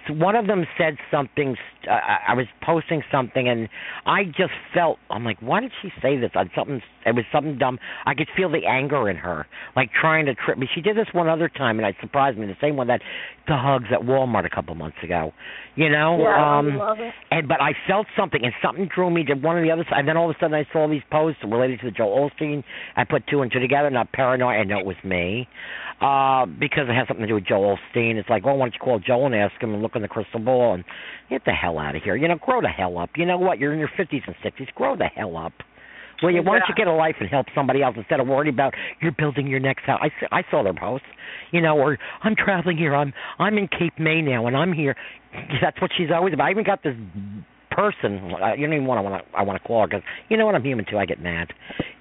[0.10, 1.56] One of them said something.
[1.88, 1.94] Uh,
[2.28, 3.70] I was posting something, and
[4.06, 6.32] I just felt I'm like, why did she say this?
[6.36, 7.80] On something, it was something dumb.
[8.06, 9.46] I could feel the anger in her,
[9.76, 10.68] like trying to trip me.
[10.74, 12.48] She did this one other time, and it surprised me.
[12.48, 13.02] The same one that
[13.48, 15.32] the hugs at Walmart a couple months ago.
[15.76, 17.14] You know, yeah, um, I love it.
[17.32, 20.00] and but I felt something, and something drew me to one of the other side.
[20.00, 22.64] And then all of a sudden, I saw these posts related to the Joel Osteen.
[22.96, 23.90] I put two and two together.
[23.90, 24.56] Not paranoid.
[24.56, 25.48] I know it was me,
[26.02, 28.16] uh, because it has something to do with Joel Osteen.
[28.16, 30.08] It's like, well, why don't you call Joel and ask him and look in the
[30.08, 30.84] crystal ball and
[31.30, 32.16] get the hell out of here.
[32.16, 33.12] You know, grow the hell up.
[33.16, 33.60] You know what?
[33.60, 34.68] You're in your fifties and sixties.
[34.76, 35.54] Grow the hell up.
[36.24, 38.54] Well, you, why don't you get a life and help somebody else instead of worrying
[38.54, 40.00] about you're building your next house?
[40.32, 41.08] I saw their posts,
[41.52, 42.96] you know, or I'm traveling here.
[42.96, 44.96] I'm I'm in Cape May now, and I'm here.
[45.62, 46.48] That's what she's always about.
[46.48, 46.96] I even got this
[47.76, 48.32] person.
[48.58, 50.46] You don't even want to want to I want to call her because you know
[50.46, 50.98] what I'm human too.
[50.98, 51.52] I get mad.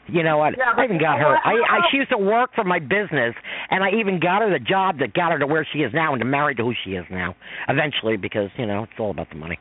[0.06, 0.54] You know what?
[0.56, 1.36] Yeah, I even got her.
[1.36, 3.34] I, I she used to work for my business,
[3.70, 6.12] and I even got her the job that got her to where she is now
[6.12, 7.34] and to marry to who she is now.
[7.68, 9.58] Eventually, because you know it's all about the money.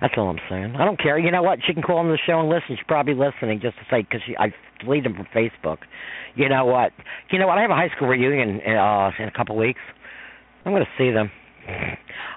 [0.00, 0.76] That's all I'm saying.
[0.76, 1.18] I don't care.
[1.18, 1.60] You know what?
[1.66, 2.76] She can call on the show and listen.
[2.76, 5.78] She's probably listening just to say because I deleted them from Facebook.
[6.34, 6.92] You know what?
[7.30, 7.58] You know what?
[7.58, 9.80] I have a high school reunion uh, in a couple weeks.
[10.64, 11.30] I'm going to see them.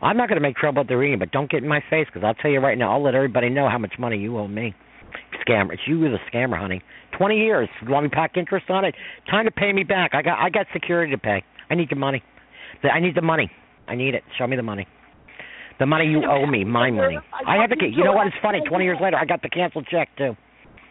[0.01, 2.07] I'm not going to make trouble at the reunion, but don't get in my face
[2.07, 2.91] because I'll tell you right now.
[2.91, 4.73] I'll let everybody know how much money you owe me.
[5.47, 6.81] Scammer, it's you the scammer, honey.
[7.17, 7.69] Twenty years.
[7.81, 8.93] You want me to pack interest on it?
[9.29, 10.11] Time to pay me back.
[10.13, 11.43] I got I got security to pay.
[11.69, 12.21] I need the money.
[12.83, 13.49] I need the money.
[13.87, 14.23] I need it.
[14.37, 14.87] Show me the money.
[15.79, 17.17] The money you owe me, my money.
[17.45, 17.77] I have the.
[17.85, 18.27] You know what?
[18.27, 18.61] It's funny.
[18.67, 20.35] Twenty years later, I got the canceled check too.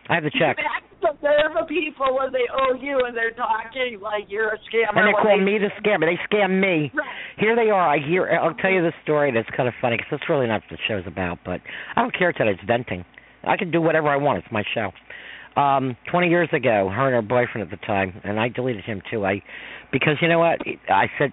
[0.08, 0.56] I have the check.
[1.02, 4.96] But they're the people when they owe you and they're talking like you're a scammer.
[4.96, 6.06] And they call me the scammer.
[6.06, 6.90] They scam me.
[6.94, 7.06] Right.
[7.38, 7.88] Here they are.
[7.88, 8.26] I hear.
[8.28, 9.32] I'll tell you this story.
[9.32, 11.38] That's kind of funny because that's really not what the show's about.
[11.44, 11.60] But
[11.94, 12.50] I don't care today.
[12.50, 13.04] It's venting.
[13.44, 14.38] I can do whatever I want.
[14.38, 14.90] It's my show.
[15.60, 19.00] Um, twenty years ago, her and her boyfriend at the time, and I deleted him
[19.10, 19.24] too.
[19.24, 19.42] I
[19.92, 20.60] because you know what?
[20.88, 21.32] I said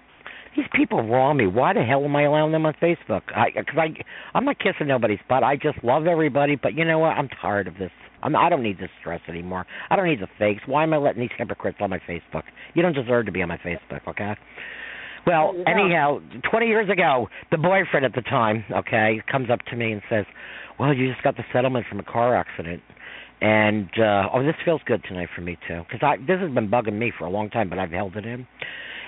[0.55, 1.47] these people wrong me.
[1.47, 3.21] Why the hell am I allowing them on Facebook?
[3.35, 3.93] I because I
[4.33, 5.43] I'm not kissing nobody's butt.
[5.43, 6.55] I just love everybody.
[6.55, 7.17] But you know what?
[7.17, 7.91] I'm tired of this.
[8.23, 9.65] I'm, I don't need this stress anymore.
[9.89, 10.61] I don't need the fakes.
[10.65, 12.43] Why am I letting these hypocrites on my Facebook?
[12.73, 14.35] You don't deserve to be on my Facebook, okay?
[15.25, 15.69] Well, Yeah.
[15.69, 16.19] anyhow,
[16.49, 20.25] 20 years ago, the boyfriend at the time, okay, comes up to me and says,
[20.79, 22.81] "Well, you just got the settlement from a car accident."
[23.41, 26.69] And uh oh, this feels good tonight for me too, because I this has been
[26.69, 28.47] bugging me for a long time, but I've held it in.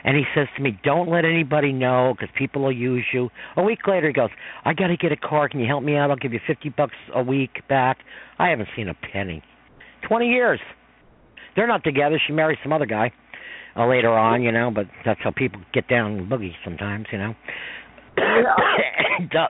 [0.05, 3.63] And he says to me, "Don't let anybody know, because people will use you." A
[3.63, 4.29] week later, he goes,
[4.63, 5.49] "I got to get a car.
[5.49, 6.11] Can you help me out?
[6.11, 7.97] I'll give you fifty bucks a week back."
[8.37, 9.41] I haven't seen a penny.
[10.07, 10.59] Twenty years.
[11.55, 12.21] They're not together.
[12.25, 13.11] She married some other guy
[13.75, 14.69] uh, later on, you know.
[14.69, 17.35] But that's how people get down and boogie sometimes, you know.
[18.17, 19.47] and, uh,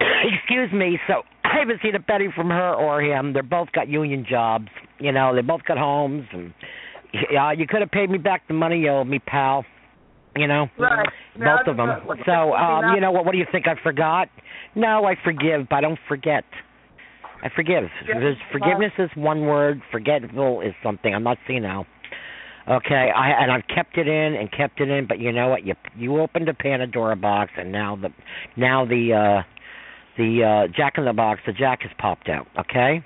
[0.24, 0.98] excuse me.
[1.06, 3.34] So I haven't seen a penny from her or him.
[3.34, 4.68] They're both got union jobs.
[4.98, 6.54] You know, they both got homes, and
[7.30, 9.64] yeah, you could have paid me back the money you owe me, pal.
[10.36, 11.08] You know, Right.
[11.34, 11.90] both Yeah, of them.
[12.24, 13.24] So, um, you know what?
[13.24, 13.66] What do you think?
[13.66, 14.28] I forgot?
[14.76, 16.44] No, I forgive, but I don't forget.
[17.42, 17.90] I forgive.
[18.52, 19.82] Forgiveness is one word.
[19.90, 21.12] Forgetful is something.
[21.14, 21.84] I'm not seeing now.
[22.68, 25.66] Okay, I and I've kept it in and kept it in, but you know what?
[25.66, 28.10] You you opened a Pandora box, and now the
[28.56, 29.42] now the uh
[30.16, 32.46] the uh, Jack in the Box, the Jack has popped out.
[32.58, 33.02] Okay,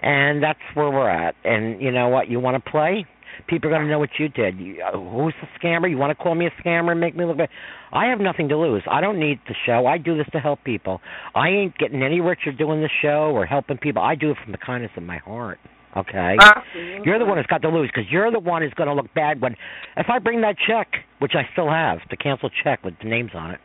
[0.00, 1.34] and that's where we're at.
[1.44, 2.28] And you know what?
[2.28, 3.06] You want to play?
[3.48, 4.58] People are going to know what you did.
[4.58, 5.90] You, uh, who's the scammer?
[5.90, 7.50] You want to call me a scammer and make me look bad?
[7.92, 8.82] I have nothing to lose.
[8.90, 9.86] I don't need the show.
[9.86, 11.00] I do this to help people.
[11.34, 14.02] I ain't getting any richer doing the show or helping people.
[14.02, 15.58] I do it from the kindness of my heart.
[15.96, 17.06] Okay, Absolutely.
[17.06, 19.14] you're the one who's got to lose because you're the one who's going to look
[19.14, 19.56] bad when
[19.96, 20.88] if I bring that check,
[21.20, 23.60] which I still have, the canceled check with the names on it.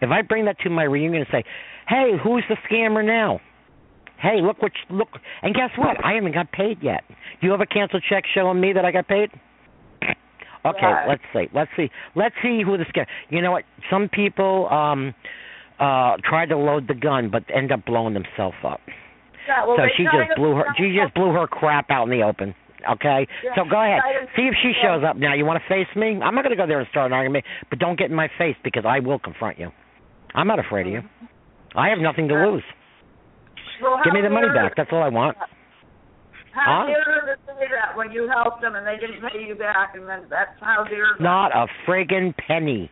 [0.00, 1.44] If I bring that to my reunion and say,
[1.86, 3.40] "Hey, who's the scammer now?"
[4.24, 5.08] Hey, look what you, look,
[5.42, 6.02] and guess what?
[6.02, 7.04] I haven't got paid yet.
[7.08, 9.28] Do you have a canceled check showing me that I got paid?
[10.66, 11.06] Okay, Right.
[11.06, 11.46] let's see.
[11.54, 11.90] Let's see.
[12.16, 13.04] Let's see who the scam.
[13.28, 13.64] You know what?
[13.90, 15.12] Some people um
[15.78, 18.80] uh try to load the gun but end up blowing themselves up.
[19.46, 22.24] Yeah, well, so she just blew her she just blew her crap out in the
[22.24, 22.54] open.
[22.92, 23.26] Okay?
[23.44, 24.00] Yeah, so go ahead.
[24.36, 25.34] See if she shows up now.
[25.34, 26.18] You want to face me?
[26.24, 28.28] I'm not going to go there and start an argument, but don't get in my
[28.38, 29.68] face because I will confront you.
[30.34, 31.02] I'm not afraid of you.
[31.74, 32.64] I have nothing to lose.
[33.82, 34.74] Well, Give me the money back.
[34.76, 35.36] That's all I want.
[36.52, 36.86] How Huh?
[36.86, 40.08] dare to say that when you helped them and they didn't pay you back, and
[40.08, 41.16] then that's how dare.
[41.18, 42.90] Not a friggin' penny.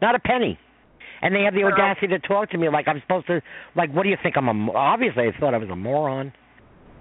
[0.00, 0.58] Not a penny.
[1.20, 3.42] And they have the audacity to talk to me like I'm supposed to.
[3.74, 4.36] Like, what do you think?
[4.36, 4.72] I'm a.
[4.72, 6.32] Obviously, I thought I was a moron.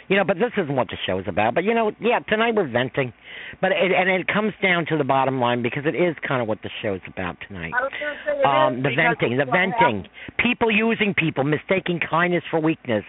[0.08, 1.54] You know, but this isn't what the show is about.
[1.54, 3.14] But you know, yeah, tonight we're venting,
[3.62, 6.48] but it, and it comes down to the bottom line because it is kind of
[6.48, 7.74] what the show is about tonight.
[7.76, 7.92] I was
[8.26, 10.08] say Um, the venting, the venting,
[10.40, 13.04] people using people, mistaking kindness for weakness,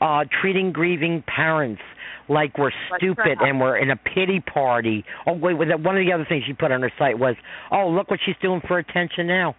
[0.00, 1.82] uh, treating grieving parents
[2.28, 5.04] like we're stupid and we're in a pity party.
[5.26, 7.36] Oh wait, wait, one of the other things she put on her site was,
[7.70, 9.54] oh look what she's doing for attention now.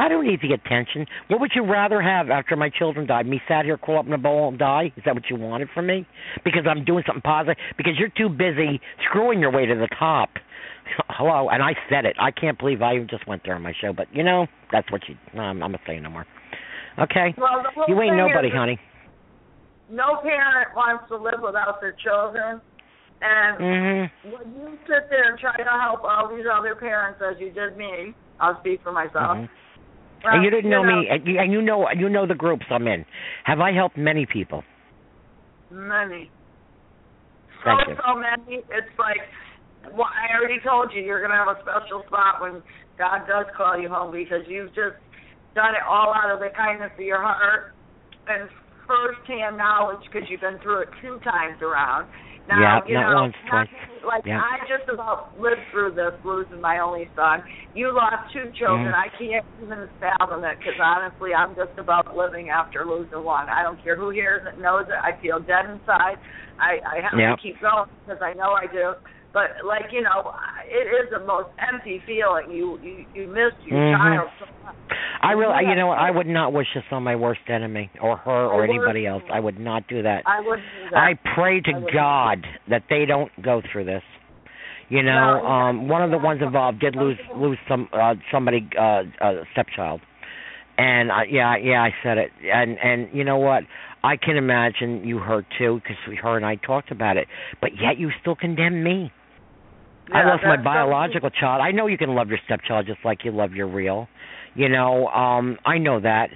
[0.00, 1.04] I don't need the attention.
[1.28, 3.26] What would you rather have after my children died?
[3.26, 4.94] Me sat here, crawl up in a bowl and die?
[4.96, 6.06] Is that what you wanted from me?
[6.42, 7.56] Because I'm doing something positive?
[7.76, 10.30] Because you're too busy screwing your way to the top.
[11.10, 12.16] Hello, and I said it.
[12.18, 14.90] I can't believe I even just went there on my show, but you know, that's
[14.90, 15.16] what you.
[15.34, 16.26] No, I'm, I'm not saying no more.
[16.98, 18.78] Okay, Well, you ain't nobody, is, honey.
[19.90, 22.60] No parent wants to live without their children,
[23.20, 24.10] and Mhm.
[24.24, 27.76] when you sit there and try to help all these other parents, as you did
[27.76, 29.36] me, I'll speak for myself.
[29.38, 29.48] Mhm.
[30.24, 32.26] Well, And oh, you didn't know, know me, and you, and you know, you know
[32.26, 33.04] the groups I'm in.
[33.44, 34.62] Have I helped many people?
[35.70, 36.30] Many.
[37.64, 37.96] Thank so you.
[37.96, 38.56] so many.
[38.68, 39.20] It's like
[39.94, 42.62] well, I already told you you're gonna have a special spot when
[42.98, 45.00] God does call you home because you've just
[45.54, 47.72] done it all out of the kindness of your heart
[48.28, 48.48] and
[48.90, 52.10] first-hand knowledge because you've been through it two times around.
[52.48, 53.68] Now, Yep, you not know, once, twice.
[54.02, 54.40] Like Yep.
[54.42, 57.44] I just about lived through this, losing my only son.
[57.74, 58.90] You lost two children.
[58.90, 63.46] I can't even fathom it because honestly, I'm just about living after losing one.
[63.48, 64.98] I don't care who hears it, knows it.
[64.98, 66.16] I feel dead inside.
[66.58, 67.36] I I have Yep.
[67.36, 68.94] to keep going because I know I do.
[69.32, 70.32] But like you know,
[70.68, 72.50] it is the most empty feeling.
[72.50, 73.96] You you you miss your Mhm.
[73.96, 74.74] child so much.
[75.22, 75.70] I really, Yeah.
[75.70, 75.98] you know what?
[75.98, 79.22] I would not wish this on my worst enemy or her or I anybody else.
[79.30, 80.22] I would not do that.
[80.26, 80.40] I
[80.90, 80.98] that.
[80.98, 84.02] I pray to I God that they don't go through this.
[84.88, 88.68] You know, No, um one of the ones involved did lose lose some uh somebody
[88.76, 90.00] uh a stepchild.
[90.78, 92.32] And uh, yeah, yeah, I said it.
[92.42, 93.64] And and you know what?
[94.02, 97.28] I can imagine you hurt too because her and I talked about it.
[97.60, 99.12] But yet you still condemn me.
[100.12, 101.62] I Yeah, lost my that's- biological child.
[101.62, 104.08] I know you can love your stepchild just like you love your real.
[104.54, 106.30] You know, um, I know that.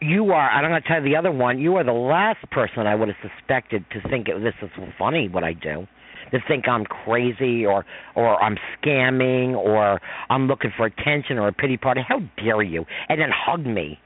[0.00, 2.50] You are, and I'm going to tell you the other one, you are the last
[2.50, 4.68] person I would have suspected to think it, this is
[4.98, 5.86] funny what I do.
[6.32, 7.86] To think I'm crazy or
[8.16, 10.00] or I'm scamming or
[10.30, 12.02] I'm looking for attention or a pity party.
[12.06, 12.84] How dare you?
[13.08, 13.98] And then hug me.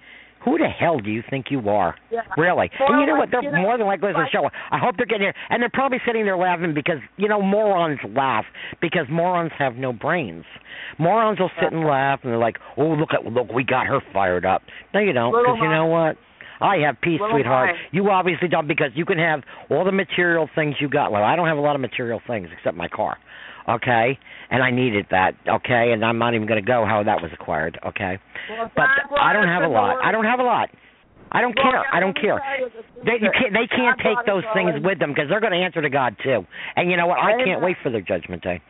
[0.45, 1.97] Who the hell do you think you are?
[2.11, 2.21] Yeah.
[2.37, 2.71] Really?
[2.79, 3.31] Well, and you know what?
[3.31, 4.49] They're you know, more than likely to show.
[4.71, 7.99] I hope they're getting here, and they're probably sitting there laughing because you know morons
[8.15, 8.45] laugh
[8.81, 10.45] because morons have no brains.
[10.99, 14.01] Morons will sit and laugh, and they're like, "Oh, look at look, we got her
[14.13, 14.63] fired up."
[14.95, 16.17] No, you don't, because you know what?
[16.61, 17.69] I have peace, Little sweetheart.
[17.69, 17.79] mind.
[17.93, 21.13] You obviously don't because you can have all the material things you got.
[21.13, 23.17] Well, I don't have a lot of material things except my car.
[23.69, 24.19] Okay,
[24.51, 25.33] and I needed that.
[25.47, 27.79] Okay, and I'm not even going to go how that was acquired.
[27.87, 28.19] Okay,
[28.49, 28.87] Well, but
[29.21, 29.99] I don't have a lot.
[30.03, 30.71] I don't have a lot.
[31.31, 31.85] I don't Well, care.
[31.93, 32.41] I don't care.
[32.41, 35.41] tell you the They you can't they can't take those things with them because they're
[35.45, 36.47] going to answer to God too.
[36.77, 37.19] And you know what?
[37.21, 38.63] I can't wait for their judgment day.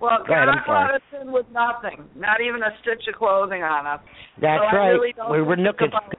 [0.00, 3.14] Well, Go ahead, God I'm brought us in with nothing, not even a stitch of
[3.16, 4.00] clothing on us.
[4.40, 4.88] That's So right.
[4.90, 5.88] really we were think it's nookers.
[5.88, 6.14] about-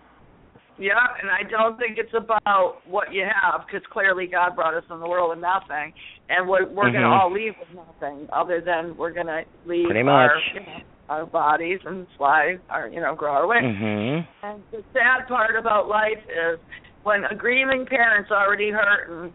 [0.79, 4.83] Yeah, and I don't think it's about what you have, because clearly God brought us
[4.89, 5.91] in the world with nothing,
[6.29, 9.87] and we're we're going to all leave with nothing, other than we're going to leave
[9.87, 10.79] Pretty our you know,
[11.09, 13.75] our bodies and fly, our you know, grow our wings.
[13.75, 14.27] Mhm.
[14.43, 16.59] And the sad part about life is
[17.03, 19.33] when a grieving parent's already hurting.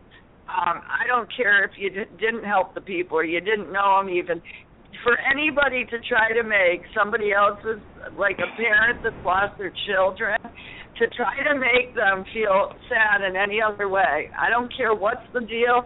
[0.48, 3.98] Um, I don't care if you d- didn't help the people or you didn't know
[3.98, 4.40] them even.
[5.02, 7.82] For anybody to try to make somebody else's
[8.16, 10.36] like a parent that's lost their children
[10.98, 14.28] to try to make them feel sad in any other way.
[14.38, 15.82] I don't care what's the deal,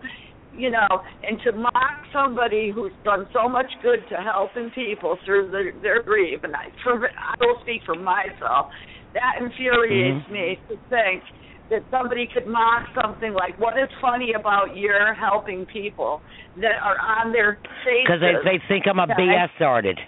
[0.52, 0.89] you know,
[1.22, 6.02] and to mock somebody who's done so much good to helping people through their, their
[6.02, 8.66] grief, and I, for, I will speak for myself,
[9.14, 10.32] that infuriates Mhm.
[10.32, 11.22] me to think
[11.70, 16.22] that somebody could mock something like, what is funny about your helping people
[16.56, 18.05] that are on their faces?
[18.06, 19.06] Because they they think I'm a.
[19.06, 20.01] BS artist.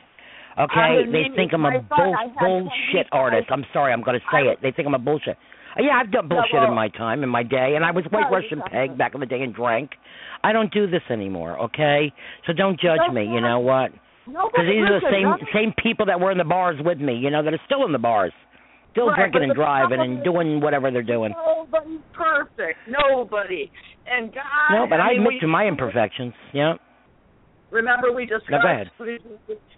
[0.59, 3.49] Okay, I they think I'm a bull, bullshit artist.
[3.51, 4.59] I'm sorry, I'm going to say I- it.
[4.63, 5.37] They think I'm a bullshit.
[5.79, 8.31] Uh, Yeah, I've done bullshit in my time, in my day, and I was White
[8.31, 9.91] Russian peg back in the day and drank.
[10.43, 11.59] I don't do this anymore.
[11.71, 12.13] Okay,
[12.47, 13.25] so don't judge me.
[13.27, 13.93] You know what?
[14.27, 17.15] Because these are the same same people that were in the bars with me.
[17.15, 18.33] You know, that are still in the bars,
[18.93, 21.33] still Right, drinking and driving and doing whatever they're doing.
[21.33, 22.79] Nobody's perfect.
[22.89, 23.71] Nobody.
[24.07, 24.43] And God.
[24.73, 26.35] No, but I mean, admit we- to my imperfections.
[26.53, 26.75] Yeah.
[27.71, 28.91] Remember, we discussed No, go ahead.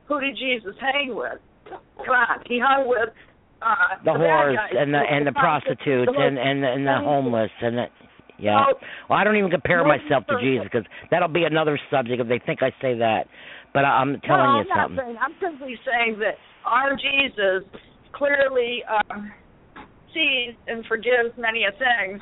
[0.09, 1.39] Who did, Jesus hang with?
[1.69, 3.09] Come on, he hung with
[3.63, 3.75] uh,
[4.05, 7.79] the bad whores and the and the prostitutes the and and and the homeless and
[7.79, 7.87] the
[8.39, 8.65] yeah.
[9.09, 10.41] Well, I don't even compare myself to.
[10.41, 13.29] Jesus because that'll be another subject if they think I say that.
[13.73, 14.99] But I- I'm no, telling I'm you something.
[14.99, 15.17] saying.
[15.23, 16.35] I'm simply saying that
[16.65, 17.63] our Jesus
[18.13, 19.31] clearly um,
[20.13, 22.21] sees and forgives many of things,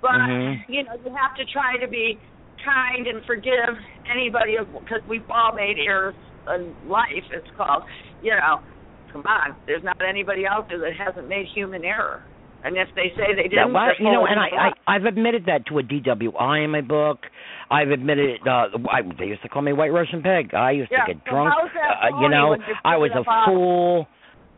[0.00, 0.64] but Mhm.
[0.68, 2.20] you know you have to try to be
[2.64, 3.74] kind and forgive
[4.06, 6.14] anybody because we've all made errors
[6.54, 7.24] in life.
[7.32, 7.82] It's called,
[8.22, 8.60] you know.
[9.12, 12.22] Come on, there's not anybody out there that hasn't made human error.
[12.62, 14.70] And if they say they didn't, well, you know, and I.
[14.86, 17.20] I I've admitted that to a DWI in my book.
[17.70, 18.40] I've admitted it.
[18.46, 20.54] uh I, they used to call me White Russian Pig.
[20.54, 21.54] I used Yeah, to get so drunk.
[21.54, 24.06] uh, you know, I was a on- fool.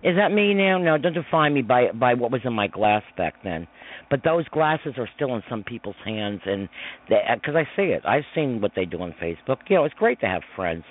[0.03, 0.79] Is that me now?
[0.79, 3.69] No, don't define me by by what was in my glass back then.
[4.11, 6.69] But those glasses are still in some people's hands, and
[7.09, 9.59] because I see it, I've seen what they do on Facebook.
[9.69, 10.83] You know, it's great to have friends,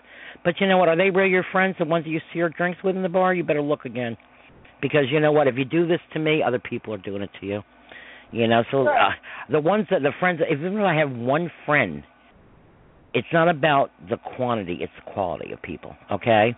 [0.44, 0.90] but you know what?
[0.90, 1.76] Are they really your friends?
[1.80, 3.34] The ones that you share drinks with in the bar?
[3.34, 4.18] You better look again,
[4.82, 5.48] because you know what?
[5.48, 7.62] If you do this to me, other people are doing it to you.
[8.32, 9.10] You know, so uh,
[9.50, 12.04] the ones that the friends, if even if I have one friend,
[13.14, 15.96] it's not about the quantity; it's the quality of people.
[16.10, 16.56] Okay,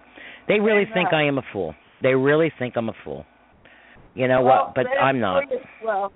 [0.48, 1.74] they really think I am a fool.
[2.04, 3.26] They really think I'm a fool.
[4.14, 4.76] You know well, what?
[4.76, 5.46] But I'm not.
[5.84, 6.14] Well,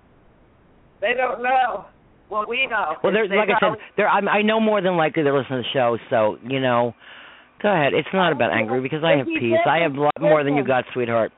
[1.01, 1.85] they don't know
[2.29, 2.95] Well, we know.
[3.03, 5.63] Well, there's They like I said, there I'm, I know more than likely they're listening
[5.63, 5.97] to the show.
[6.09, 6.93] So you know,
[7.61, 7.93] go ahead.
[7.93, 9.59] It's not about angry because I have peace.
[9.65, 11.31] I have a lot more than you got, sweetheart.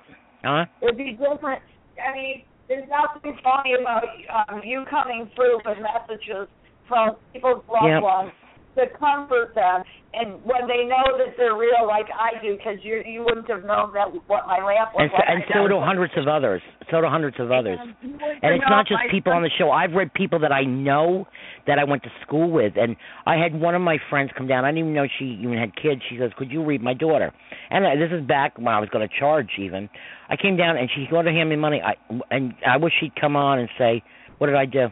[0.44, 0.66] Huh?
[0.82, 1.62] It'd be different.
[2.00, 4.04] I mean, there's nothing funny about
[4.48, 6.48] um, you coming through with messages
[6.88, 8.02] from people's loved Yep.
[8.02, 8.32] ones
[8.80, 9.84] to comfort them,
[10.14, 13.64] and when they know that they're real, like I do, because you you wouldn't have
[13.64, 15.30] known that what my lamp was And so, like.
[15.30, 16.62] and so do hundreds of others.
[16.90, 17.78] So do hundreds of others.
[17.80, 19.70] And, And it's not just people on the show.
[19.70, 21.28] I've read people that I know
[21.68, 22.96] that I went to school with, and
[23.28, 24.66] I had one of my friends come down.
[24.66, 26.02] I didn't even know she even had kids.
[26.10, 27.32] She says, "Could you read my daughter?"
[27.70, 29.50] And I, this is back when I was going to charge.
[29.60, 29.90] Even
[30.30, 31.82] I came down, and she wanted to hand me money.
[31.86, 31.94] I
[32.32, 34.02] and I wish she'd come on and say,
[34.40, 34.88] "What did I do?"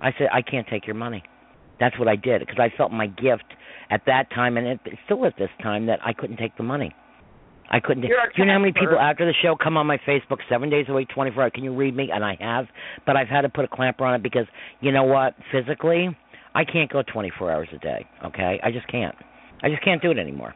[0.00, 1.24] I said, "I can't take your money."
[1.82, 3.42] That's what I did because I felt my gift
[3.90, 6.62] at that time, and it, it's still at this time that I couldn't take the
[6.62, 6.94] money.
[7.68, 8.04] I couldn't.
[8.04, 10.70] You're do you know how many people after the show come on my Facebook seven
[10.70, 11.50] days a week, twenty four hours?
[11.52, 12.10] Can you read me?
[12.14, 12.66] And I have,
[13.04, 14.46] but I've had to put a clamper on it because
[14.80, 15.34] you know what?
[15.50, 16.16] Physically,
[16.54, 18.06] I can't go twenty four hours a day.
[18.26, 19.16] Okay, I just can't.
[19.64, 20.54] I just can't do it anymore.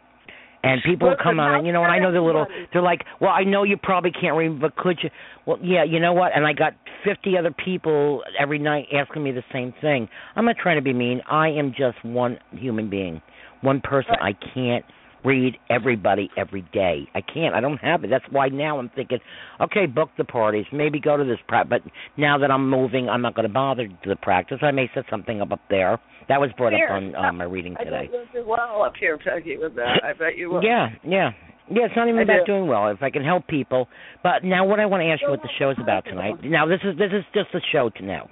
[0.67, 2.47] And people Listen, come on, and you know, and I know they're little.
[2.73, 5.11] They're like, "Well, I know you probably can't read, but could you?"
[5.47, 6.33] Well, yeah, you know what?
[6.35, 6.75] And I got
[7.05, 10.09] fifty other people every night asking me the same thing.
[10.35, 11.23] I'm not trying to be mean.
[11.31, 13.23] I am just one human being,
[13.61, 14.15] one person.
[14.21, 14.85] I can't
[15.27, 17.09] read everybody every day.
[17.15, 17.55] I can't.
[17.55, 18.11] I don't have it.
[18.11, 19.19] That's why now I'm thinking,
[19.61, 21.81] okay, book the parties, maybe go to this practice.
[21.85, 24.59] But now that I'm moving, I'm not going to bother to the practice.
[24.63, 25.99] I may set something up up there.
[26.29, 26.87] That was brought Here.
[26.87, 28.09] up on uh, my reading today.
[28.13, 30.03] you'll do well up here, Peggy, with that.
[30.05, 30.63] I bet you will.
[30.65, 31.31] Yeah, yeah.
[31.69, 32.53] Yeah, it's not even I about do.
[32.53, 32.89] doing well.
[32.89, 33.89] If I can help people.
[34.23, 36.35] But now what I want to ask you what the show's about tonight.
[36.45, 38.29] Now this is this is just a show to now.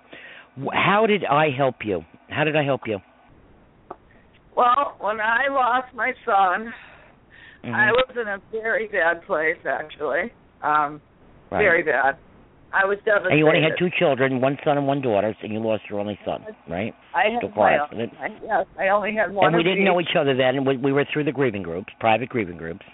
[0.56, 2.02] Wh- How did I help you?
[2.28, 2.98] How did I help you?
[4.56, 6.72] Well, when I lost my son,
[7.64, 7.92] I Mhm.
[7.92, 10.32] was in a very bad place, actually.
[10.62, 11.00] Um,
[11.50, 11.62] Right.
[11.62, 12.16] Very bad.
[12.72, 13.30] I was devastated.
[13.30, 16.00] And you only had two children, one son and one daughter, and you lost your
[16.00, 16.92] only son, right?
[17.14, 18.12] I had my accident.
[18.18, 19.46] I, yes, I only had one.
[19.46, 20.08] and we didn't know each.
[20.10, 20.64] each other then.
[20.64, 22.84] We, we were through the grieving groups, private grieving groups.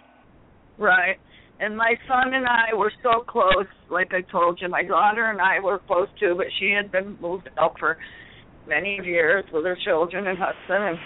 [0.77, 1.17] Right.
[1.61, 4.69] And my son and I were so close, like I told you.
[4.69, 7.97] My daughter and I were close too, but she had been moved out for
[8.69, 10.85] many years with her children and husband.
[10.85, 10.99] And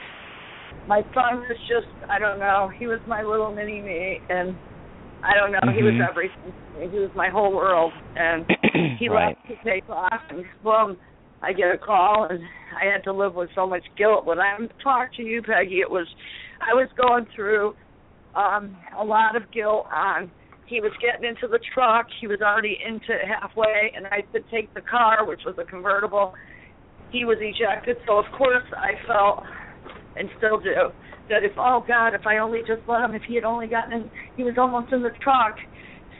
[0.86, 4.20] my son was just, I don't know, he was my little mini me.
[4.28, 4.58] And
[5.22, 6.08] I don't know, he was Mhm.
[6.08, 6.52] everything.
[6.74, 7.92] He was my whole world.
[8.16, 8.46] And
[8.98, 9.36] he right.
[9.36, 10.98] left to take off, and boom,
[11.42, 12.40] I get a call, and
[12.80, 14.26] I had to live with so much guilt.
[14.26, 16.06] When I talked to you, Peggy, it was
[16.60, 17.74] I was going through
[18.34, 20.32] um a lot of guilt on
[20.66, 22.06] he was getting into the truck.
[22.20, 26.32] He was already into halfway, and I could take the car, which was a convertible.
[27.10, 29.44] He was ejected, so of course I felt,
[30.16, 30.92] and still do,
[31.28, 33.92] that if oh God, if I only just let him, if he had only gotten
[33.92, 35.56] in, he was almost in the truck.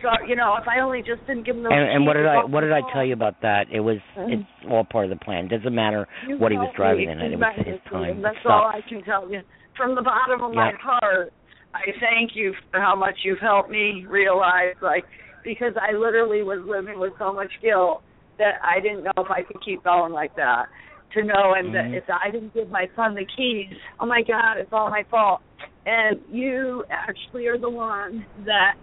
[0.02, 1.70] So you know, if I only just didn't give him the.
[1.70, 3.66] And, and what did I what did I tell you about that?
[3.72, 4.32] It was mm-hmm.
[4.32, 5.46] it's all part of the plan.
[5.46, 7.32] It doesn't matter You what he was driving me in it.
[7.32, 8.20] It was his time.
[8.22, 9.40] That's all I can tell you.
[9.76, 11.32] From the bottom of my heart,
[11.74, 15.04] I thank you for how much you've helped me realize, like,
[15.42, 18.02] because I literally was living with so much guilt
[18.38, 20.66] that I didn't know if I could keep going like that.
[21.14, 21.72] To know and Mhm.
[21.74, 25.04] that if I didn't give my son the keys, oh my God, it's all my
[25.04, 25.42] fault.
[25.86, 28.74] And you actually are the one that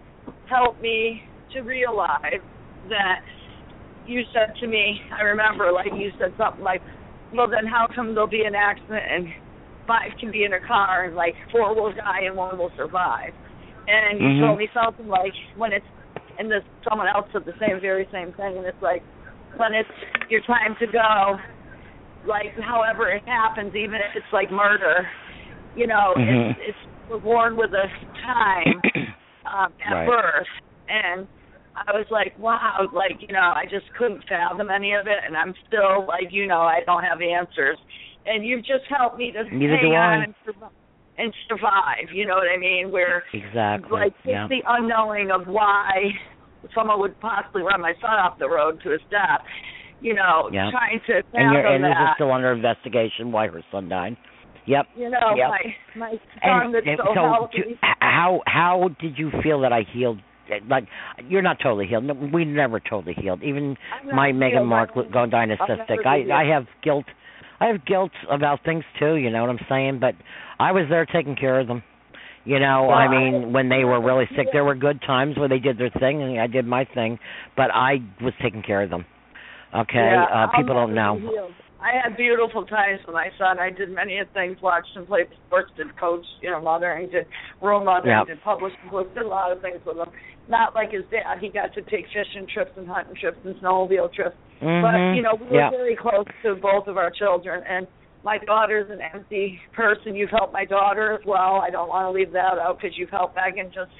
[0.46, 1.22] helped me
[1.52, 2.40] to realize
[2.88, 3.20] that
[4.06, 6.82] you said to me, I remember, like you said something like,
[7.32, 9.28] well, then how come there'll be an accident and
[9.86, 13.34] five can be in a car and like four will die and one will survive?
[13.88, 14.40] And you Mhm.
[14.40, 15.86] told me something like when it's,
[16.38, 19.02] and this someone else said the same, very same thing, and it's like
[19.56, 19.90] when it's
[20.30, 21.38] your time to go,
[22.26, 25.08] like however it happens, even if it's like murder,
[25.74, 26.50] you know, Mhm.
[26.50, 26.78] it's it's
[27.08, 27.88] we're born with a
[28.24, 28.80] time
[29.46, 30.06] um, at Right.
[30.06, 30.46] birth,
[30.88, 31.28] and
[31.74, 35.36] I was like, wow, like you know, I just couldn't fathom any of it, and
[35.36, 37.78] I'm still like, you know, I don't have answers,
[38.26, 40.70] and you've just helped me to Neither hang on and survive,
[41.18, 42.08] and survive.
[42.12, 42.90] You know what I mean?
[42.90, 43.90] Where Exactly.
[43.90, 44.46] like it's yeah.
[44.48, 46.12] the unknowing of why
[46.74, 49.42] someone would possibly run my son off the road to his death.
[50.02, 50.70] You know, Yeah.
[50.70, 52.14] trying to and you're and this is that.
[52.16, 54.16] still under investigation why her son died.
[54.66, 54.86] Yep.
[54.96, 55.48] you know, Yep.
[55.48, 57.62] my my son And, that's and so, so, healthy.
[57.62, 60.20] do- how how did you feel that I healed?
[60.68, 60.84] Like
[61.28, 62.04] you're not totally healed.
[62.04, 63.42] No, We never totally healed.
[63.42, 63.76] Even
[64.12, 64.68] my Megan healed.
[64.68, 66.04] Mark going down I'll cystic.
[66.06, 67.06] I I have guilt.
[67.60, 69.14] I have guilt about things too.
[69.14, 69.98] You know what I'm saying?
[70.00, 70.14] But
[70.58, 71.82] I was there taking care of them.
[72.44, 75.38] You know, Well, I I- mean, when they were really sick, there were good times
[75.38, 77.20] where they did their thing and I did my thing,
[77.56, 79.04] but I was taking care of them.
[79.74, 81.16] Okay, Yeah, uh, people don't know.
[81.18, 81.54] healed.
[81.80, 83.58] I had beautiful times with my son.
[83.58, 87.26] I did many of things, watched him play sports, did coach, you know, mothering, did
[87.60, 88.26] role mothering, Yep.
[88.28, 90.08] did publishing books, did a lot of things with him.
[90.48, 91.38] Not like his dad.
[91.40, 94.36] He got to take fishing trips and hunting trips and snowmobile trips.
[94.60, 95.16] But, Mhm.
[95.16, 95.70] you know, we were yeah.
[95.70, 97.64] very close to both of our children.
[97.64, 97.88] And
[98.22, 100.14] my daughter's an empty person.
[100.14, 101.60] You've helped my daughter as well.
[101.60, 103.90] I don't want to leave that out because you've helped Megan just,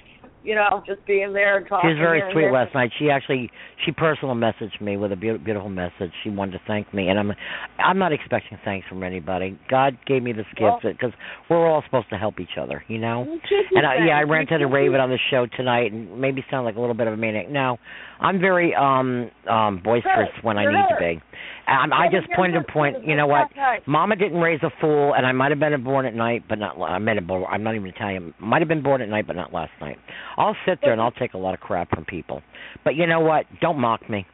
[0.44, 1.90] you know, just being there and talking.
[1.90, 2.52] She was very sweet there.
[2.52, 2.90] last night.
[2.98, 3.50] She actually
[3.84, 6.10] she personal messaged me with a beau- beautiful message.
[6.22, 7.32] She wanted to thank me, and I'm
[7.78, 9.58] I'm not expecting thanks from anybody.
[9.70, 11.14] God gave me this Well- gift because
[11.48, 13.24] we're all supposed to help each other, you know.
[13.24, 16.20] You should be And I, yeah, I ranted and raved on the show tonight, and
[16.20, 17.48] maybe sound like a little bit of a maniac.
[17.48, 17.78] No,
[18.22, 20.44] I'm very um um boisterous Good.
[20.44, 21.22] when I need to be.
[21.66, 23.04] Um, I just pointed to point.
[23.06, 23.48] You know what?
[23.86, 26.80] Mama didn't raise a fool, and I might have been born at night, but not.
[26.80, 27.44] I might have born.
[27.48, 28.34] I'm not even Italian.
[28.40, 29.96] Might have been born at night, but not last night.
[30.36, 32.42] I'll sit there and I'll take a lot of crap from people,
[32.84, 33.46] but you know what?
[33.60, 34.26] Don't mock me,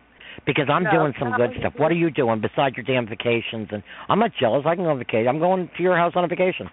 [0.46, 1.74] because I'm No, doing some good stuff.
[1.76, 3.68] What are you doing besides your damn vacations?
[3.70, 4.64] And I'm not jealous.
[4.66, 5.28] I can go on vacation.
[5.28, 6.68] I'm going to your house on a vacation.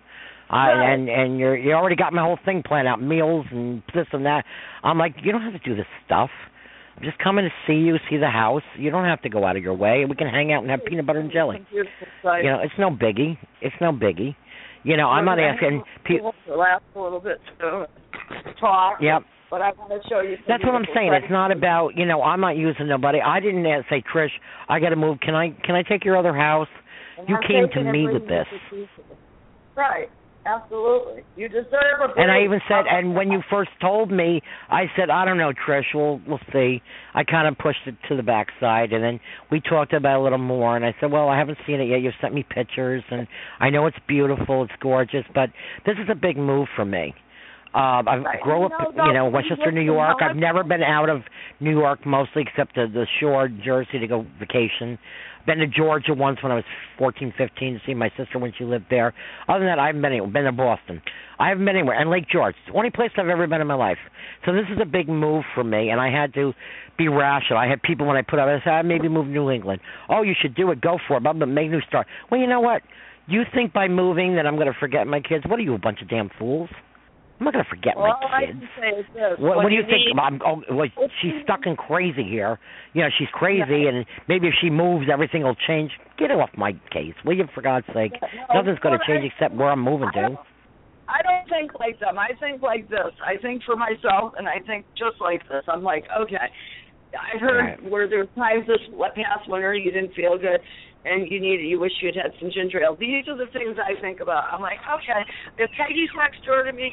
[0.50, 0.94] I Right.
[0.94, 4.26] and and you're you already got my whole thing planned out, meals and this and
[4.26, 4.46] that.
[4.84, 6.30] I'm like, you don't have to do this stuff.
[6.98, 8.64] I'm just coming to see you, see the house.
[8.78, 10.06] You don't have to go out of your way.
[10.08, 11.58] We can hang out and have peanut butter and jelly.
[11.58, 12.44] Some beautiful sights.
[12.46, 13.38] You know, it's no biggie.
[13.62, 14.36] It's no biggie.
[14.84, 15.80] You know, I'm not asking.
[15.80, 17.88] gonna Pe- have to laugh a little bit to
[18.60, 19.00] talk.
[19.02, 20.38] yep, But I want to show you.
[20.48, 21.12] that's what I'm saying.
[21.14, 22.22] It's not about you know.
[22.22, 23.20] I'm not using nobody.
[23.20, 24.30] I didn't say Trish.
[24.70, 25.20] I got to move.
[25.22, 26.68] Can I can I take your other house?
[27.18, 28.46] And you I'm came to me with this.
[28.52, 28.88] it to you.
[29.76, 30.10] Right.
[30.46, 31.24] Absolutely.
[31.36, 32.18] You deserve a break.
[32.18, 35.52] And I even said, and when you first told me, I said, I don't know,
[35.68, 35.86] Trish.
[35.94, 36.82] We'll we'll see.
[37.14, 39.20] I kind of pushed it to the backside, and then
[39.52, 40.76] we talked about it a little more.
[40.76, 42.02] And I said, well, I haven't seen it yet.
[42.02, 43.28] You've sent me pictures, and
[43.60, 45.50] I know it's beautiful, it's gorgeous, but
[45.86, 47.14] this is a big move for me.
[47.74, 48.42] Uh, I Right.
[48.42, 50.20] grew up, No, you know, no, Westchester, New York.
[50.22, 51.24] I've never been out of
[51.60, 54.98] New York, mostly except the the shore, Jersey, to go vacation.
[55.46, 56.64] Been to Georgia once when I was
[56.98, 59.14] fourteen, fifteen to see my sister when she lived there.
[59.48, 60.32] Other than that, I haven't been anywhere.
[60.32, 61.02] Been to Boston.
[61.38, 62.00] I haven't been anywhere.
[62.00, 63.98] And Lake George, it's the only place I've ever been in my life.
[64.46, 66.54] So this is a big move for me, and I had to
[66.98, 67.60] be rational.
[67.60, 69.82] I had people when I put up, I said, I maybe move to New England.
[70.10, 70.82] Oh, you should do it.
[70.82, 71.24] Go for it.
[71.24, 72.08] But make new start.
[72.32, 72.82] Well, you know what?
[73.28, 75.44] You think by moving that I'm going to forget my kids?
[75.48, 76.70] What are you, a bunch of damn fools?
[77.40, 78.60] I'm not going to forget Well, my I kids.
[78.60, 79.36] can say is this.
[79.40, 80.18] What, what do you you think?
[80.18, 80.88] I'm, oh, well,
[81.22, 82.58] she's stuck and crazy here.
[82.94, 85.92] You know, she's crazy, and maybe if she moves, everything will change.
[86.18, 87.44] Get off my case, will you?
[87.54, 90.38] For God's sake, No, nothing's going to change I- except where I'm moving I to.
[91.08, 92.18] I don't think like them.
[92.18, 93.12] I think like this.
[93.24, 95.64] I think for myself, and I think just like this.
[95.68, 96.38] I'm like, okay.
[97.14, 97.84] I heard Right.
[97.92, 98.80] where there were times this
[99.16, 100.60] past winter you didn't feel good,
[101.06, 102.96] and you needed, you wish you'd had some ginger ale.
[103.00, 104.46] These are the things I think about.
[104.52, 105.22] I'm like, okay,
[105.58, 106.92] if Peggy's next door to me,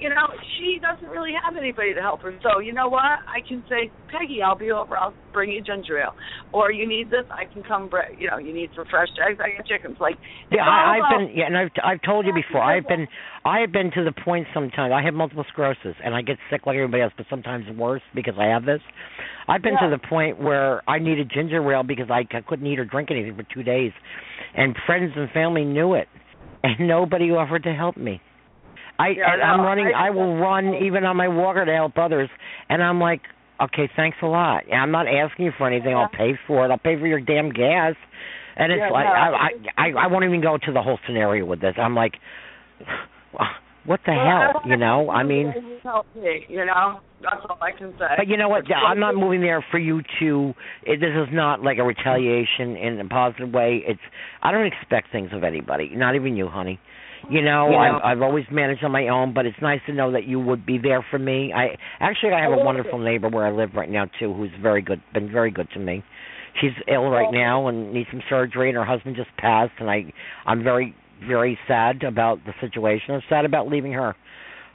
[0.00, 0.26] you know,
[0.56, 2.32] she doesn't really have anybody to help her.
[2.42, 3.20] So you know what?
[3.28, 4.96] I can say, Peggy, I'll be over.
[4.96, 6.14] I'll bring you ginger ale.
[6.52, 7.88] Or you need this, I can come.
[7.88, 9.38] Bring, you know, you need some fresh eggs.
[9.42, 9.96] I got chickens.
[10.00, 10.16] Like
[10.50, 11.36] Yeah, I, I've about- been.
[11.36, 12.62] Yeah, and I've I've told you before.
[12.62, 13.06] I've been
[13.44, 14.92] I have been to the point sometimes.
[14.94, 18.34] I have multiple sclerosis, and I get sick like everybody else, but sometimes worse because
[18.38, 18.80] I have this.
[19.48, 19.88] I've been Yeah.
[19.88, 23.10] to the point where I needed ginger ale because I, I couldn't eat or drink
[23.10, 23.92] anything for two days,
[24.54, 26.08] and friends and family knew it,
[26.62, 28.20] and nobody offered to help me.
[28.98, 29.86] I Yeah, and I'm no, running.
[29.94, 32.28] I- I will run even on my walker to help others,
[32.68, 33.22] and I'm like,
[33.62, 34.64] okay, thanks a lot.
[34.70, 35.94] And I'm not asking you for anything.
[35.94, 36.70] I'll pay for it.
[36.70, 37.94] I'll pay for your damn gas.
[38.56, 39.48] And it's Yeah, like no, I, I
[39.78, 41.74] I I won't even go to the whole scenario with this.
[41.78, 42.14] I'm like,
[43.90, 45.10] what the Well, hell, you know?
[45.10, 46.46] I mean, you help me.
[46.48, 48.06] You know, that's all I can say.
[48.16, 48.62] but you know what?
[48.72, 50.54] I'm not moving there for you to.
[50.84, 53.82] It, this is not like a retaliation in a positive way.
[53.84, 54.00] It's
[54.42, 56.78] I don't expect things of anybody, not even you, honey.
[57.28, 57.78] You know, Yeah.
[57.78, 60.64] I've I've always managed on my own, but it's nice to know that you would
[60.64, 61.52] be there for me.
[61.52, 64.82] I actually I have a wonderful neighbor where I live right now too, who's very
[64.82, 66.04] good, been very good to me.
[66.60, 70.12] She's ill right now and needs some surgery, and her husband just passed, and I
[70.46, 70.94] I'm very
[71.26, 73.14] very sad about the situation.
[73.14, 74.14] I'm sad about leaving her.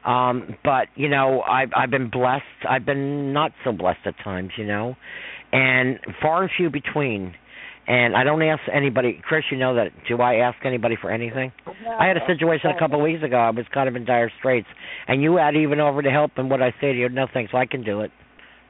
[0.05, 2.43] Um, but you know, I've I've been blessed.
[2.69, 4.95] I've been not so blessed at times, you know,
[5.51, 7.33] and far and few between.
[7.87, 9.43] And I don't ask anybody, Chris.
[9.51, 9.89] You know that.
[10.07, 11.51] Do I ask anybody for anything?
[11.99, 13.37] I had a situation a couple of weeks ago.
[13.37, 14.67] I was kind of in dire straits,
[15.07, 16.31] and you had even over to help.
[16.37, 17.51] And what I say to you, no thanks.
[17.53, 18.11] I can do it.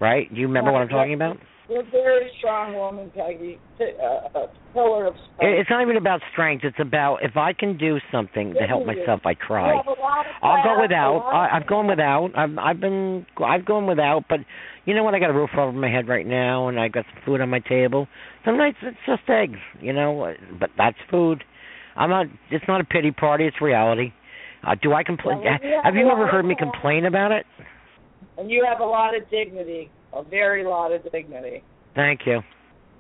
[0.02, 0.34] Right?
[0.34, 1.38] Do you remember what I'm talking about?
[1.70, 3.60] You're a very strong woman, Peggy.
[3.80, 5.60] Uh, pillar of strength.
[5.60, 6.64] It's not even about strength.
[6.64, 9.74] It's about if I can do something to help myself, I try.
[9.74, 11.22] You have a I'll go without.
[11.34, 12.30] I, I've gone without.
[12.38, 14.40] I've I've been I've gone without, but
[14.86, 15.16] you know what?
[15.16, 17.50] I got a roof over my head right now, and I got some food on
[17.50, 18.08] my table.
[18.46, 21.44] Some nights it's just eggs, you know, but that's food.
[21.96, 22.28] I'm not.
[22.52, 23.46] It's not a pity party.
[23.46, 24.14] It's reality.
[24.66, 25.40] Uh, do I complain?
[25.40, 27.46] Well, we have have you ever heard me complain about it?
[28.38, 31.64] And you have a lot of dignity, a very lot of dignity.
[31.96, 32.42] Thank you,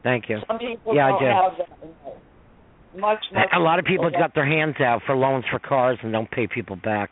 [0.03, 0.39] thank you.
[0.47, 1.25] Some people Yeah, I don't do.
[1.25, 2.99] have that.
[2.99, 3.49] Much, much.
[3.53, 6.47] A lot of people got their hands out for loans for cars and don't pay
[6.47, 7.09] people back.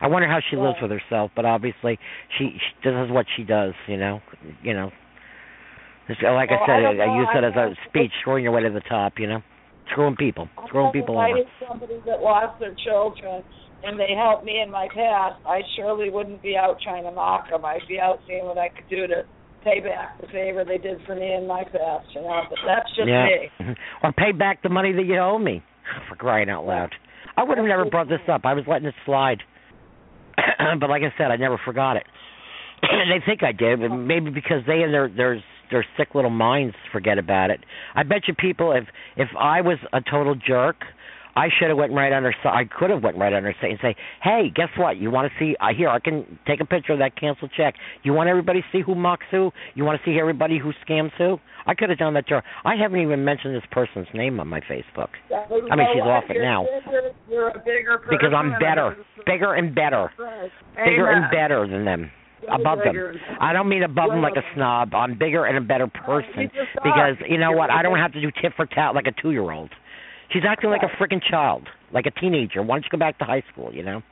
[0.00, 1.98] I wonder how she lives with herself, but obviously
[2.36, 4.20] she, she this is what she does, you know.
[4.62, 4.90] You know.
[6.10, 7.18] Uh, like Well, I I said, I, know.
[7.20, 9.40] use it as a speech, screwing your way to the top, you know.
[9.90, 11.42] Screwing people, screwing people if I over.
[11.68, 13.42] somebody that lost their children
[13.84, 17.48] and they helped me in my past, I surely wouldn't be out trying to mock
[17.50, 17.64] them.
[17.64, 19.24] I'd be out seeing what I could do to
[19.64, 22.08] pay back the favor they did for me in my past.
[22.14, 23.26] You know, but that's just yeah.
[23.60, 23.74] me.
[24.02, 25.62] or pay back the money that you owe me.
[26.08, 26.94] For crying out loud.
[27.36, 28.42] I would have never brought this up.
[28.44, 29.38] I was letting it slide.
[30.80, 32.04] but like I said, I never forgot it.
[32.82, 36.74] they think I did, but maybe because they and their their their sick little minds
[36.92, 37.60] forget about it.
[37.94, 38.84] I bet you people if
[39.16, 40.76] if I was a total jerk,
[41.34, 42.34] I should have went right under.
[42.44, 44.98] I could have went right under and say, "Hey, guess what?
[44.98, 45.56] You want to see?
[45.60, 47.74] I here I can take a picture of that canceled check.
[48.02, 49.50] You want everybody to see who mocks who?
[49.74, 51.38] You want to see everybody who scams who?
[51.66, 52.42] I could have done that to her.
[52.64, 56.42] I haven't even mentioned this person's name on my Facebook I mean, she's off it
[56.42, 56.66] now.
[56.84, 58.10] Bigger, you're a bigger person.
[58.10, 60.50] because I'm better, bigger and better, person.
[60.76, 62.10] bigger and better than them.
[62.52, 62.96] Above them.
[63.40, 64.94] I don't mean above them like a snob.
[64.94, 66.50] I'm bigger and a better person
[66.82, 67.70] because you know what?
[67.70, 69.70] I don't have to do tit for tat like a two year old.
[70.32, 72.62] She's acting like a freaking child, like a teenager.
[72.62, 73.72] Why don't you go back to high school?
[73.72, 74.02] You know.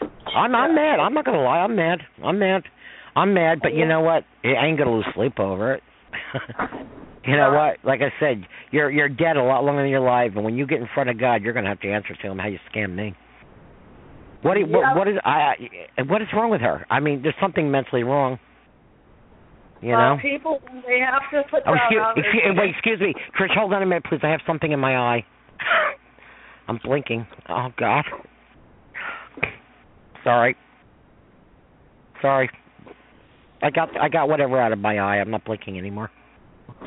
[0.00, 1.00] I'm I'm mad.
[1.00, 1.58] I'm not gonna lie.
[1.58, 2.00] I'm mad.
[2.24, 2.62] I'm mad.
[3.16, 3.58] I'm mad.
[3.62, 4.24] But you know what?
[4.44, 5.82] I ain't gonna lose sleep over it.
[7.26, 7.84] you know what?
[7.84, 10.66] Like I said, you're you're dead a lot longer than you're alive, and when you
[10.66, 12.94] get in front of God, you're gonna have to answer to Him how you scammed
[12.94, 13.14] me.
[14.42, 15.54] What do what, what is I
[15.98, 16.86] I- what is wrong with her?
[16.90, 18.38] I mean, there's something mentally wrong.
[19.80, 20.18] You know.
[20.20, 23.56] people they have to put Oh, excuse, excuse, wait, excuse me, Trish.
[23.56, 24.20] Hold on a minute, please.
[24.24, 25.24] I have something in my eye.
[26.68, 27.26] I'm blinking.
[27.48, 28.04] Oh God.
[30.24, 30.56] Sorry.
[32.20, 32.50] Sorry.
[33.62, 35.16] I got I got whatever out of my eye.
[35.16, 36.10] I'm not blinking anymore.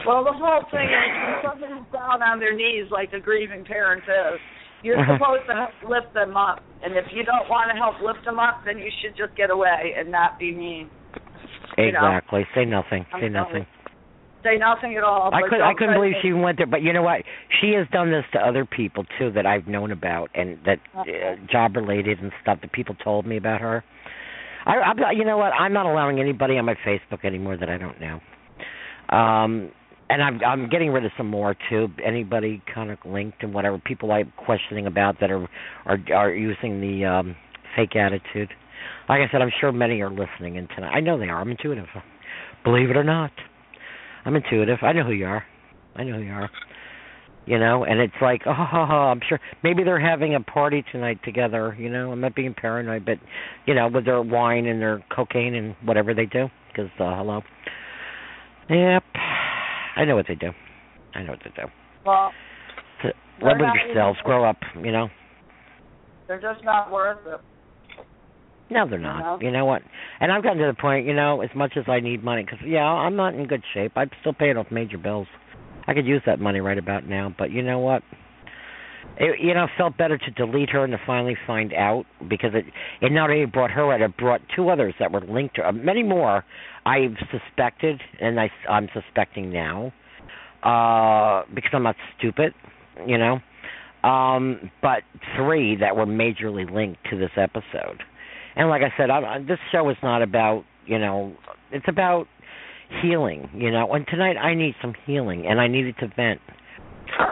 [0.05, 4.03] Well, the whole thing is when somebody's down on their knees like a grieving parent
[4.03, 4.39] is,
[4.83, 5.17] you're Uh-huh.
[5.17, 6.61] supposed to help lift them up.
[6.83, 9.49] And if you don't want to help lift them up, then you should just get
[9.49, 10.89] away and not be mean.
[11.77, 11.99] You know.
[11.99, 12.47] Exactly.
[12.55, 13.05] Say nothing.
[13.19, 13.65] Say nothing.
[14.43, 15.31] Say nothing at all.
[15.33, 17.21] I could I couldn't believe she went there, but you know what?
[17.61, 21.05] She has done this to other people too that I've known about and that uh,
[21.51, 23.83] job related and stuff that people told me about her.
[24.65, 25.51] I, I'm you know what?
[25.53, 28.19] I'm not allowing anybody on my Facebook anymore that I don't know.
[29.15, 29.71] Um,
[30.09, 31.87] and I'm I'm getting rid of some more too.
[32.03, 35.47] Anybody kind of linked and whatever people I'm questioning about that are
[35.85, 37.35] are are using the um
[37.75, 38.49] fake attitude.
[39.07, 40.91] Like I said, I'm sure many are listening in tonight.
[40.91, 41.39] I know they are.
[41.39, 41.85] I'm intuitive.
[42.63, 43.31] Believe it or not.
[44.25, 44.79] I'm intuitive.
[44.81, 45.43] I know who you are.
[45.95, 46.49] I know who you are.
[47.45, 51.75] You know, and it's like, oh, I'm sure maybe they're having a party tonight together.
[51.77, 53.17] You know, I'm not being paranoid, but
[53.65, 57.41] you know, with their wine and their cocaine and whatever they do, because uh, hello.
[58.69, 59.03] Yep,
[59.95, 60.51] I know what they do.
[61.15, 61.67] I know what they do.
[62.05, 62.31] Well,
[63.01, 63.09] So,
[63.43, 64.19] live with yourselves.
[64.23, 64.57] Grow up.
[64.81, 65.09] You know.
[66.27, 67.41] they're just not worth it.
[68.71, 69.21] No, they're not.
[69.43, 69.81] You know what?
[70.21, 72.59] And I've gotten to the point, you know, as much as I need money, because
[72.65, 73.91] yeah, I'm not in good shape.
[73.97, 75.27] I'm still paying off major bills.
[75.87, 78.01] I could use that money right about now, but you know what?
[79.17, 82.51] It, you know, it felt better to delete her and to finally find out because
[82.53, 82.65] it
[83.01, 85.71] it not only brought her out, it brought two others that were linked to uh,
[85.73, 86.45] many more.
[86.85, 89.91] I've suspected, and I I'm suspecting now,
[90.63, 92.53] uh, because I'm not stupid,
[93.05, 93.39] you know.
[94.07, 95.03] Um, but
[95.35, 98.01] three that were majorly linked to this episode.
[98.55, 101.33] And like I said, I, this show is not about you know,
[101.71, 102.25] it's about
[103.01, 103.93] healing, you know.
[103.93, 106.41] And tonight I need some healing, and I needed to vent.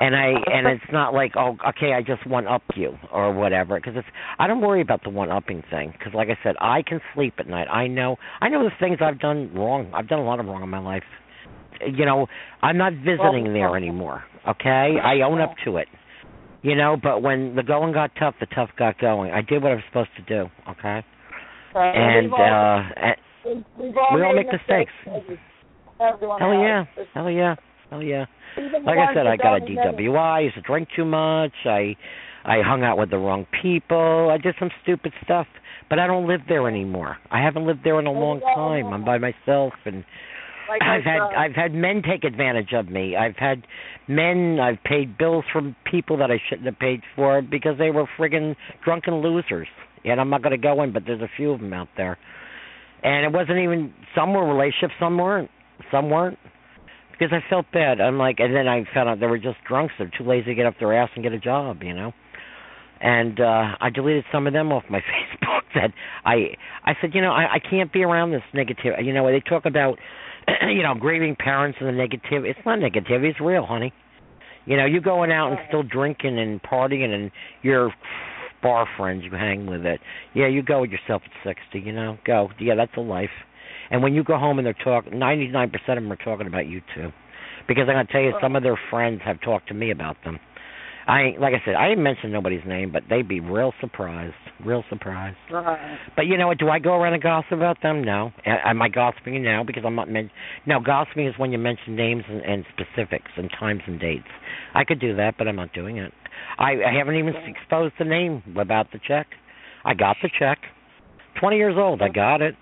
[0.01, 3.79] And I and it's not like oh okay I just one up you or whatever
[3.79, 6.81] because it's I don't worry about the one upping thing because like I said I
[6.81, 7.67] can sleep at night.
[7.71, 9.89] I know I know the things I've done wrong.
[9.93, 11.03] I've done a lot of wrong in my life.
[11.81, 12.27] You know
[12.61, 14.95] I'm not visiting there anymore okay?
[15.03, 15.87] I own up to it
[16.61, 19.71] you know but when the going got tough the tough got going I did what
[19.71, 21.03] I was supposed to do okay
[21.75, 23.15] and all, uh and-
[23.45, 24.91] we've, we've all we all make mistakes.
[26.01, 27.55] Everyone hell yeah hell yeah
[27.89, 28.25] hell yeah
[28.57, 29.65] like I said, I got a.
[29.65, 30.17] DWI.
[30.17, 31.53] I used to drink too much.
[31.65, 31.95] I
[32.43, 34.29] I hung out with the wrong people.
[34.31, 35.47] I did some stupid stuff,
[35.89, 37.17] but I don't live there anymore.
[37.31, 38.87] I haven't lived there in a long time.
[38.93, 40.03] I'm by myself, and
[40.69, 43.15] Like I've had said, I've had men take advantage of me.
[43.15, 43.65] I've had
[44.07, 44.59] men.
[44.61, 48.55] I've paid bills from people that I shouldn't have paid for because they were friggin'
[48.83, 49.67] drunken losers.
[50.05, 52.17] And I'm not going to go in, but there's a few of them out there.
[53.03, 55.49] And it wasn't even some were relationships, some weren't,
[55.91, 56.37] some weren't.
[57.11, 57.99] Because I felt bad.
[57.99, 59.93] I'm like, and then I found out they were just drunks.
[59.97, 62.13] They're too lazy to get up their ass and get a job, you know.
[63.01, 64.99] And uh I deleted some of them off my
[65.41, 65.61] Facebook.
[65.75, 65.91] That
[66.25, 66.55] I
[66.85, 68.93] I said, you know, I I can't be around this negative.
[69.03, 69.99] You know, they talk about,
[70.69, 72.49] you know, grieving parents and the negativity.
[72.49, 73.93] It's not negativity, It's real, honey.
[74.65, 77.31] You know, you going out and still drinking and partying and
[77.63, 77.91] your
[78.61, 79.99] bar friends you hang with it.
[80.35, 81.79] Yeah, you go with yourself at sixty.
[81.79, 82.49] You know, go.
[82.59, 83.29] Yeah, that's a life.
[83.89, 86.45] And when you go home and they're talking, ninety nine percent of them are talking
[86.45, 87.11] about you too,
[87.67, 88.39] because I'm gonna tell you, oh.
[88.41, 90.39] some of their friends have talked to me about them.
[91.09, 94.83] I like I said, I didn't mention nobody's name, but they'd be real surprised, real
[94.89, 95.37] surprised.
[95.51, 95.97] Right.
[96.15, 96.59] But you know what?
[96.59, 98.03] Do I go around and gossip about them?
[98.03, 98.31] No.
[98.45, 100.29] Am I gossiping now because I'm not men-
[100.67, 104.27] No, gossiping is when you mention names and, and specifics and times and dates.
[104.75, 106.13] I could do that, but I'm not doing it.
[106.59, 109.27] I, I haven't even exposed the name about the check.
[109.83, 110.59] I got the check.
[111.39, 112.03] Twenty years old.
[112.03, 112.55] I got it.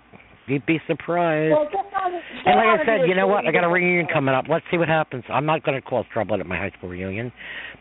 [0.48, 1.52] You'd be surprised.
[1.52, 2.12] Well, on
[2.46, 3.46] And like I said, you know what?
[3.46, 4.46] I got a reunion coming up.
[4.48, 5.24] Let's see what happens.
[5.28, 7.32] I'm not going to cause trouble at my high school reunion,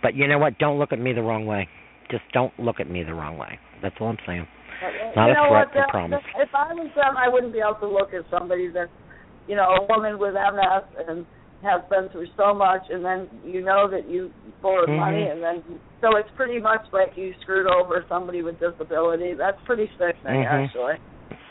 [0.01, 0.57] but you know what?
[0.59, 1.67] Don't look at me the wrong way.
[2.11, 3.59] Just don't look at me the wrong way.
[3.81, 4.47] That's all I'm saying.
[5.15, 6.19] Not you a know threat, what, I promise.
[6.37, 8.87] If I was them, I wouldn't be able to look at somebody that,
[9.47, 11.25] you know, a woman with MS and
[11.63, 14.31] has been through so much, and then you know that you
[14.61, 14.99] borrowed Mhm.
[14.99, 15.63] money, and then
[16.01, 19.33] so it's pretty much like you screwed over somebody with disability.
[19.33, 20.65] That's pretty sickening, Mhm.
[20.65, 20.97] actually.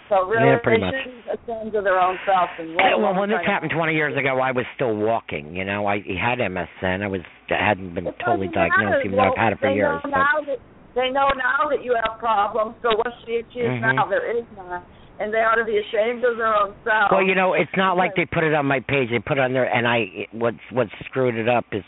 [0.08, 0.94] So really, Yeah, pretty they much.
[1.34, 2.50] attend to their own self.
[2.58, 5.54] And Yeah, well, when this happened 20 years ago, I was still walking.
[5.56, 7.02] You know, I had MSN.
[7.02, 9.02] I was I hadn't been It totally diagnosed, matter.
[9.04, 10.00] even though I've had it for they years.
[10.04, 10.58] Know now that,
[10.94, 13.94] they know now that you have problems, so what's the excuse Mhm.
[13.94, 14.06] now?
[14.06, 14.82] There is none.
[15.18, 17.10] And they ought to be ashamed of their own self.
[17.10, 19.10] well, you know, it's not like they put it on my page.
[19.10, 21.84] They put it on there, and I what's what screwed it up is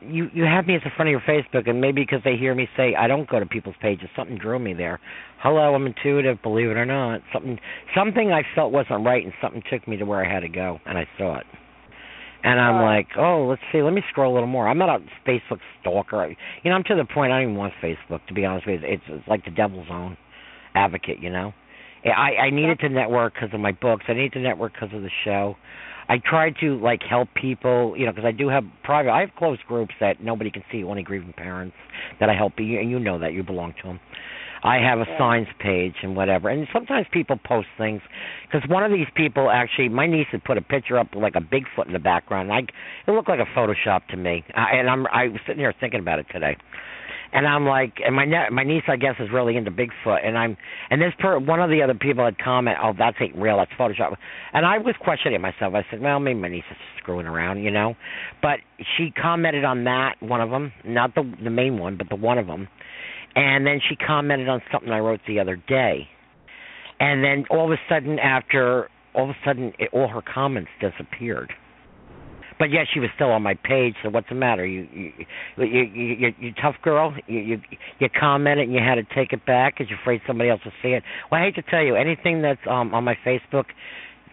[0.00, 2.54] you you have me as a friend of your Facebook, and maybe because they hear
[2.54, 5.00] me say I don't go to people's pages, something drew me there.
[5.38, 7.20] Hello, I'm intuitive, believe it or not.
[7.32, 7.58] Something
[7.94, 10.78] something I felt wasn't right, and something took me to where I had to go,
[10.86, 11.46] and I saw it.
[12.42, 12.96] And I'm Right.
[12.96, 14.66] like, oh, let's see, let me scroll a little more.
[14.66, 16.34] I'm not a Facebook stalker.
[16.62, 18.80] You know, I'm to the point I don't even want Facebook to be honest with
[18.80, 18.88] you.
[18.88, 20.16] It's, it's like the devil's own
[20.74, 21.52] advocate, you know.
[22.04, 24.04] I I needed to network because of my books.
[24.08, 25.56] I needed to network because of the show.
[26.10, 29.12] I try to like help people, you know, because I do have private.
[29.12, 31.76] I have closed groups that nobody can see, only grieving parents
[32.18, 32.54] that I help.
[32.58, 34.00] You and you know that you belong to them.
[34.64, 35.18] I have a Yeah.
[35.18, 38.02] signs page and whatever, and sometimes people post things
[38.44, 41.36] because one of these people actually, my niece had put a picture up with like
[41.36, 42.50] a Bigfoot in the background.
[42.50, 45.60] And I it looked like a Photoshop to me, I, and I'm I was sitting
[45.60, 46.56] here thinking about it today.
[47.32, 50.36] And I'm like, and my ne- my niece, I guess, is really into Bigfoot, and
[50.36, 50.56] I'm,
[50.90, 53.70] and this per one of the other people had comment, oh, that's ain't real, that's
[53.78, 54.16] Photoshop,
[54.52, 55.74] and I was questioning myself.
[55.74, 57.94] I said, well, maybe my niece is screwing around, you know,
[58.42, 58.58] but
[58.96, 62.36] she commented on that one of them, not the the main one, but the one
[62.36, 62.66] of them,
[63.36, 66.08] and then she commented on something I wrote the other day,
[66.98, 70.70] and then all of a sudden, after all of a sudden, it, all her comments
[70.80, 71.52] disappeared
[72.60, 73.94] but yet she was still on my page.
[74.02, 74.66] So what's the matter?
[74.66, 75.12] You you
[75.56, 77.14] you you, you, you tough girl.
[77.26, 77.60] You you
[77.98, 80.72] you commented and you had to take it back because you're afraid somebody else will
[80.82, 81.02] see it.
[81.32, 83.64] Well, I hate to tell you, anything that's um on my Facebook,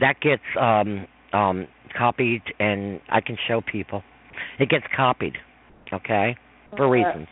[0.01, 1.67] that gets um um
[1.97, 4.03] copied and I can show people.
[4.59, 5.37] It gets copied,
[5.93, 6.35] okay,
[6.75, 7.27] for reasons.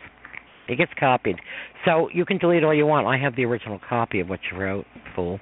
[0.66, 1.36] It gets copied.
[1.84, 3.06] So you can delete all you want.
[3.06, 5.38] I have the original copy of what you wrote, fool.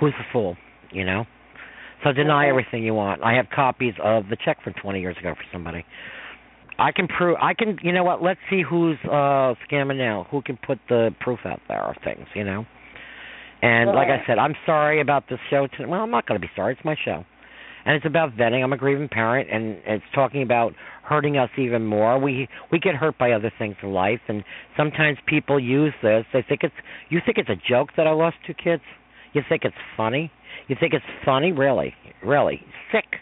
[0.00, 0.56] Who's the fool?
[0.90, 1.24] You know?
[2.06, 3.24] So deny everything you want.
[3.24, 5.84] I have copies of the check from 20 years ago for somebody.
[6.78, 7.36] I can prove.
[7.42, 7.78] I can.
[7.82, 8.22] You know what?
[8.22, 10.26] Let's see who's uh scamming now.
[10.30, 12.28] Who can put the proof out there of things?
[12.34, 12.64] You know.
[13.62, 15.66] And like I said, I'm sorry about this show.
[15.66, 15.88] Tonight.
[15.88, 16.74] Well, I'm not going to be sorry.
[16.74, 17.24] It's my show,
[17.86, 18.62] and it's about vetting.
[18.62, 22.20] I'm a grieving parent, and it's talking about hurting us even more.
[22.20, 24.44] We we get hurt by other things in life, and
[24.76, 26.24] sometimes people use this.
[26.32, 26.74] They think it's.
[27.08, 28.82] You think it's a joke that I lost two kids?
[29.32, 30.30] You think it's funny?
[30.68, 31.52] You think it's funny?
[31.52, 31.94] Really?
[32.24, 32.60] Really?
[32.92, 33.20] Sick.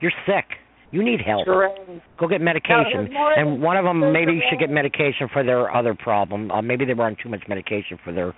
[0.00, 0.44] You're sick.
[0.92, 1.44] You need help.
[1.44, 2.02] Strange.
[2.18, 3.12] Go get medication.
[3.12, 6.50] more and one of them maybe should get medication for their other problem.
[6.50, 8.34] Uh, maybe they were on too much medication for their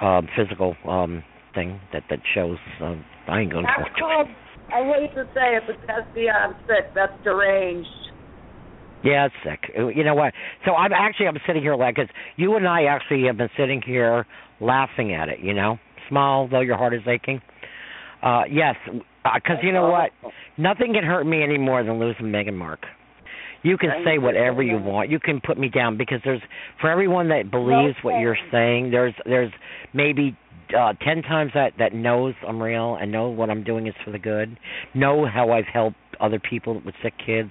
[0.00, 1.22] um physical um
[1.54, 4.26] thing that that shows um I ain't going That's to called,
[4.72, 6.92] I hate to say it, but that's beyond sick.
[6.94, 7.88] That's deranged.
[9.04, 9.70] Yeah, it's sick.
[9.78, 10.32] Uh, You know what?
[10.64, 13.80] So I'm actually I'm sitting here like cuz you and I actually have been sitting
[13.82, 14.26] here
[14.60, 15.78] laughing at it, you know?
[16.08, 17.40] Smile though your heart is aching.
[18.24, 18.74] Uh yes,
[19.22, 20.10] because you know what?
[20.56, 22.80] Nothing can hurt me any more than losing Meg and Mark.
[23.62, 25.10] You can say whatever you want.
[25.10, 26.40] You can put me down because there's
[26.80, 29.52] for everyone that believes what you're saying, there's there's
[29.92, 30.36] maybe
[30.76, 34.10] uh ten times that that knows I'm real and know what I'm doing is for
[34.10, 34.58] the good.
[34.94, 37.50] Know how I've helped other people with sick kids.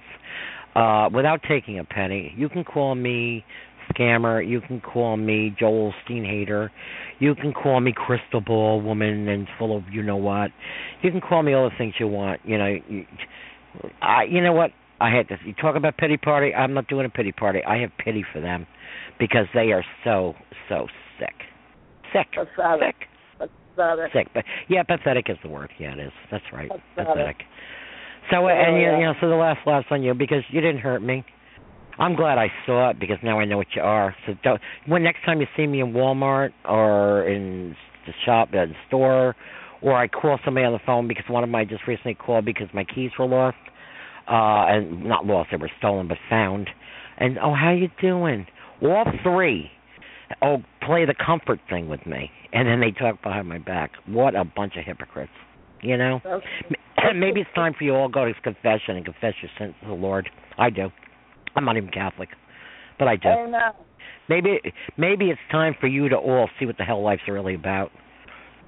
[0.74, 2.32] Uh without taking a penny.
[2.36, 3.44] You can call me
[3.92, 6.70] scammer, you can call me Joel Osteen hater,
[7.18, 10.50] you can call me crystal ball woman and full of you know what.
[11.02, 12.40] You can call me all the things you want.
[12.44, 13.06] You know, you,
[14.02, 14.70] I you know what?
[15.00, 15.38] I had this.
[15.44, 16.54] You talk about pity party.
[16.54, 17.60] I'm not doing a pity party.
[17.66, 18.66] I have pity for them
[19.18, 20.34] because they are so
[20.68, 20.86] so
[21.18, 21.34] sick,
[22.12, 22.96] sick, Pathetic.
[23.38, 24.12] sick, Pathetic.
[24.12, 24.28] sick.
[24.32, 25.70] But yeah, pathetic is the word.
[25.78, 26.12] Yeah, it is.
[26.30, 26.70] That's right.
[26.70, 27.14] Pathetic.
[27.14, 27.36] Pathetic.
[28.30, 28.98] So and you, yeah.
[28.98, 31.24] you know, so the last laughs on you because you didn't hurt me.
[31.98, 34.14] I'm glad I saw it because now I know what you are.
[34.26, 37.76] So don't, when next time you see me in Walmart or in
[38.06, 39.36] the shop, uh, the store,
[39.82, 42.68] or I call somebody on the phone because one of I just recently called because
[42.74, 43.56] my keys were lost,
[44.28, 46.70] uh, and not lost, they were stolen but found.
[47.18, 48.46] And oh, how you doing?
[48.82, 49.70] All three,
[50.42, 53.92] oh, play the comfort thing with me, and then they talk behind my back.
[54.06, 55.32] What a bunch of hypocrites,
[55.82, 56.20] you know.
[56.24, 56.74] That's-
[57.14, 59.88] Maybe it's time for you all to go to confession and confess your sins to
[59.88, 60.30] the Lord.
[60.56, 60.88] I do.
[61.56, 62.30] I'm not even Catholic,
[62.98, 63.28] but I do.
[63.28, 63.60] Amen.
[64.28, 64.60] Maybe
[64.96, 67.90] maybe it's time for you to all see what the hell life's really about.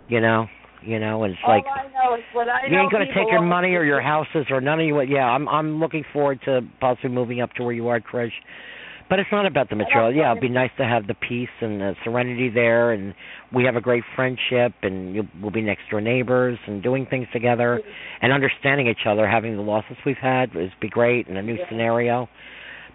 [0.09, 0.47] You know,
[0.83, 3.31] you know, and it's like All I know is what I you ain't gonna take
[3.31, 5.01] your money or your houses or none of you.
[5.03, 8.33] Yeah, I'm I'm looking forward to possibly moving up to where you are, Trish.
[9.09, 10.13] But it's not about the material.
[10.13, 13.15] Yeah, it'd be nice to have the peace and the serenity there, and
[13.55, 17.29] we have a great friendship, and you, we'll be next door neighbors and doing things
[17.33, 17.81] together,
[18.21, 19.29] and understanding each other.
[19.29, 21.69] Having the losses we've had is be great in a new Yeah.
[21.69, 22.29] scenario.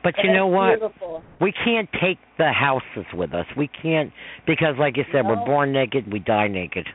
[0.04, 0.80] But you know what?
[0.80, 1.24] Beautiful.
[1.40, 3.46] We can't take the houses with us.
[3.56, 4.12] We can't
[4.48, 5.30] because, like you said, No.
[5.30, 6.88] we're born naked, we die naked.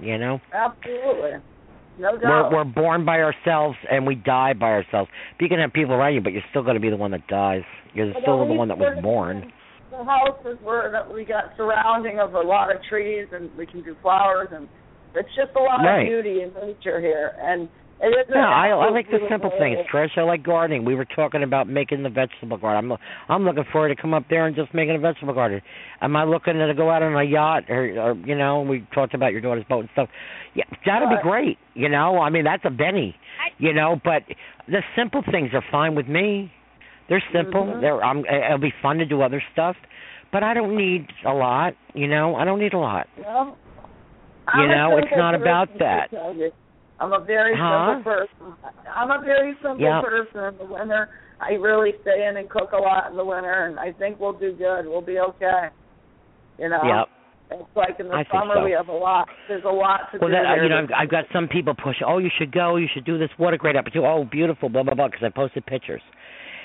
[0.00, 1.40] You know, Absolutely.
[1.98, 2.50] No doubt.
[2.50, 5.08] we're we're born by ourselves and we die by ourselves.
[5.40, 7.26] You can have people around you, but you're still going to be the one that
[7.28, 7.62] dies.
[7.94, 9.52] You're But still the one that was born.
[9.92, 13.82] The houses were that we got surrounding of a lot of trees and we can
[13.84, 14.68] do flowers and
[15.14, 16.02] it's just a lot Right.
[16.02, 17.68] of beauty in nature here and
[18.00, 20.16] it is Yeah, I I like the simple things, Trish.
[20.16, 20.84] I like gardening.
[20.84, 22.92] We were talking about making the vegetable garden.
[22.92, 22.98] I'm
[23.28, 25.60] I'm looking forward to come up there and just making a vegetable garden.
[26.00, 29.14] Am I looking to go out on a yacht or, or you know, we talked
[29.14, 30.08] about your daughter's boat and stuff.
[30.54, 31.58] Yeah, that'd be great.
[31.74, 33.14] You know, I mean that's a Benny.
[33.58, 34.22] You know, but
[34.68, 36.50] the simple things are fine with me.
[37.08, 37.64] They're simple.
[37.64, 37.80] Mhm.
[37.80, 39.76] They're I'm it'll be fun to do other stuff,
[40.32, 41.74] but I don't need a lot.
[41.94, 43.06] You know, I don't need a lot.
[43.18, 43.56] Well,
[44.56, 46.52] You know, it's not about person, that.
[47.00, 47.14] I tell you.
[47.14, 47.94] I'm a very Huh?
[47.94, 48.54] simple person.
[48.94, 50.00] I'm a very simple Yeah.
[50.02, 51.08] person in the winter.
[51.40, 54.32] I really stay in and cook a lot in the winter, and I think we'll
[54.32, 54.86] do good.
[54.86, 55.68] We'll be okay.
[56.58, 56.80] You know.
[56.84, 57.08] Yep.
[57.60, 58.64] It's like in the I summer so.
[58.64, 59.28] we have a lot.
[59.48, 60.34] There's a lot to Well, do.
[60.34, 61.96] that, you know, I've, I've got some people push.
[62.04, 62.76] Oh, you should go.
[62.76, 63.28] You should do this.
[63.36, 64.08] What a great opportunity.
[64.10, 64.68] Oh, beautiful.
[64.70, 65.08] Blah blah blah.
[65.08, 66.00] Because I posted pictures,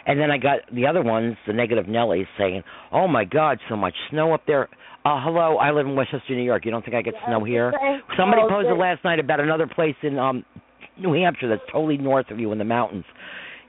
[0.05, 3.75] and then I got the other ones, the negative Nellies, saying, "Oh my God, so
[3.75, 4.69] much snow up there."
[5.09, 6.65] Uh, hello, I live in Westchester, New York.
[6.65, 7.73] You don't think I get snow here?
[7.73, 10.45] Thank- Somebody oh, posted last night about another place in um
[10.99, 13.05] New Hampshire that's totally north of you in the mountains.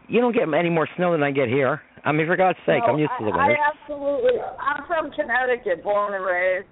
[0.07, 1.81] You don't get any more snow than I get here.
[2.05, 3.57] I mean, for God's sake, No, I'm used to the I, winters.
[3.57, 4.37] I absolutely.
[4.61, 6.69] I'm from Connecticut, born and raised,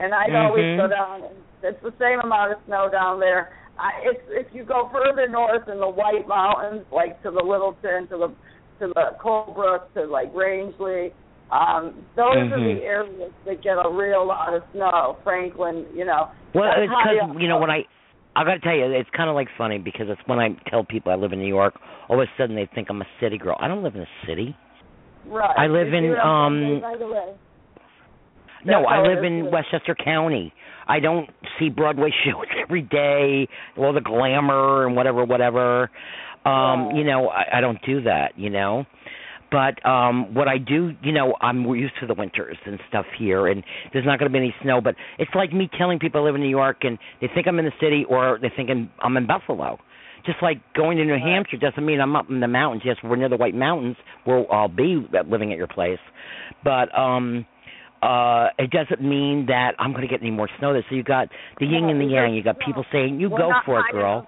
[0.00, 0.44] and I Mhm.
[0.48, 1.22] always go down.
[1.24, 3.50] And it's the same amount of snow down there.
[3.78, 8.06] I, if if you go further north in the White Mountains, like to the Littleton,
[8.08, 8.28] to the
[8.80, 11.12] to the Colebrook, to like Rangeley,
[11.50, 12.76] um, those are Mhm.
[12.78, 15.16] the areas that get a real lot of snow.
[15.24, 16.28] Franklin, you know.
[16.54, 17.70] Well, it's because you know when.
[17.70, 17.84] I
[18.38, 20.84] I got to tell you, it's kind of like funny because it's when I tell
[20.84, 21.74] people I live in New York,
[22.08, 23.56] all of a sudden they think I'm a city girl.
[23.58, 24.54] I don't live in a city.
[25.26, 25.54] right.
[25.58, 26.76] I live in, see what I'm saying?
[26.76, 27.34] um, Right away.
[28.64, 29.50] No, I live in.
[29.50, 30.52] Westchester County.
[30.88, 35.90] I don't see Broadway shows every day, all the glamour and whatever, whatever.
[36.44, 36.96] Um, Right.
[36.96, 38.84] you know, I, I don't do that, you know.
[39.50, 43.46] But um what I do, you know, I'm used to the winters and stuff here
[43.48, 43.62] and
[43.92, 46.34] there's not going to be any snow, but it's like me telling people I live
[46.34, 49.16] in New York and they think I'm in the city or they think I'm, I'm
[49.16, 49.78] in Buffalo.
[50.24, 52.82] Just like going to New Hampshire doesn't mean I'm up in the mountains.
[52.84, 56.00] Yes, we're near the White Mountains where I'll be living at your place.
[56.64, 57.46] But um
[58.02, 60.84] uh it doesn't mean that I'm going to get any more snow there.
[60.88, 61.28] So you got
[61.60, 62.34] the yin and the yang.
[62.34, 64.26] You got people saying, "You We're go for it, girl."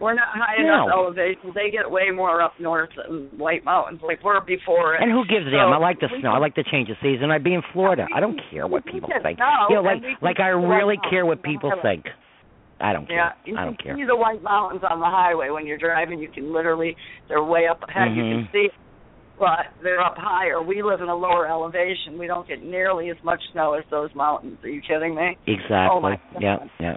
[0.00, 0.84] We're not high No.
[0.84, 1.52] enough elevation.
[1.54, 4.00] They get way more up north in White Mountains.
[4.02, 5.02] Like we're before it.
[5.02, 5.72] And who gives a So damn?
[5.72, 6.32] I like the snow.
[6.32, 7.30] I like the change of season.
[7.30, 8.06] I'd be in Florida.
[8.14, 9.38] I don't care what people think.
[9.38, 12.06] snow, You know, like can like I really care what people think.
[12.80, 13.16] I don't care.
[13.16, 13.96] Yeah, you I can don't care.
[13.96, 16.18] see the White Mountains on the highway when you're driving.
[16.18, 16.96] You can literally,
[17.28, 18.10] they're way up ahead.
[18.16, 18.44] You Mhm.
[18.44, 18.68] can see,
[19.38, 20.60] but they're up higher.
[20.60, 22.18] We live in a lower elevation.
[22.18, 24.58] We don't get nearly as much snow as those mountains.
[24.64, 25.38] Are you kidding me?
[25.46, 26.18] Exactly.
[26.34, 26.96] Oh, yeah, yeah.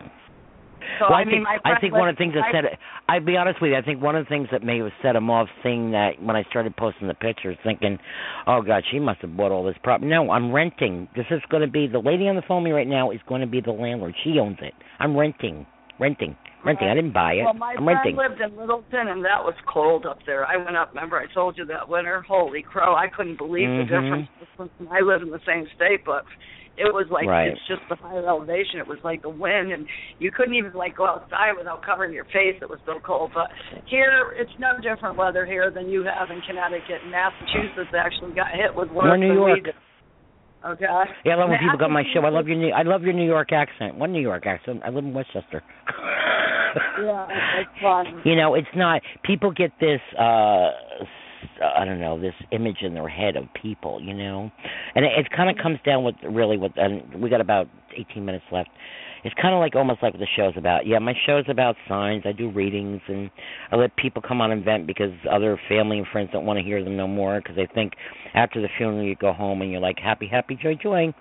[1.00, 3.26] So well, I, I mean, think I think one of the things that set I'd
[3.26, 3.78] be honest with you.
[3.78, 6.36] I think one of the things that may have set him off, seeing that when
[6.36, 7.98] I started posting the pictures, thinking,
[8.48, 11.08] "Oh God, she must have bought all this property." No, I'm renting.
[11.16, 13.42] This is going to be the lady on the phone me right now is going
[13.42, 14.16] to be the landlord.
[14.24, 14.74] She owns it.
[15.00, 15.66] I'm renting,
[16.00, 16.36] renting,
[16.66, 16.88] renting.
[16.88, 17.44] I didn't buy it.
[17.44, 18.16] Well, my I'm friend renting.
[18.16, 20.46] lived in Littleton, and that was cold up there.
[20.46, 20.90] I went up.
[20.94, 22.22] Remember, I told you that winter.
[22.28, 22.96] Holy crow!
[22.96, 23.78] I couldn't believe Mhm.
[23.78, 24.30] the difference.
[24.92, 26.26] I live in the same state, but
[26.78, 27.50] it was like Right.
[27.50, 28.80] it's just the higher elevation.
[28.80, 29.88] It was like the wind, and
[30.20, 32.56] you couldn't even like go outside without covering your face.
[32.62, 33.32] It was so cold.
[33.34, 33.50] But
[33.90, 37.02] here, it's no different weather here than you have in Connecticut.
[37.02, 39.64] And Massachusetts actually got hit with worse We're New than we York.
[39.66, 39.76] did.
[40.66, 40.86] Okay.
[41.24, 42.22] Yeah, I love when people got my show.
[42.22, 43.96] I love your New I love your New York accent.
[43.96, 44.82] One New York accent.
[44.84, 45.64] I live in Westchester.
[47.02, 47.28] Yeah,
[47.62, 48.22] it's fun.
[48.26, 50.70] You know, it's not people get this uh
[51.62, 54.52] I don't know, this image in their head of people, you know.
[54.96, 58.24] And it, it kind of comes down with really what and we got about 18
[58.24, 58.70] minutes left.
[59.24, 60.86] It's kind of like almost like what the show's about.
[60.86, 62.24] Yeah, my show's about signs.
[62.26, 63.30] I do readings and
[63.72, 66.64] I let people come on and vent because other family and friends don't want to
[66.64, 67.94] hear them no more because they think
[68.36, 71.14] after the funeral you go home and you're like happy, happy, joy, joy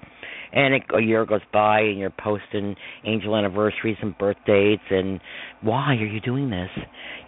[0.52, 5.20] and it, a year goes by and you're posting angel anniversaries and birth dates and
[5.62, 6.70] why are you doing this?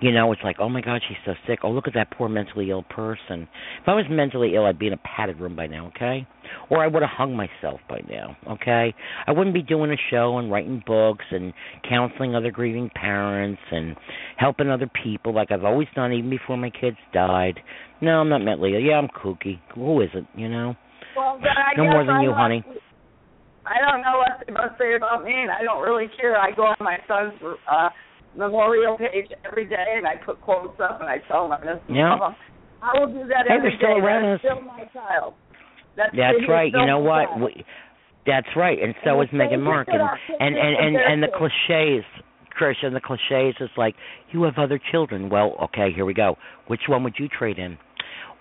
[0.00, 1.60] You know it's like oh my god she's so sick.
[1.62, 3.48] Oh look at that poor mentally ill person.
[3.82, 6.26] If i was mentally ill i'd be in a padded room by now okay?
[6.70, 8.94] Or i would have hung myself by now okay?
[9.26, 11.52] I wouldn't be doing a show and writing books and
[11.88, 13.96] counseling other grieving parents and
[14.36, 17.60] helping other people like i've always done even before my kids died.
[18.00, 18.80] No i'm not mentally ill.
[18.80, 19.58] Yeah i'm kooky.
[19.74, 20.74] Who isn't you know?
[21.16, 21.40] Well,
[21.76, 22.64] no more than I'm you honey
[23.68, 26.36] I don't know what they must say about me, and I don't really care.
[26.36, 27.34] I go on my son's
[27.70, 27.88] uh,
[28.36, 31.94] memorial page every day, and I put quotes up, and I tell him I'm missing
[31.96, 32.32] Yeah.
[32.80, 34.00] I will do that Hey, every they're still day.
[34.06, 34.50] around That's us.
[34.50, 35.34] still my child.
[35.96, 36.70] That's, That's right.
[36.72, 37.26] You know what?
[37.28, 37.42] child.
[37.42, 37.64] We,
[38.26, 38.78] that's right.
[38.82, 39.94] And so And is same Markle.
[39.94, 42.04] with And and and and the cliches,
[42.50, 42.92] Christian.
[42.94, 43.94] The cliches is like
[44.32, 45.28] you have other children.
[45.30, 46.36] Well, okay, here we go.
[46.68, 47.78] Which one would you trade in?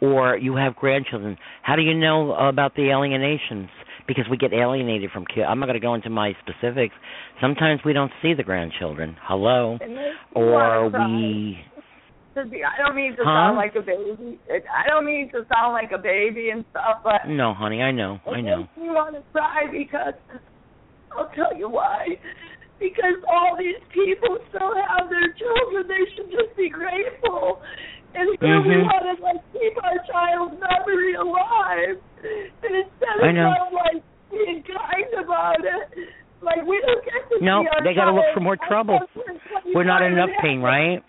[0.02, 1.38] Or you have grandchildren.
[1.64, 3.70] How do you know about the alienations?
[4.08, 5.46] Because we get alienated from kids.
[5.50, 6.96] I'm not going to go into my specifics.
[7.42, 9.18] Sometimes we don't see the grandchildren.
[9.24, 9.78] Hello.
[9.82, 11.58] It makes me Or we.
[12.50, 13.50] Be- I don't mean to Huh?
[13.50, 14.38] sound like a baby.
[14.48, 17.82] I don't mean to sound like a baby and stuff, but No, honey.
[17.82, 18.20] I know.
[18.32, 18.68] I know.
[18.78, 20.14] You want to cry because
[21.18, 22.06] I'll tell you why.
[22.80, 27.60] Because all these people still have their children, they should just be grateful.
[28.18, 28.84] And here we Mhm.
[28.89, 35.14] want to like keep our child's memory alive, and instead of kind like being kind
[35.22, 36.10] about it,
[36.41, 38.99] like we don't get to No, see our they gotta look for more trouble.
[39.73, 41.03] We're not in enough pain, right?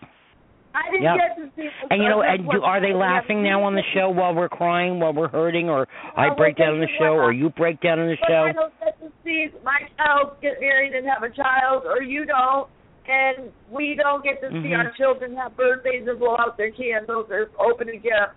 [0.75, 1.17] I didn't Yep.
[1.17, 1.71] get to see.
[1.91, 3.23] And you know, and do, are they 25 and half.
[3.23, 6.75] laughing now on the show while we're crying, while we're hurting, or I break down
[6.75, 8.45] on the show, or you break down on the show?
[8.45, 12.27] I don't get to see my child get married and have a child, or you
[12.27, 12.69] don't,
[13.09, 14.79] and we don't get to see Mhm.
[14.79, 18.33] our children have birthdays and blow out their candles or open a gift.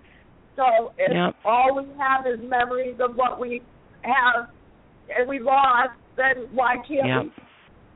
[0.55, 1.35] So if Yep.
[1.45, 3.61] all we have is memories of what we
[4.03, 4.47] have
[5.15, 7.23] and we lost, then why can't Yep.
[7.23, 7.31] we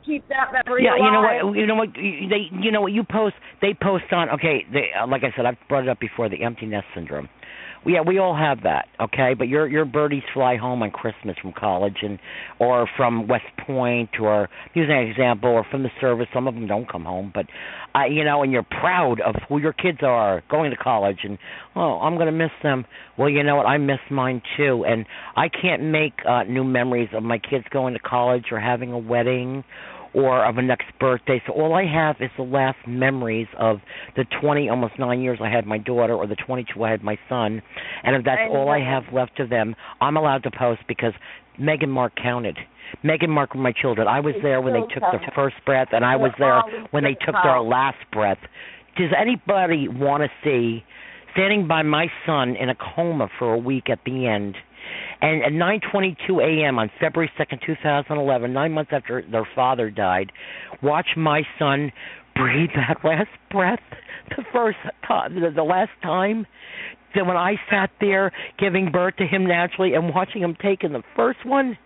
[0.03, 1.05] keep that memory Yeah, alive?
[1.05, 1.57] you know what?
[1.57, 1.93] You know what?
[1.93, 2.91] They, you know what?
[2.91, 3.35] You post.
[3.61, 4.29] They post on.
[4.31, 6.29] Okay, they, uh, like I said, I've brought it up before.
[6.29, 7.29] The empty nest syndrome.
[7.85, 9.33] Yeah, we all have that, okay.
[9.37, 12.19] But your your birdies fly home on Christmas from college, and
[12.59, 16.27] or from West Point, or using an example, or from the service.
[16.33, 17.45] Some of them don't come home, but
[17.93, 21.37] I, you know, and you're proud of who your kids are going to college, and
[21.75, 22.85] oh, I'm gonna miss them.
[23.17, 23.65] Well, you know what?
[23.65, 25.05] I miss mine too, and
[25.35, 28.99] I can't make uh, new memories of my kids going to college or having a
[28.99, 29.63] wedding
[30.15, 31.41] or of a next birthday.
[31.45, 33.79] So all I have is the last memories of
[34.15, 37.17] the 20, almost nine years I had my daughter, or the 22 I had my
[37.27, 37.61] son.
[38.03, 41.13] And if that's I all I have left of them, I'm allowed to post because
[41.59, 42.57] Meg and Mark counted.
[43.03, 44.07] Meg and Mark were my children.
[44.07, 46.61] I was there when they took their first breath, and I was there
[46.91, 48.37] when they took their last breath.
[48.97, 50.83] Does anybody want to see
[51.33, 54.55] standing by my son in a coma for a week at the end?
[55.21, 56.79] And at 9:22 a.m.
[56.79, 60.31] on February 2nd, 2011, nine months after their father died,
[60.83, 61.91] watch my son
[62.35, 63.79] breathe that last breath,
[64.29, 66.45] the first time, the, last time.
[67.15, 71.03] That when I sat there giving birth to him naturally and watching him taking the
[71.15, 71.77] first one,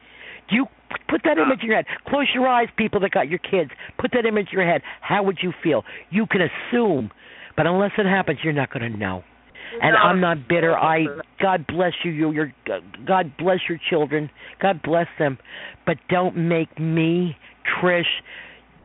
[0.50, 0.66] you
[1.08, 1.86] put that image in your head?
[2.08, 3.70] Close your eyes, people that got your kids.
[4.00, 4.82] Put that image in your head.
[5.02, 5.84] How would you feel?
[6.10, 7.12] You can assume,
[7.56, 9.24] but unless it happens, you're not going to know.
[9.82, 10.00] And No.
[10.00, 10.78] I'm not bitter.
[10.78, 11.06] I
[11.42, 12.12] God bless you.
[12.12, 12.54] You, your
[13.06, 14.30] God bless your children.
[14.62, 15.38] God bless them.
[15.86, 17.38] But don't make me,
[17.82, 18.04] Trish,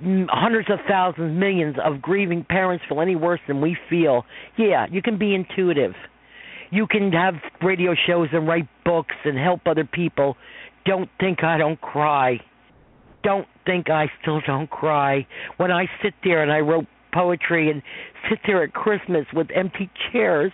[0.02, 4.24] m- hundreds of thousands, millions of grieving parents feel any worse than we feel.
[4.56, 5.94] Yeah, you can be intuitive.
[6.70, 10.36] You can have radio shows and write books and help other people.
[10.84, 12.40] Don't think I don't cry.
[13.22, 15.26] Don't think I still don't cry.
[15.56, 17.82] When I sit there and I wrote poetry and
[18.28, 20.52] sit there at Christmas with empty chairs.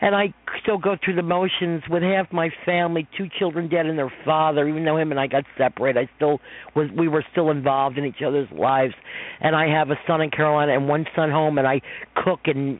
[0.00, 3.98] And I still go through the motions with half my family, two children dead and
[3.98, 6.40] their father, even though him and I got separated, I still
[6.76, 8.94] was we were still involved in each other's lives.
[9.40, 11.80] And I have a son in Carolina and one son home and I
[12.22, 12.78] cook and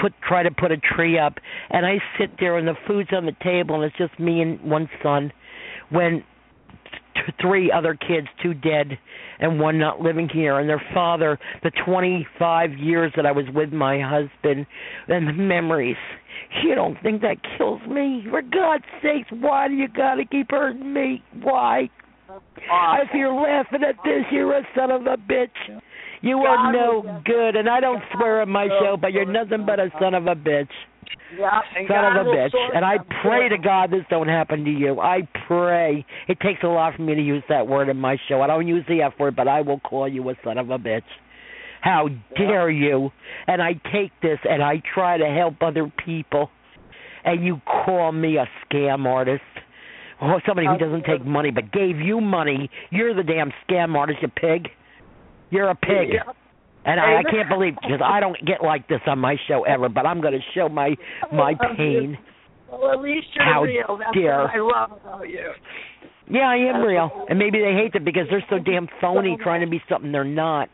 [0.00, 1.34] put try to put a tree up.
[1.70, 4.60] And I sit there and the food's on the table and it's just me and
[4.62, 5.32] one son.
[5.90, 6.24] When
[7.40, 8.98] three other kids, two dead
[9.38, 13.72] and one not living here, and their father, the 25 years that I was with
[13.72, 14.66] my husband,
[15.08, 15.96] and the memories.
[16.62, 18.24] You don't think that kills me?
[18.30, 21.22] For God's sakes, why do you gotta keep hurting me?
[21.42, 21.90] Why?
[22.28, 25.80] If you're laughing at this, you're a son of a bitch.
[26.22, 29.80] You are no good, and I don't swear on my show, but you're nothing but
[29.80, 30.68] a son of a bitch
[31.36, 32.54] Yeah, son God of a bitch.
[32.74, 35.00] And I pray to God this don't happen to you.
[35.00, 36.06] I pray.
[36.28, 38.40] It takes a lot for me to use that word in my show.
[38.40, 40.78] I don't use the F word, but I will call you a son of a
[40.78, 41.02] bitch.
[41.80, 43.10] How dare you?
[43.48, 46.50] And I take this and I try to help other people.
[47.24, 49.42] And you call me a scam artist.
[50.20, 52.70] Or somebody who doesn't take money but gave you money.
[52.90, 54.68] You're the damn scam artist, you pig.
[55.52, 56.14] You're a pig.
[56.14, 56.32] Yeah.
[56.84, 59.88] And I, I can't believe because I don't get like this on my show ever,
[59.88, 60.96] but I'm going to show my
[61.32, 62.18] my pain.
[62.70, 63.98] Well, at least you're How real.
[63.98, 64.42] That's dare.
[64.42, 64.58] what I
[64.88, 65.50] love about you.
[66.30, 69.60] Yeah, I am real, and maybe they hate it because they're so damn phony, trying
[69.60, 70.70] to be something they're not.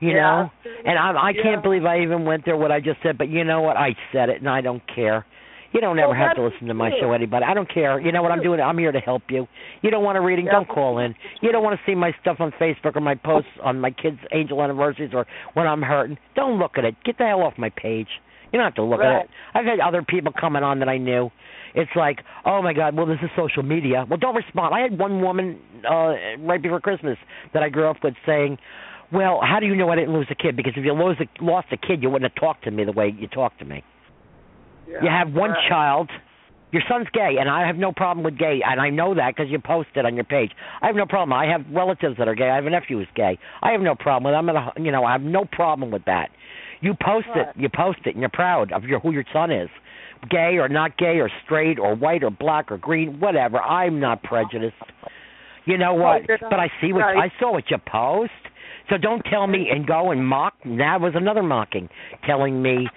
[0.00, 0.14] You Yeah.
[0.22, 0.50] know,
[0.84, 2.56] and I I can't believe I even went there.
[2.56, 3.76] What I just said, but you know what?
[3.76, 5.24] I said it, and I don't care.
[5.72, 7.44] You don't ever Well, have to listen to my show, anybody.
[7.44, 8.00] I don't care.
[8.00, 8.58] You know what I'm doing?
[8.60, 9.46] I'm here to help you.
[9.82, 10.46] You don't want a reading?
[10.46, 10.52] Yeah.
[10.52, 11.14] Don't call in.
[11.42, 14.18] You don't want to see my stuff on Facebook or my posts on my kids'
[14.32, 16.16] angel anniversaries or when I'm hurting?
[16.34, 16.94] Don't look at it.
[17.04, 18.08] Get the hell off my page.
[18.50, 19.16] You don't have to look Right.
[19.16, 19.30] at it.
[19.54, 21.30] I've had other people coming on that I knew.
[21.74, 24.06] It's like, oh my God, well this is social media.
[24.08, 24.74] Well, don't respond.
[24.74, 25.58] I had one woman
[25.88, 27.18] uh right before Christmas
[27.52, 28.56] that I grew up with saying,
[29.12, 30.56] "Well, how do you know I didn't lose a kid?
[30.56, 32.92] Because if you lose a, lost a kid, you wouldn't have talked to me the
[32.92, 33.84] way you talked to me.
[34.88, 35.02] Yeah.
[35.02, 35.68] You have one Right.
[35.68, 36.10] child.
[36.70, 39.50] Your son's gay, and I have no problem with gay, and I know that because
[39.50, 40.52] you posted on your page.
[40.82, 41.32] I have no problem.
[41.32, 42.50] I have relatives that are gay.
[42.50, 43.38] I have a nephew who's gay.
[43.62, 44.34] I have no problem with.
[44.34, 46.30] I'm gonna, you know, I have no problem with that.
[46.80, 47.48] You post Right.
[47.48, 47.56] it.
[47.56, 49.70] You post it, and you're proud of your who your son is,
[50.28, 53.62] gay or not gay or straight or white or black or green, whatever.
[53.62, 54.76] I'm not prejudiced.
[55.64, 56.26] You know what?
[56.26, 57.30] But I see what Right.
[57.32, 58.32] I saw what you post.
[58.90, 60.54] So don't tell me and go and mock.
[60.64, 61.88] That was another mocking,
[62.24, 62.88] telling me,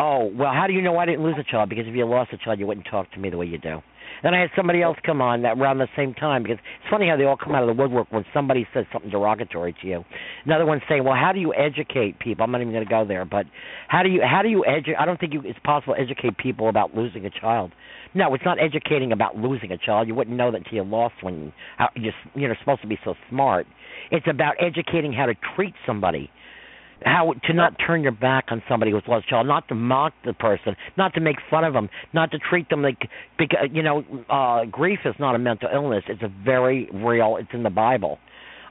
[0.00, 1.68] "Oh, well, how do you know I didn't lose a child?
[1.68, 3.82] Because if you lost a child, you wouldn't talk to me the way you do."
[4.22, 7.08] Then I had somebody else come on that around the same time because it's funny
[7.08, 10.04] how they all come out of the woodwork when somebody says something derogatory to you.
[10.44, 13.04] Another one saying, "Well, how do you educate people?" I'm not even going to go
[13.04, 13.46] there, but
[13.88, 16.36] how do you how do you edu- I don't think you, it's possible to educate
[16.38, 17.72] people about losing a child.
[18.14, 20.08] No, it's not educating about losing a child.
[20.08, 21.52] You wouldn't know that until you lost one.
[21.94, 23.66] You're you're supposed to be so smart.
[24.10, 26.30] It's about educating how to treat somebody
[27.04, 30.12] how to not turn your back on somebody who's lost a child, not to mock
[30.24, 33.08] the person, not to make fun of them, not to treat them like
[33.38, 36.04] because you know uh grief is not a mental illness.
[36.08, 37.36] It's a very real.
[37.40, 38.18] It's in the Bible.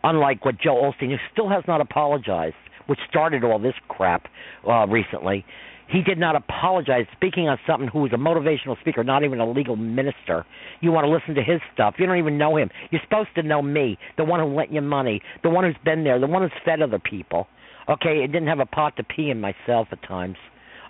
[0.03, 2.55] Unlike what Joel Osteen, who still has not apologized,
[2.87, 4.27] which started all this crap
[4.67, 5.45] uh recently.
[5.91, 7.05] He did not apologize.
[7.15, 10.45] Speaking on something who is a motivational speaker, not even a legal minister.
[10.81, 11.95] You want to listen to his stuff.
[11.97, 12.69] You don't even know him.
[12.91, 16.03] You're supposed to know me, the one who lent you money, the one who's been
[16.03, 17.47] there, the one who's fed other people.
[17.89, 20.37] Okay, it didn't have a pot to pee in myself at times.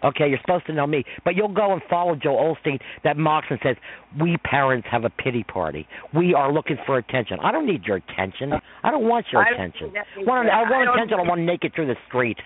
[0.02, 3.48] Okay, you're supposed to know me, but you'll go and follow Joel Osteen that mocks
[3.50, 3.76] and says,
[4.18, 5.88] "We parents have a pity party.
[6.14, 7.38] We are looking for attention.
[7.42, 8.54] I don't need your attention.
[8.84, 9.92] I don't want your I- attention.
[10.20, 11.20] Want, I I want don't- attention.
[11.20, 12.38] I want naked through the street.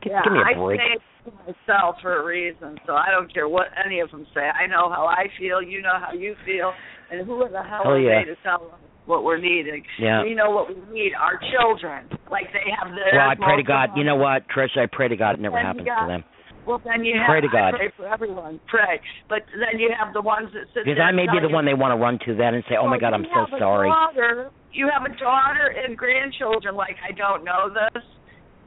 [0.00, 0.80] Give, yeah, give me a I break.
[0.80, 1.32] I say it to
[1.68, 4.48] myself for a reason, so I don't care what any of them say.
[4.48, 5.60] I know how I feel.
[5.62, 6.72] You know how you feel,
[7.10, 8.20] and who the hell Oh, are yeah.
[8.20, 9.84] they to tell us what we're needing?
[9.98, 10.22] Yeah.
[10.22, 11.12] We know what we need.
[11.14, 13.04] Our children, like they have the.
[13.12, 13.90] Well, I pray to God.
[13.96, 14.76] You know what, Trish?
[14.76, 16.24] I pray to God it never happens to them.
[16.66, 17.28] Well, then you have.
[17.28, 17.76] Pray to God.
[17.76, 18.60] I pray for everyone.
[18.68, 21.64] Pray, but then you have the ones that sit Because I may be the one
[21.68, 24.50] they want to run to then and say, "Oh my God, I'm so sorry." Daughter,
[24.72, 26.74] you have a daughter and grandchildren.
[26.74, 28.02] Like I don't know this.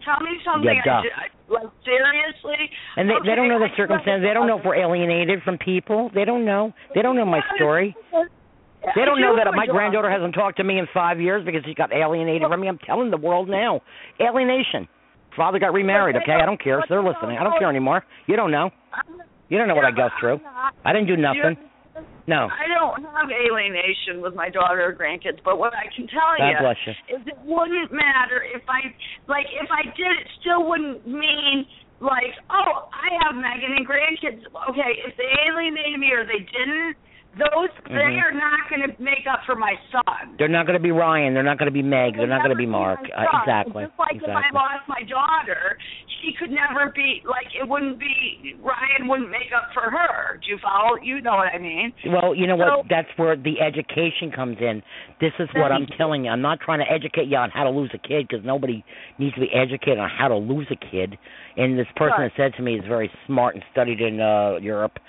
[0.06, 0.70] Tell me something.
[0.86, 1.02] Yeah.
[1.02, 2.70] I, like seriously.
[2.96, 4.22] And they they don't know the circumstances.
[4.22, 6.12] They don't know if we're alienated from people.
[6.14, 6.74] They don't know.
[6.94, 7.96] They don't know my story.
[8.96, 11.74] They don't know that my granddaughter hasn't talked to me in five years because she
[11.74, 12.68] got alienated from me.
[12.68, 13.82] I'm telling the world now.
[14.22, 14.88] Alienation.
[15.36, 16.34] Father got remarried, okay?
[16.42, 16.82] I don't care.
[16.82, 17.38] So they're listening.
[17.38, 18.04] I don't care anymore.
[18.26, 18.72] You don't know.
[19.50, 20.40] You don't know what I go through.
[20.84, 21.58] I didn't do nothing.
[22.28, 22.52] No.
[22.52, 26.50] I don't have alienation with my daughter or grandkids, but what I can tell God
[26.52, 26.94] you bless you.
[27.08, 28.92] is it wouldn't matter if I
[29.32, 31.64] like if I did it still wouldn't mean
[32.04, 34.44] like oh I have Megan and grandkids.
[34.44, 37.00] Okay, if they alienated me or they didn't,
[37.38, 38.24] those they Mhm.
[38.24, 40.36] are not going to make up for my son.
[40.38, 41.34] They're not going to be Ryan.
[41.34, 42.16] They're not going to be Meg.
[42.18, 43.00] They're not going to be Mark.
[43.16, 43.86] my Uh, exactly.
[43.86, 45.78] Just like if I lost my daughter,
[46.22, 50.40] she could never be like it wouldn't be Ryan wouldn't make up for her.
[50.44, 50.96] Do you follow?
[51.02, 51.94] You know what I mean?
[52.08, 52.88] Well, you know So- what?
[52.90, 54.82] That's where the education comes in.
[55.20, 56.32] This is what I'm telling you.
[56.32, 58.84] I'm not trying to educate you on how to lose a kid because nobody
[59.20, 61.18] needs to be educated on how to lose a kid.
[61.56, 62.34] And this person Right.
[62.36, 65.00] that said to me is very smart and studied in uh Europe.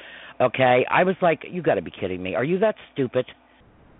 [0.40, 2.34] Okay, I was like, you got to be kidding me.
[2.34, 3.26] Are you that stupid?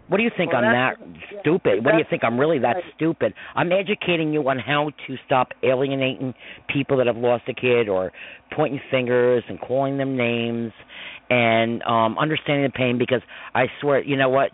[0.09, 1.85] What do you think Well, I'm that yeah, stupid?
[1.85, 3.35] What do you think I'm really that stupid?
[3.55, 6.32] I'm educating you on how to stop alienating
[6.73, 8.10] people that have lost a kid or
[8.56, 10.73] pointing fingers and calling them names
[11.28, 13.20] and um understanding the pain because
[13.55, 14.51] I swear, you know what?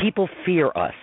[0.00, 0.94] People fear us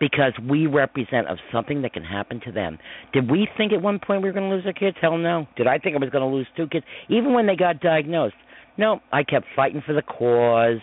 [0.00, 2.78] because we represent of something that can happen to them.
[3.12, 4.96] Did we think at one point we were going to lose our kids?
[5.00, 5.46] Hell no.
[5.56, 8.34] Did I think I was going to lose two kids even when they got diagnosed?
[8.76, 10.80] No, I kept fighting for the cause.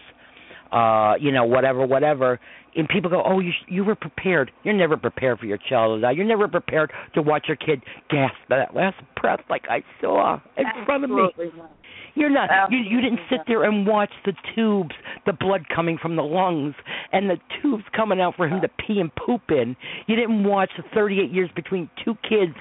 [0.72, 2.40] Uh, you know, whatever, whatever.
[2.76, 4.52] And people go, "Oh, you sh- you were prepared.
[4.64, 6.12] You're never prepared for your child to die.
[6.12, 10.66] You're never prepared to watch your kid gasp that last breath like I saw in
[10.86, 11.16] front of me."
[11.58, 11.72] Not.
[12.16, 12.50] You're not.
[12.72, 14.96] You you didn't sit there and watch the tubes,
[15.26, 16.74] the blood coming from the lungs,
[17.12, 19.76] and the tubes coming out for him to pee and poop in.
[20.08, 22.54] You didn't watch the 38 years between two kids,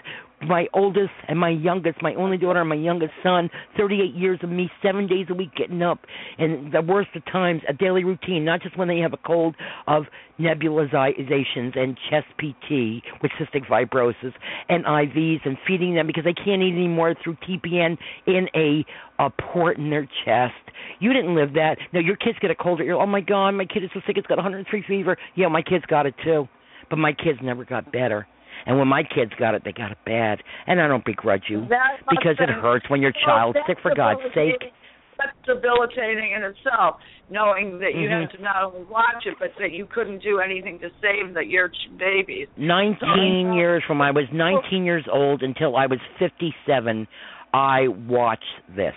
[0.42, 3.48] my oldest and my youngest, my only daughter and my youngest son.
[3.76, 6.00] 38 years of me, seven days a week getting up,
[6.38, 9.54] and the worst of times, a daily routine, not just when they have a cold,
[9.86, 10.04] of
[10.38, 14.32] nebulizations and chest PT with cystic fibrosis
[14.68, 17.96] and IVs and feeding them because they can't eat anymore through TPN
[18.26, 18.84] in a,
[19.18, 20.54] a port in their chest.
[21.00, 21.78] You didn't live that.
[21.92, 22.80] No, your kids get a cold.
[22.80, 24.16] You're, oh my God, my kid is so sick.
[24.18, 25.16] It's got 103 fever.
[25.34, 26.48] Yeah, my kids got it too,
[26.90, 28.26] but my kids never got better.
[28.66, 30.42] And when my kids got it, they got it bad.
[30.66, 33.78] And I don't begrudge you That must because it hurts when your child's that's sick.
[33.82, 34.72] For God's sake.
[35.18, 36.96] That's debilitating in itself,
[37.30, 38.20] knowing that you Mhm.
[38.22, 41.42] had to not only watch it, but that you couldn't do anything to save the,
[41.42, 42.48] your ch- babies.
[42.58, 47.08] 19 years from I was 19 years old until I was 57,
[47.54, 48.94] I watched this.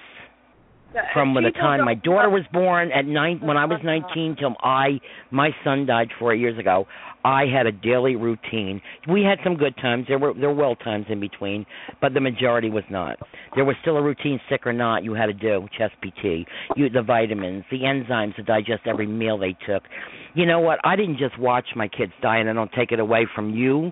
[1.14, 4.56] From when the time my daughter was born at nine, when I was 19 till
[4.62, 5.00] I,
[5.32, 6.88] my son died four years ago.
[7.24, 8.82] I had a daily routine.
[9.10, 10.06] We had some good times.
[10.08, 11.66] There were there were well times in between,
[12.00, 13.18] but the majority was not.
[13.56, 15.04] There was still a routine, sick or not.
[15.04, 16.48] You had to do chest PT,
[16.78, 19.84] you the vitamins, the enzymes to digest every meal they took.
[20.34, 20.80] You know what?
[20.86, 23.92] I didn't just watch my kids die, and I don't take it away from you.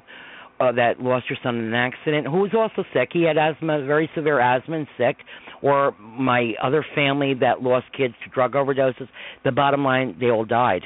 [0.60, 3.10] Uh, that lost your son in an accident, who was also sick.
[3.14, 5.18] He had asthma, very severe asthma, and sick.
[5.62, 9.08] Or my other family that lost kids to drug overdoses.
[9.44, 10.82] The bottom line, they all died.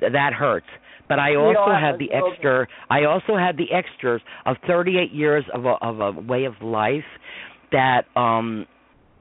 [0.00, 0.66] Th- That hurts.
[1.08, 2.66] But I also had the extra.
[2.90, 7.04] I also had the extras of 38 years of a of a way of life
[7.72, 8.66] that um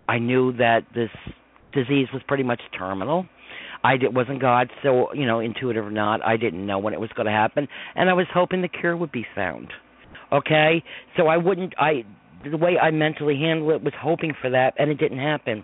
[0.07, 1.10] I knew that this
[1.74, 3.26] disease was pretty much terminal.
[3.84, 6.99] I did, wasn't God, so you know, intuitive or not, I didn't know when it
[6.99, 9.68] was going to happen, and I was hoping the cure would be found.
[10.31, 10.84] Okay,
[11.18, 11.73] so I wouldn't.
[11.77, 12.05] I
[12.49, 15.64] the way I mentally handled it was hoping for that, and it didn't happen.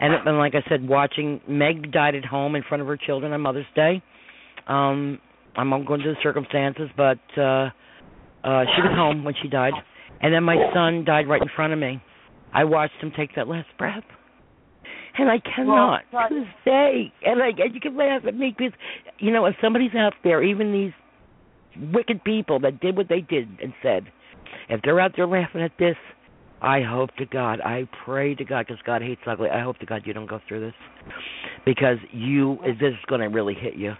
[0.00, 3.32] And, and like I said, watching Meg died at home in front of her children
[3.32, 4.02] on Mother's Day.
[4.66, 5.18] Um,
[5.56, 7.68] I'm not going into the circumstances, but uh,
[8.42, 9.74] uh, she was home when she died,
[10.22, 12.02] and then my son died right in front of me.
[12.52, 14.04] I watched him take that last breath.
[15.18, 17.12] And I cannot Well, to this day.
[17.24, 18.72] And I and you can laugh at me because
[19.18, 20.92] you know if somebody's out there, even these
[21.92, 24.06] wicked people that did what they did and said,
[24.68, 25.96] if they're out there laughing at this,
[26.62, 29.48] I hope to God, I pray to God, because God hates ugly.
[29.48, 30.74] I hope to God you don't go through this,
[31.64, 33.94] because you this is going to really hit you.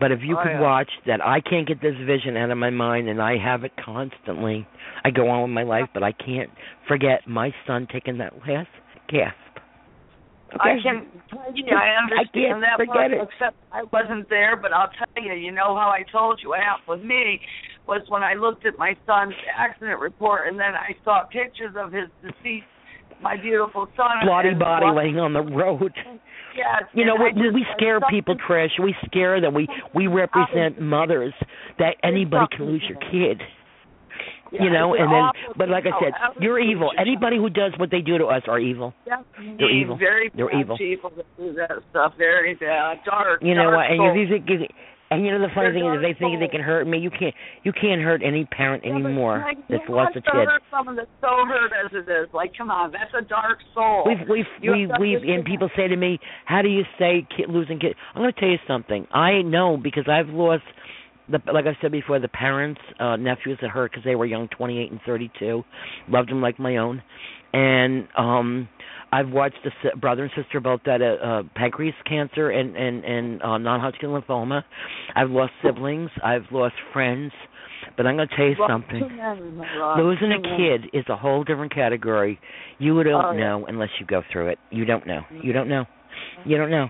[0.00, 0.60] But if you Oh, could yeah.
[0.60, 3.72] watch that, I can't get this vision out of my mind, and I have it
[3.82, 4.66] constantly.
[5.04, 6.50] I go on with my life, but I can't
[6.88, 8.68] forget my son taking that last
[9.08, 9.36] gasp.
[10.60, 11.06] I can,
[11.54, 13.18] yeah, I understand can't that part, it.
[13.22, 14.56] except I wasn't there.
[14.56, 17.40] But I'll tell you, you know how I told you what happened with me
[17.86, 21.92] was when I looked at my son's accident report, and then I saw pictures of
[21.92, 22.64] his deceased,
[23.20, 25.92] my beautiful son, bloody body laying on the road.
[26.56, 28.78] Yes, You know, we, we just- we scare people, Trish.
[28.80, 29.54] We scare them.
[29.54, 31.34] We we represent mothers
[31.78, 33.42] that anybody can lose your kid.
[34.54, 35.24] Yeah, You know, and then,
[35.58, 36.90] but like I said, however you're evil.
[36.96, 38.94] Anybody who does what they do to us are evil.
[39.08, 39.24] child.
[39.58, 39.96] They're evil.
[39.96, 40.78] Very They're evil.
[40.78, 42.14] people that do that stuff.
[42.16, 43.42] Very bad, dark.
[43.42, 43.90] You know what?
[43.90, 44.66] And you think, you-
[45.10, 47.10] and you know the funny thing is, if they think they can hurt me, you
[47.10, 47.34] can't.
[47.62, 50.32] You can't hurt any parent Yeah, anymore like, that's lost a kid.
[50.48, 52.26] hurt someone that's so hurt as it is?
[52.32, 54.04] Like, come on, that's a dark soul.
[54.06, 57.48] We've we've You we've we've and people say to me, "How do you say kid,
[57.48, 59.06] losing kid?" I'm going to tell you something.
[59.12, 60.64] I know because I've lost
[61.30, 64.48] the like I said before, the parents, uh nephews that hurt because they were young,
[64.48, 65.62] 28 and 32,
[66.08, 67.02] loved them like my own,
[67.52, 68.68] and um
[69.12, 73.04] I've watched a si- brother and sister both died of uh, pancreas cancer and and
[73.04, 74.64] and uh, non-Hodgkin lymphoma.
[75.14, 76.10] I've lost siblings.
[76.22, 77.30] I've lost friends.
[77.96, 78.98] But I'm going to tell you something.
[79.08, 79.98] too many, my love.
[79.98, 82.40] Losing a kid is a whole different category.
[82.78, 84.58] You don't Oh, know unless you go through it.
[84.70, 85.20] You don't know.
[85.42, 85.84] You don't know.
[86.46, 86.88] You don't know,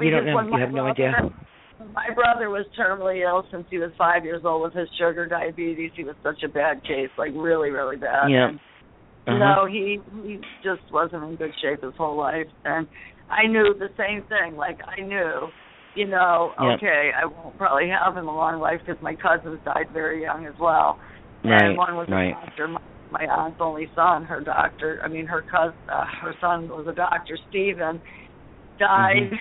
[0.00, 0.40] You don't know.
[0.42, 1.12] You have no idea.
[1.94, 5.90] My brother was terminally ill since he was five years old with his sugar diabetes.
[5.96, 8.30] He was such a bad case, like really, really bad.
[8.30, 8.50] Yeah.
[9.26, 9.38] Uh-huh.
[9.38, 12.88] know, he he just wasn't in good shape his whole life, and
[13.30, 14.56] I knew the same thing.
[14.56, 15.48] Like I knew,
[15.94, 16.72] you know, Yeah.
[16.74, 20.46] okay, I won't probably have him a long life because my cousins died very young
[20.46, 20.98] as well.
[21.44, 22.30] Right, and one was right.
[22.36, 22.68] a doctor.
[22.68, 22.80] My,
[23.10, 25.00] my aunt's only son, her doctor.
[25.04, 27.38] I mean, her cousin, uh, her son was a doctor.
[27.48, 28.02] Stephen
[28.78, 29.38] died Mhm.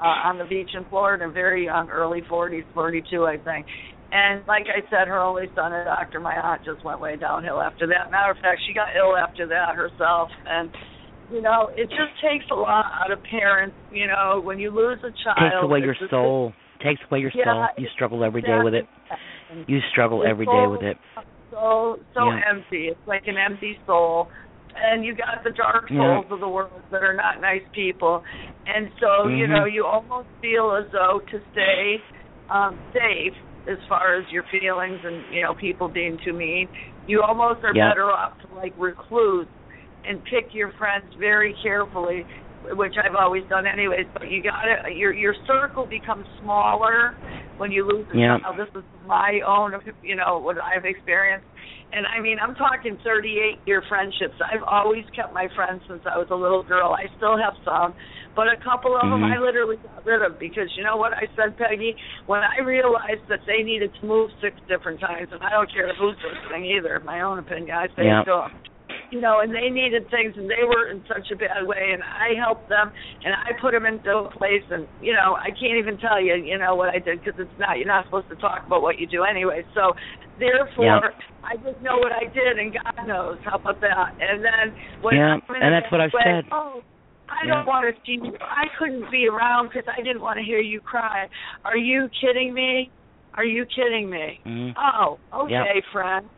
[0.00, 3.66] Uh, on the beach in Florida, very young, early 40s, 42, I think.
[4.10, 6.18] And like I said, her only son, a doctor.
[6.20, 8.10] My aunt just went way downhill after that.
[8.10, 10.70] Matter of fact, she got ill after that herself, and.
[11.30, 13.76] You know, it just takes a lot out of parents.
[13.92, 16.54] You know, when you lose a child, Takes away your just- soul.
[16.82, 17.66] Takes away your Yeah, soul.
[17.76, 18.86] You struggle every day with it.
[19.66, 20.96] You struggle every day with it.
[21.50, 22.40] so so Yeah.
[22.48, 22.88] empty.
[22.88, 24.30] It's like an empty soul.
[24.82, 25.98] And you got the dark Yeah.
[26.16, 28.22] souls of the world that are not nice people.
[28.66, 29.48] And so, you Mhm.
[29.48, 32.04] know, you almost feel as though to stay
[32.48, 33.34] um safe
[33.66, 36.68] as far as your feelings and, you know, people being too mean,
[37.06, 37.90] you almost are Yeah.
[37.90, 39.48] better off to like recluse
[40.04, 42.26] and pick your friends very carefully
[42.72, 47.18] which I've always done anyways, but you got to your your circle becomes smaller
[47.56, 48.38] when you lose a Yeah.
[48.38, 48.56] child.
[48.58, 49.72] This is my own,
[50.02, 51.46] you know, what I've experienced.
[51.92, 54.36] And I mean, I'm talking 38 year friendships.
[54.44, 56.92] I've always kept my friends since I was a little girl.
[56.92, 57.94] I still have some,
[58.36, 59.32] but a couple of them Mhm.
[59.32, 61.96] I literally got rid of because you know what I said, Peggy?
[62.26, 65.92] When I realized that they needed to move six different times, and I don't care
[65.94, 68.20] who's listening either, my own opinion, I say Yeah.
[68.20, 68.52] it to them
[69.10, 72.02] you know, and they needed things, and they were in such a bad way, and
[72.02, 72.92] I helped them,
[73.24, 76.34] and I put them into a place, and you know, I can't even tell you,
[76.34, 77.78] you know, what I did because it's not.
[77.78, 79.64] You're not supposed to talk about what you do anyway.
[79.74, 79.94] So,
[80.38, 81.10] therefore, Yeah.
[81.44, 83.38] I just know what I did, and God knows.
[83.44, 84.14] How about that?
[84.20, 86.46] And then when Yeah, and that's what I've way, said.
[86.52, 86.82] Oh,
[87.28, 87.54] I Yeah.
[87.56, 88.36] don't want to see you.
[88.40, 91.28] I couldn't be around because I didn't want to hear you cry.
[91.64, 92.90] Are you kidding me?
[93.34, 94.40] Are you kidding me?
[94.46, 94.74] Mhm.
[94.76, 95.84] Oh, okay, Yep.
[95.92, 96.28] friend.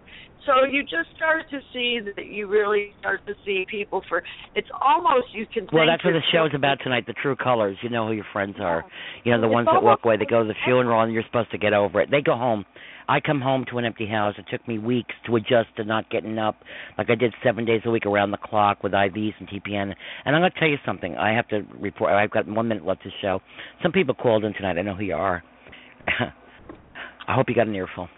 [0.47, 4.23] So you just start to see that you really start to see people for
[4.55, 7.07] it's almost you can Well, that's what the show's about tonight.
[7.07, 7.77] The true colors.
[7.83, 8.85] You know who your friends are.
[9.23, 10.17] You know the It's ones that walk away.
[10.17, 12.11] They go to the funeral, and you're supposed to get over it.
[12.11, 12.65] They go home.
[13.11, 14.37] I come home to an empty house.
[14.39, 16.63] It took me weeks to adjust to not getting up,
[16.97, 19.93] like I did seven days a week around the clock with IVs and TPN.
[20.25, 21.17] And I'm going to tell you something.
[21.17, 22.13] I have to report.
[22.13, 23.41] I've got one minute left to show.
[23.83, 24.79] Some people called in tonight.
[24.79, 25.43] I know who you are.
[26.07, 28.09] I hope you got an earful.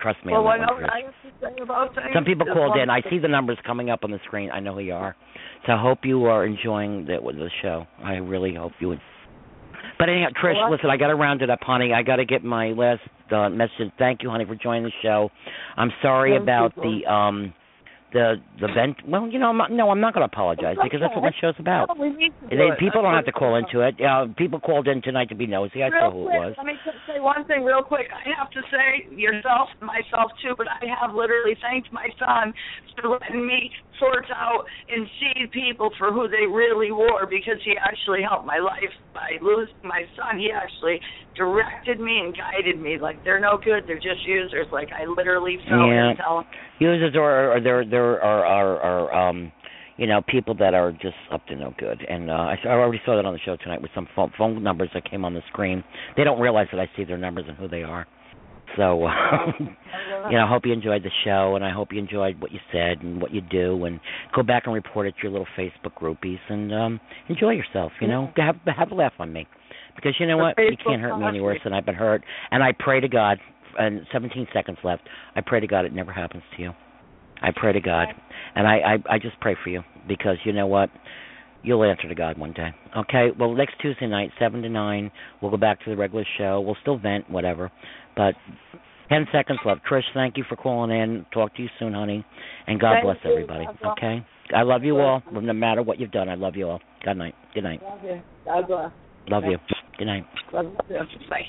[0.00, 0.32] Trust me.
[0.32, 0.90] Well, on I that.
[0.90, 1.00] I
[1.42, 2.06] have to about things.
[2.14, 2.88] Some people called in.
[2.88, 4.50] I see the numbers coming up on the screen.
[4.50, 5.16] I know who you are.
[5.66, 7.86] So I hope you are enjoying the the show.
[8.02, 9.00] I really hope you would.
[9.98, 11.92] But anyhow, Trish, Well, listen, I got to round it up, honey.
[11.92, 13.02] I got to get my last
[13.32, 13.92] uh, message.
[13.98, 15.30] Thank you, honey, for joining the show.
[15.76, 17.02] I'm sorry Thank about you.
[17.04, 17.54] the um
[18.14, 18.96] the the vent.
[19.06, 21.34] Well, you know, I'm not, no, I'm not going to apologize because that's what my
[21.42, 21.90] show's about.
[21.90, 23.98] No, we need to do They, people don't have to call into it.
[23.98, 25.82] Uh, people called in tonight to be nosy.
[25.82, 26.54] I real saw who quick, it was.
[26.56, 28.06] Let me just say one thing real quick.
[28.14, 32.54] I have to say, yourself, myself too, but I have literally thanked my son
[32.94, 33.68] for letting me
[33.98, 38.62] sort out and see people for who they really were because he actually helped my
[38.62, 40.38] life by losing my son.
[40.38, 41.02] He actually
[41.34, 42.98] directed me and guided me.
[42.98, 44.66] Like they're no good, they're just users.
[44.70, 46.10] Like I literally felt Yeah.
[46.10, 46.46] him tell him.
[46.84, 49.52] Users or, or there there are, are are um
[49.96, 52.04] you know people that are just up to no good.
[52.08, 54.62] And uh, I, I already saw that on the show tonight with some phone, phone
[54.62, 55.84] numbers that came on the screen.
[56.16, 58.06] They don't realize that I see their numbers and who they are.
[58.76, 59.12] So, uh,
[59.60, 62.58] you know, I hope you enjoyed the show, and I hope you enjoyed what you
[62.72, 64.00] said and what you do, and
[64.34, 67.92] go back and report it to your little Facebook groupies, and um enjoy yourself.
[68.00, 69.46] You know, have have a laugh on me,
[69.96, 72.24] because you know what, you can't hurt me any worse than I've been hurt.
[72.50, 73.38] And I pray to God,
[73.78, 75.02] and 17 seconds left.
[75.36, 76.72] I pray to God it never happens to you.
[77.42, 78.08] I pray to God,
[78.54, 80.90] and I I, I just pray for you because you know what.
[81.66, 82.74] You'll answer to God one day.
[82.94, 83.28] Okay.
[83.38, 85.10] Well, next Tuesday night, seven to nine,
[85.40, 86.60] we'll go back to the regular show.
[86.60, 87.72] We'll still vent, whatever.
[88.14, 88.34] But
[89.08, 89.80] ten seconds left.
[89.90, 91.24] Trish, thank you for calling in.
[91.32, 92.22] Talk to you soon, honey.
[92.66, 93.30] And God Thank bless you.
[93.30, 93.64] everybody.
[93.82, 94.26] Okay.
[94.54, 95.22] I love you all.
[95.32, 96.80] No matter what you've done, I love you all.
[97.02, 97.34] Good night.
[97.54, 97.80] Good night.
[97.82, 98.22] Love you.
[98.44, 98.92] God bless.
[99.28, 99.58] Love you.
[99.98, 100.24] Good night.
[100.52, 100.98] Love you.
[101.30, 101.48] Bye.